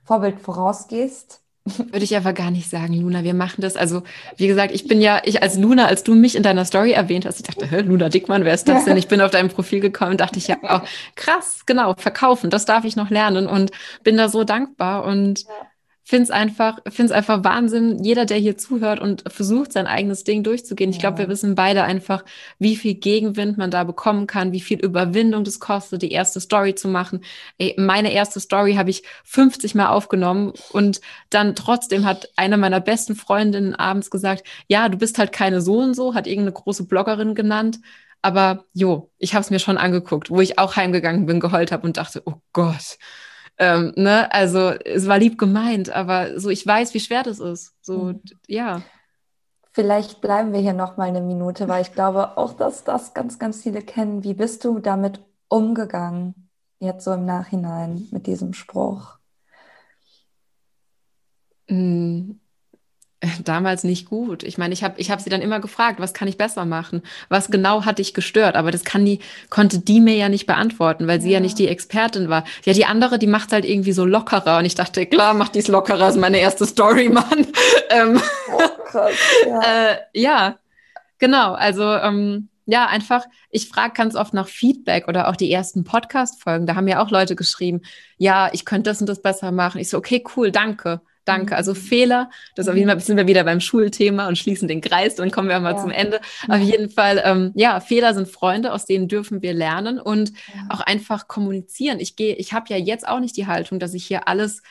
Vorbild 0.04 0.40
vorausgehst. 0.40 1.40
Würde 1.66 2.04
ich 2.04 2.18
aber 2.18 2.34
gar 2.34 2.52
nicht 2.52 2.70
sagen, 2.70 2.94
Luna. 2.94 3.24
Wir 3.24 3.34
machen 3.34 3.62
das. 3.62 3.78
Also, 3.78 4.04
wie 4.36 4.48
gesagt, 4.48 4.74
ich 4.74 4.86
bin 4.86 5.00
ja, 5.00 5.22
ich 5.24 5.42
als 5.42 5.58
Luna, 5.58 5.86
als 5.86 6.04
du 6.04 6.14
mich 6.14 6.36
in 6.36 6.44
deiner 6.44 6.66
Story 6.66 6.92
erwähnt 6.92 7.26
hast, 7.26 7.38
ich 7.38 7.44
dachte, 7.44 7.66
Hä, 7.66 7.82
Luna 7.82 8.10
Dickmann, 8.10 8.44
wer 8.44 8.54
ist 8.54 8.68
das 8.68 8.84
denn? 8.84 8.98
Ich 9.04 9.08
bin 9.08 9.22
auf 9.22 9.32
deinem 9.32 9.48
Profil 9.50 9.80
gekommen, 9.80 10.18
dachte 10.18 10.40
ich 10.40 10.48
ja, 10.48 10.58
oh, 10.62 10.82
krass, 11.16 11.62
genau, 11.66 11.94
verkaufen, 11.98 12.50
das 12.50 12.66
darf 12.66 12.84
ich 12.84 12.98
noch 12.98 13.10
lernen 13.10 13.48
und 13.48 13.72
bin 14.04 14.18
da 14.18 14.28
so 14.28 14.44
dankbar 14.44 15.06
und 15.06 15.44
ja 15.44 15.48
finde 16.04 16.24
es 16.24 16.32
einfach, 16.32 16.80
find's 16.90 17.12
einfach 17.12 17.44
Wahnsinn, 17.44 18.04
jeder, 18.04 18.26
der 18.26 18.38
hier 18.38 18.58
zuhört 18.58 19.00
und 19.00 19.24
versucht, 19.32 19.72
sein 19.72 19.88
eigenes 19.88 20.24
Ding 20.24 20.44
durchzugehen. 20.44 20.90
Ich 20.90 21.00
glaube, 21.00 21.20
wir 21.20 21.30
wissen 21.30 21.56
beide 21.56 21.84
einfach, 21.84 22.26
wie 22.60 22.76
viel 22.76 22.96
Gegenwind 22.96 23.58
man 23.58 23.72
da 23.72 23.84
bekommen 23.84 24.28
kann, 24.28 24.52
wie 24.52 24.60
viel 24.60 24.80
Überwindung 24.80 25.44
das 25.44 25.60
kostet, 25.60 26.02
die 26.02 26.12
erste 26.12 26.42
Story 26.42 26.76
zu 26.76 26.88
machen. 26.90 27.24
Ey, 27.58 27.76
meine 27.78 28.12
erste 28.12 28.40
Story 28.40 28.76
habe 28.76 28.90
ich 28.90 29.04
50 29.24 29.76
Mal 29.76 29.88
aufgenommen 29.88 30.54
und 30.72 31.00
dann 31.30 31.56
trotzdem 31.56 32.06
hat 32.06 32.30
eine 32.36 32.58
meiner 32.58 32.82
besten 32.82 33.16
Freundinnen 33.16 33.74
abends 33.74 34.10
gesagt, 34.10 34.44
ja, 34.68 34.90
du 34.90 34.98
bist 34.98 35.18
halt 35.18 35.32
keine 35.32 35.62
so 35.62 35.80
und 35.80 35.94
so, 35.96 36.14
hat 36.16 36.28
irgendeine 36.28 36.54
große 36.54 36.86
Bloggerin 36.86 37.34
genannt. 37.34 37.80
Aber 38.22 38.66
jo, 38.74 39.12
ich 39.20 39.34
habe 39.34 39.44
es 39.44 39.52
mir 39.52 39.60
schon 39.60 39.78
angeguckt, 39.78 40.30
wo 40.30 40.40
ich 40.40 40.58
auch 40.58 40.78
heimgegangen 40.78 41.26
bin, 41.26 41.42
geheult 41.42 41.72
habe 41.72 41.86
und 41.86 41.98
dachte, 41.98 42.22
oh 42.26 42.36
Gott, 42.54 42.98
ähm, 43.64 43.94
ne? 43.96 44.32
Also 44.32 44.70
es 44.70 45.08
war 45.08 45.20
lieb 45.20 45.38
gemeint, 45.38 45.90
aber 45.90 46.40
so 46.40 46.50
ich 46.50 46.66
weiß, 46.66 46.94
wie 46.94 47.00
schwer 47.00 47.24
das 47.24 47.40
ist. 47.40 47.74
So, 47.82 48.06
mhm. 48.06 48.22
ja. 48.48 48.82
Vielleicht 49.72 50.22
bleiben 50.22 50.54
wir 50.54 50.60
hier 50.60 50.74
noch 50.74 50.98
mal 50.98 51.08
eine 51.08 51.22
Minute, 51.22 51.68
weil 51.68 51.82
ich 51.82 51.94
glaube 51.94 52.38
auch, 52.38 52.54
dass 52.54 52.84
das 52.84 53.14
ganz, 53.14 53.40
ganz 53.40 53.64
viele 53.64 53.82
kennen. 53.82 54.24
Wie 54.24 54.36
bist 54.36 54.64
du 54.66 54.80
damit 54.80 55.20
umgegangen, 55.48 56.50
jetzt 56.80 57.06
so 57.06 57.14
im 57.14 57.26
Nachhinein 57.26 58.08
mit 58.12 58.28
diesem 58.28 58.54
Spruch? 58.54 59.18
Mm, 61.70 62.34
damals 63.44 63.84
nicht 63.84 64.10
gut. 64.10 64.44
Ich 64.44 64.58
meine, 64.58 64.74
ich 64.74 64.84
habe 64.84 64.96
ich 64.98 65.12
hab 65.12 65.22
sie 65.22 65.30
dann 65.30 65.42
immer 65.42 65.60
gefragt, 65.60 66.00
was 66.00 66.14
kann 66.14 66.28
ich 66.28 66.38
besser 66.38 66.66
machen? 66.66 67.02
Was 67.30 67.50
genau 67.50 67.86
hat 67.86 68.00
dich 68.00 68.14
gestört? 68.14 68.56
Aber 68.56 68.72
das 68.72 68.84
kann 68.84 69.06
die, 69.06 69.20
konnte 69.50 69.80
die 69.80 70.00
mir 70.00 70.16
ja 70.16 70.30
nicht 70.30 70.46
beantworten, 70.46 71.08
weil 71.08 71.22
sie 71.22 71.30
ja, 71.30 71.36
ja 71.36 71.40
nicht 71.40 71.60
die 71.60 71.68
Expertin 71.68 72.30
war. 72.30 72.44
Ja, 72.66 72.74
die 72.74 72.86
andere, 72.86 73.20
die 73.20 73.28
macht 73.28 73.52
halt 73.52 73.66
irgendwie 73.66 73.94
so 73.94 74.06
lockerer. 74.06 74.58
Und 74.58 74.66
ich 74.66 74.76
dachte, 74.76 75.06
klar, 75.06 75.34
macht 75.34 75.56
dies 75.56 75.68
lockerer, 75.68 76.10
ist 76.10 76.18
meine 76.18 76.40
erste 76.40 76.66
Story, 76.66 77.10
Mann. 77.14 77.48
ähm, 77.90 78.22
oh, 78.52 78.84
krass, 78.86 79.14
ja. 79.48 79.62
äh, 79.92 79.98
ja, 80.14 80.58
genau. 81.20 81.54
Also, 81.54 81.84
ähm, 81.84 82.50
ja, 82.66 82.88
einfach, 82.88 83.26
ich 83.50 83.68
frage 83.68 83.94
ganz 83.94 84.16
oft 84.16 84.34
nach 84.34 84.48
Feedback 84.48 85.10
oder 85.10 85.28
auch 85.28 85.36
die 85.36 85.52
ersten 85.52 85.84
Podcast-Folgen. 85.84 86.66
Da 86.66 86.76
haben 86.76 86.88
ja 86.88 87.04
auch 87.04 87.10
Leute 87.10 87.36
geschrieben, 87.36 87.82
ja, 88.18 88.50
ich 88.54 88.64
könnte 88.64 88.90
das 88.90 89.02
und 89.02 89.08
das 89.08 89.22
besser 89.22 89.52
machen. 89.52 89.82
Ich 89.82 89.90
so, 89.90 89.98
okay, 89.98 90.24
cool, 90.36 90.50
danke. 90.50 91.02
Danke. 91.26 91.56
Also 91.56 91.72
mhm. 91.72 91.78
Fehler, 91.78 92.30
das 92.56 92.68
auf 92.68 92.76
jeden 92.76 92.90
Fall 92.90 93.00
sind 93.00 93.18
wir 93.18 93.28
wieder 93.28 93.44
beim 93.44 93.60
Schulthema 93.60 94.28
und 94.28 94.38
schließen 94.38 94.68
den 94.68 94.82
Kreis 94.82 95.20
und 95.20 95.32
kommen 95.32 95.50
wir 95.50 95.60
mal 95.60 95.74
ja. 95.74 95.82
zum 95.82 95.92
Ende. 95.92 96.20
Auf 96.48 96.60
jeden 96.60 96.90
Fall, 96.90 97.22
ähm, 97.24 97.52
ja, 97.56 97.80
Fehler 97.80 98.14
sind 98.14 98.28
Freunde, 98.28 98.74
aus 98.74 98.86
denen 98.86 99.08
dürfen 99.08 99.42
wir 99.42 99.54
lernen 99.54 100.00
und 100.00 100.30
ja. 100.30 100.68
auch 100.70 100.82
einfach 100.82 101.28
kommunizieren. 101.28 102.00
Ich 102.00 102.16
gehe, 102.16 102.36
ich 102.36 102.54
habe 102.54 102.66
ja 102.70 102.78
jetzt 102.78 103.08
auch 103.08 103.20
nicht 103.20 103.38
die 103.38 103.48
Haltung, 103.48 103.80
dass 103.80 103.94
ich 103.94 104.06
hier 104.06 104.28
alles 104.28 104.62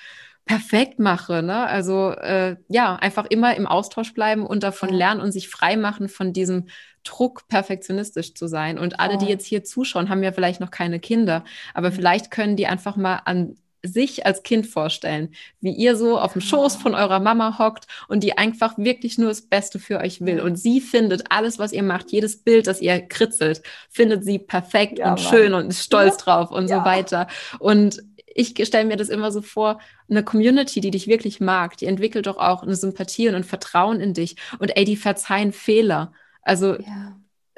perfekt 0.45 0.99
mache. 0.99 1.43
Ne? 1.43 1.67
Also 1.67 2.11
äh, 2.11 2.57
ja, 2.69 2.97
einfach 2.97 3.27
immer 3.27 3.57
im 3.57 3.67
Austausch 3.67 4.13
bleiben 4.13 4.45
und 4.45 4.63
davon 4.63 4.91
ja. 4.91 4.97
lernen 4.97 5.21
und 5.21 5.33
sich 5.33 5.49
frei 5.49 5.77
machen 5.77 6.09
von 6.09 6.33
diesem 6.33 6.67
Druck, 7.05 7.49
perfektionistisch 7.49 8.35
zu 8.35 8.47
sein. 8.47 8.79
Und 8.79 9.01
alle, 9.01 9.19
die 9.19 9.27
jetzt 9.27 9.47
hier 9.47 9.65
zuschauen, 9.65 10.09
haben 10.09 10.23
ja 10.23 10.33
vielleicht 10.33 10.61
noch 10.61 10.71
keine 10.71 11.01
Kinder, 11.01 11.45
aber 11.75 11.91
mhm. 11.91 11.95
vielleicht 11.95 12.31
können 12.31 12.57
die 12.57 12.67
einfach 12.67 12.97
mal 12.97 13.21
an 13.25 13.57
sich 13.83 14.27
als 14.27 14.43
Kind 14.43 14.67
vorstellen, 14.67 15.35
wie 15.61 15.73
ihr 15.73 15.97
so 15.97 16.19
auf 16.19 16.33
dem 16.33 16.41
Schoß 16.41 16.77
von 16.77 16.95
eurer 16.95 17.21
Mama 17.21 17.59
hockt 17.59 17.87
und 18.09 18.23
die 18.23 18.39
einfach 18.39 18.79
wirklich 18.79 19.19
nur 19.19 19.29
das 19.29 19.43
Beste 19.43 19.79
für 19.79 19.99
euch 19.99 20.21
will. 20.21 20.41
Und 20.41 20.57
sie 20.57 20.81
findet 20.81 21.31
alles, 21.31 21.59
was 21.59 21.73
ihr 21.73 21.83
macht, 21.83 22.13
jedes 22.13 22.43
Bild, 22.43 22.67
das 22.67 22.81
ihr 22.81 23.01
kritzelt, 23.01 23.63
findet 23.91 24.25
sie 24.25 24.39
perfekt 24.39 24.99
ja, 24.99 25.11
und 25.11 25.23
Mann. 25.23 25.31
schön 25.31 25.55
und 25.55 25.69
ist 25.69 25.85
stolz 25.85 26.17
drauf 26.17 26.51
und 26.51 26.69
ja. 26.69 26.79
so 26.79 26.85
weiter. 26.85 27.27
Und 27.59 28.03
ich 28.35 28.55
stelle 28.67 28.87
mir 28.87 28.97
das 28.97 29.09
immer 29.09 29.31
so 29.31 29.43
vor, 29.43 29.81
eine 30.09 30.23
Community, 30.23 30.81
die 30.81 30.91
dich 30.91 31.07
wirklich 31.07 31.41
mag, 31.41 31.77
die 31.77 31.87
entwickelt 31.87 32.27
doch 32.27 32.39
auch 32.39 32.63
eine 32.63 32.77
Sympathie 32.77 33.29
und 33.29 33.35
ein 33.35 33.45
Vertrauen 33.45 34.01
in 34.01 34.15
dich. 34.15 34.37
Und 34.59 34.77
ey, 34.77 34.85
die 34.85 34.97
verzeihen 34.97 35.53
Fehler. 35.53 36.13
Also 36.43 36.77
ja 36.77 37.17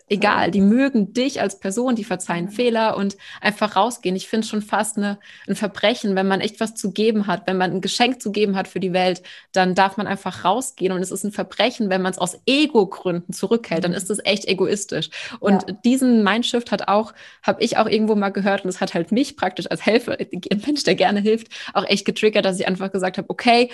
egal, 0.09 0.51
die 0.51 0.61
mögen 0.61 1.13
dich 1.15 1.41
als 1.41 1.59
Person, 1.59 1.97
die 1.97 2.05
verzeihen 2.05 2.51
Fehler 2.51 2.97
und 2.97 3.17
einfach 3.41 3.77
rausgehen. 3.77 4.17
Ich 4.17 4.29
finde 4.29 4.45
es 4.45 4.51
schon 4.51 4.63
fast 4.63 4.99
eine, 4.99 5.19
ein 5.49 5.57
Verbrechen, 5.57 6.15
wenn 6.15 6.29
man 6.29 6.41
echt 6.41 6.61
was 6.61 6.75
zu 6.75 6.93
geben 6.93 7.27
hat, 7.27 7.47
wenn 7.47 7.57
man 7.57 7.73
ein 7.73 7.81
Geschenk 7.81 8.21
zu 8.21 8.31
geben 8.31 8.57
hat 8.57 8.69
für 8.69 8.81
die 8.81 8.93
Welt, 8.93 9.23
dann 9.53 9.75
darf 9.75 9.97
man 9.97 10.07
einfach 10.07 10.45
rausgehen 10.45 10.93
und 10.93 11.01
es 11.01 11.11
ist 11.11 11.25
ein 11.25 11.33
Verbrechen, 11.33 11.89
wenn 11.89 12.03
man 12.03 12.13
es 12.13 12.19
aus 12.19 12.39
Ego-Gründen 12.47 13.33
zurückhält, 13.33 13.85
dann 13.85 13.93
mhm. 13.93 13.97
ist 13.97 14.11
es 14.11 14.19
echt 14.25 14.45
egoistisch. 14.47 15.09
Und 15.41 15.69
ja. 15.69 15.75
diesen 15.85 16.23
Mindshift 16.23 16.71
hat 16.71 16.89
auch, 16.89 17.15
habe 17.43 17.63
ich 17.63 17.79
auch 17.79 17.87
irgendwo 17.87 18.15
mal 18.15 18.31
gehört 18.31 18.65
und 18.65 18.71
es 18.71 18.81
hat 18.81 18.95
halt 18.95 19.11
mich 19.11 19.37
praktisch 19.37 19.71
als 19.71 19.87
Helfer, 19.87 20.19
Mensch, 20.67 20.85
der 20.85 20.95
gerne 20.95 21.21
hilft, 21.21 21.49
auch 21.73 21.85
echt 21.85 22.05
getriggert, 22.05 22.45
dass 22.45 22.61
ich 22.61 22.69
einfach 22.69 22.93
gesagt 22.93 23.17
habe, 23.17 23.31
okay, 23.31 23.71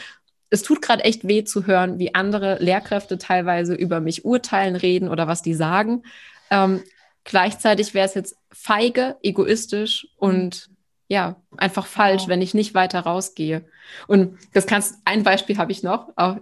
es 0.51 0.63
tut 0.63 0.83
gerade 0.83 1.05
echt 1.05 1.27
weh 1.27 1.45
zu 1.45 1.67
hören, 1.67 1.99
wie 1.99 2.15
andere 2.15 2.59
Lehrkräfte 2.63 3.19
teilweise 3.19 3.75
über 3.75 4.01
mich 4.01 4.25
urteilen, 4.25 4.77
reden 4.77 5.09
oder 5.09 5.29
was 5.29 5.43
die 5.43 5.55
sagen. 5.55 6.03
Ähm, 6.51 6.83
gleichzeitig 7.25 7.95
wäre 7.95 8.07
es 8.07 8.15
jetzt 8.15 8.37
feige, 8.53 9.17
egoistisch 9.23 10.09
und 10.17 10.69
ja, 11.07 11.37
einfach 11.57 11.87
falsch, 11.87 12.23
wow. 12.23 12.29
wenn 12.29 12.43
ich 12.43 12.55
nicht 12.55 12.75
weiter 12.75 13.01
rausgehe. 13.01 13.65
Und 14.07 14.39
das 14.53 14.67
kannst, 14.67 14.97
ein 15.05 15.23
Beispiel 15.23 15.59
habe 15.59 15.73
ich 15.73 15.83
noch. 15.83 16.09
Auch, 16.17 16.37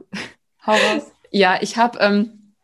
Hau 0.67 0.73
raus. 0.73 1.11
ja, 1.31 1.59
ich 1.61 1.77
habe, 1.77 1.99
ähm, 2.01 2.55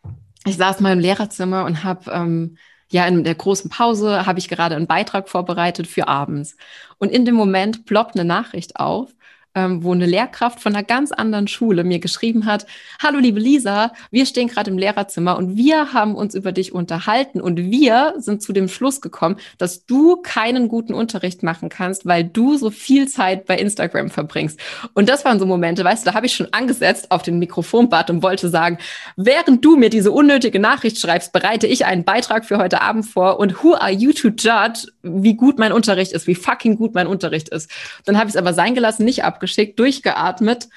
ich 0.45 0.57
saß 0.57 0.81
mal 0.81 0.93
im 0.93 0.99
Lehrerzimmer 0.99 1.65
und 1.65 1.85
habe, 1.85 2.11
ähm, 2.11 2.59
ja, 2.91 3.07
in 3.07 3.25
der 3.25 3.35
großen 3.35 3.71
Pause 3.71 4.27
habe 4.27 4.39
ich 4.39 4.49
gerade 4.49 4.77
einen 4.77 4.87
Beitrag 4.87 5.29
vorbereitet 5.29 5.87
für 5.87 6.07
abends. 6.07 6.57
Und 6.99 7.11
in 7.11 7.25
dem 7.25 7.35
Moment 7.35 7.87
ploppt 7.87 8.15
eine 8.15 8.25
Nachricht 8.25 8.77
auf 8.77 9.11
ähm, 9.55 9.85
wo 9.85 9.93
eine 9.93 10.07
Lehrkraft 10.07 10.61
von 10.61 10.75
einer 10.75 10.85
ganz 10.85 11.13
anderen 11.13 11.49
Schule 11.49 11.85
mir 11.85 11.99
geschrieben 11.99 12.47
hat, 12.47 12.67
hallo 13.03 13.19
liebe 13.19 13.41
Lisa, 13.41 13.93
wir 14.11 14.27
stehen 14.27 14.49
gerade 14.49 14.71
im 14.71 14.79
Lehrerzimmer 14.79 15.37
und 15.37 15.57
wir 15.57 15.93
haben 15.93 16.15
uns 16.15 16.35
über 16.35 16.53
dich 16.53 16.73
unterhalten 16.73 17.41
und 17.41 17.59
wir 17.59 18.15
sind 18.19 18.43
zu 18.43 18.53
dem 18.53 18.69
Schluss 18.69 19.01
gekommen, 19.01 19.37
dass 19.59 19.87
du 19.87 20.17
keinen 20.17 20.69
guten 20.69 20.95
Unterricht 20.95 21.43
machen 21.43 21.69
kannst, 21.69 22.07
weil 22.07 22.25
du 22.25 22.57
so 22.57 22.71
viel 22.71 23.09
Zeit 23.09 23.47
bei 23.47 23.57
Instagram 23.57 24.11
verbringst. 24.11 24.59
Und 24.95 25.09
das 25.09 25.25
waren 25.25 25.39
so 25.39 25.47
Momente, 25.47 25.85
weißt 25.85 26.05
du, 26.05 26.11
da 26.11 26.17
habe 26.17 26.27
ich 26.27 26.35
schon 26.35 26.53
angesetzt 26.53 27.11
auf 27.11 27.23
den 27.23 27.39
Mikrofonbad 27.39 28.11
und 28.11 28.23
wollte 28.23 28.49
sagen, 28.49 28.79
während 29.17 29.65
du 29.65 29.77
mir 29.77 29.91
diese 29.91 30.13
unnötige 30.13 30.59
Nachricht 30.59 30.99
schreibst, 30.99 31.33
bereite 31.33 31.67
ich 31.67 31.87
einen 31.87 32.05
Beitrag 32.05 32.45
für 32.45 32.59
heute 32.59 32.81
Abend 32.81 33.07
vor 33.07 33.39
und 33.39 33.63
who 33.63 33.75
are 33.75 33.93
you 33.93 34.13
to 34.13 34.29
judge, 34.29 34.89
wie 35.03 35.35
gut 35.35 35.59
mein 35.59 35.73
Unterricht 35.73 36.13
ist, 36.13 36.27
wie 36.27 36.35
fucking 36.35 36.77
gut 36.77 36.95
mein 36.95 37.07
Unterricht 37.07 37.51
ist. 37.51 37.71
Dann 38.05 38.17
habe 38.17 38.29
ich 38.29 38.35
es 38.35 38.37
aber 38.37 38.55
sein 38.55 38.75
gelassen, 38.75 39.05
nicht 39.05 39.25
abgeschickt, 39.45 39.79
durchgeatmet 39.79 40.69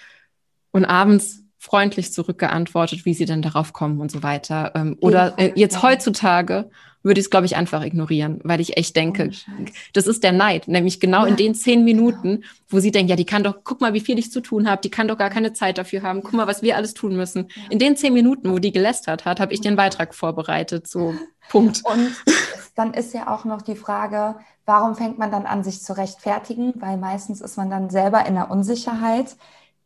und 0.72 0.86
abends 0.86 1.44
freundlich 1.58 2.14
zurückgeantwortet, 2.14 3.06
wie 3.06 3.14
sie 3.14 3.26
denn 3.26 3.42
darauf 3.42 3.74
kommen 3.74 4.00
und 4.00 4.12
so 4.12 4.24
weiter. 4.24 4.74
Ähm, 4.76 4.98
oder 5.00 5.34
äh, 5.38 5.52
jetzt 5.56 5.82
heutzutage 5.82 6.70
würde 7.08 7.20
ich 7.20 7.26
es, 7.26 7.30
glaube 7.32 7.48
ich, 7.48 7.56
einfach 7.56 7.84
ignorieren, 7.84 8.40
weil 8.44 8.62
ich 8.62 8.78
echt 8.78 8.96
denke, 8.96 9.32
oh, 9.32 9.66
das 9.94 10.06
ist 10.06 10.24
der 10.24 10.32
Neid, 10.32 10.68
nämlich 10.68 11.00
genau 11.00 11.24
ja. 11.24 11.28
in 11.28 11.36
den 11.36 11.56
zehn 11.56 11.84
Minuten, 11.84 12.44
wo 12.70 12.80
sie 12.80 12.92
denkt, 12.92 13.10
ja, 13.10 13.16
die 13.16 13.26
kann 13.26 13.44
doch, 13.44 13.62
guck 13.64 13.82
mal, 13.82 13.94
wie 13.94 14.00
viel 14.00 14.20
ich 14.20 14.32
zu 14.32 14.42
tun 14.42 14.70
habe, 14.70 14.82
die 14.82 14.92
kann 14.92 15.08
doch 15.08 15.18
gar 15.18 15.30
keine 15.30 15.54
Zeit 15.54 15.78
dafür 15.78 16.04
haben, 16.04 16.22
guck 16.22 16.34
mal, 16.34 16.48
was 16.48 16.62
wir 16.62 16.76
alles 16.76 16.94
tun 16.94 17.16
müssen. 17.16 17.48
Ja. 17.56 17.64
In 17.72 17.80
den 17.80 17.98
zehn 17.98 18.14
Minuten, 18.14 18.52
wo 18.52 18.60
die 18.60 18.72
gelästert 18.72 19.26
hat, 19.26 19.40
habe 19.40 19.54
ich 19.54 19.62
den 19.62 19.76
Beitrag 19.76 20.14
vorbereitet, 20.14 20.88
so 20.88 21.16
Punkt. 21.50 21.84
Und 21.86 22.12
dann 22.76 22.94
ist 22.94 23.14
ja 23.14 23.34
auch 23.34 23.46
noch 23.46 23.62
die 23.62 23.76
Frage, 23.76 24.36
warum 24.66 24.96
fängt 24.96 25.18
man 25.18 25.32
dann 25.32 25.46
an, 25.46 25.64
sich 25.64 25.82
zu 25.82 25.98
rechtfertigen? 25.98 26.74
Weil 26.76 26.98
meistens 26.98 27.42
ist 27.42 27.58
man 27.58 27.70
dann 27.70 27.90
selber 27.90 28.26
in 28.26 28.36
der 28.36 28.52
Unsicherheit. 28.52 29.36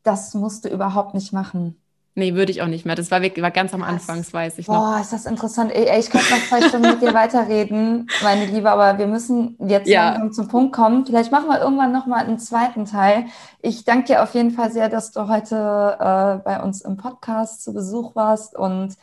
Das 0.04 0.34
musst 0.34 0.66
du 0.66 0.70
überhaupt 0.70 1.14
nicht 1.14 1.32
machen. 1.32 1.81
Nee, 2.14 2.36
würde 2.36 2.52
ich 2.52 2.62
auch 2.62 2.68
nicht 2.68 2.86
mehr. 2.86 2.96
Das 2.96 3.10
war, 3.10 3.22
war 3.22 3.52
ganz 3.52 3.74
am 3.74 3.84
Anfang, 3.84 4.18
das 4.18 4.34
weiß 4.34 4.58
ich 4.58 4.68
noch. 4.68 4.76
Boah, 4.76 5.00
ist 5.00 5.14
das 5.14 5.26
interessant. 5.26 5.72
Ey, 5.72 5.98
ich 5.98 6.10
könnte 6.10 6.30
noch 6.30 6.44
zwei 6.50 6.62
Stunden 6.68 6.90
mit 6.90 7.02
dir 7.02 7.14
weiterreden, 7.14 8.10
meine 8.22 8.46
Liebe, 8.48 8.70
aber 8.70 8.98
wir 8.98 9.08
müssen 9.08 9.56
jetzt 9.66 9.88
ja. 9.88 10.30
zum 10.32 10.50
Punkt 10.50 10.76
kommen. 10.76 11.06
Vielleicht 11.06 11.32
machen 11.32 11.48
wir 11.48 11.62
irgendwann 11.62 11.94
nochmal 11.94 12.26
einen 12.26 12.38
zweiten 12.38 12.86
Teil. 12.86 13.28
Ich 13.62 13.86
danke 13.86 14.08
dir 14.08 14.24
auf 14.24 14.34
jeden 14.34 14.52
Fall 14.52 14.72
sehr, 14.74 14.90
dass 14.90 15.12
du 15.12 15.30
heute 15.30 15.56
äh, 16.00 16.44
bei 16.44 16.62
uns 16.62 16.82
im 16.82 16.98
Podcast 16.98 17.64
zu 17.64 17.74
Besuch 17.74 18.14
warst 18.14 18.58
und 18.58 18.98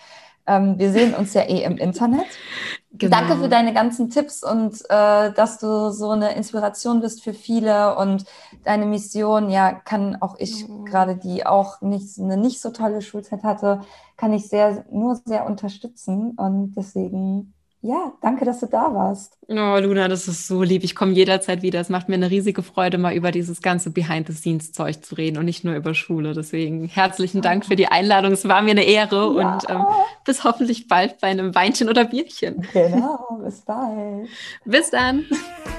ähm, 0.49 0.79
wir 0.79 0.91
sehen 0.91 1.15
uns 1.15 1.35
ja 1.35 1.43
eh 1.43 1.63
im 1.63 1.77
Internet. 1.77 2.27
Genau. 2.93 3.17
Danke 3.17 3.37
für 3.37 3.49
deine 3.49 3.75
ganzen 3.75 4.09
Tipps 4.09 4.43
und 4.43 4.81
äh, 4.89 5.33
dass 5.33 5.59
du 5.59 5.91
so 5.91 6.11
eine 6.11 6.35
Inspiration 6.35 7.01
bist 7.01 7.23
für 7.23 7.35
viele 7.35 7.97
und 7.97 8.25
deine 8.65 8.87
Mission, 8.87 9.51
ja, 9.51 9.73
kann 9.73 10.17
auch 10.21 10.37
ich 10.39 10.67
mhm. 10.67 10.87
gerade, 10.87 11.17
die 11.17 11.45
auch 11.45 11.83
nicht, 11.83 12.19
eine 12.19 12.39
nicht 12.39 12.61
so 12.61 12.71
tolle 12.71 13.03
Schulzeit 13.03 13.45
hatte, 13.45 13.83
kann 14.17 14.33
ich 14.33 14.49
sehr, 14.49 14.87
nur 14.91 15.21
sehr 15.25 15.47
unterstützen 15.47 16.33
und 16.33 16.75
deswegen 16.77 17.53
ja, 17.81 18.13
danke, 18.21 18.45
dass 18.45 18.59
du 18.59 18.67
da 18.67 18.93
warst. 18.93 19.39
Oh, 19.47 19.79
Luna, 19.81 20.09
das 20.09 20.27
ist 20.27 20.49
so 20.49 20.63
lieb. 20.63 20.83
Ich 20.83 20.97
komme 20.97 21.13
jederzeit 21.13 21.63
wieder. 21.63 21.81
Es 21.81 21.89
macht 21.89 22.09
mir 22.09 22.17
eine 22.17 22.31
riesige 22.31 22.63
Freude, 22.65 22.99
mal 22.99 23.15
über 23.15 23.31
dieses 23.31 23.63
ganze 23.63 23.91
Behind-the-Scenes-Zeug 23.91 25.05
zu 25.05 25.15
reden 25.15 25.39
und 25.39 25.45
nicht 25.45 25.65
nur 25.65 25.77
über 25.77 25.95
Schule. 25.95 26.35
Deswegen 26.35 26.89
herzlichen 26.89 27.41
Dank 27.41 27.65
für 27.65 27.77
die 27.77 27.87
Einladung. 27.87 28.33
Es 28.33 28.49
war 28.49 28.63
mir 28.63 28.73
eine 28.73 28.85
Ehre 28.85 29.17
ja. 29.39 29.55
und 29.55 29.71
ähm, 29.71 29.87
bis 30.25 30.43
hoffentlich 30.43 30.89
bald 30.89 31.21
bei 31.21 31.29
einem 31.29 31.55
Weinchen 31.55 31.89
oder 31.89 32.05
Bierchen. 32.05 32.67
Genau, 32.73 33.39
bis 33.45 33.61
bald. 33.61 34.29
bis 34.65 34.91
dann. 34.91 35.25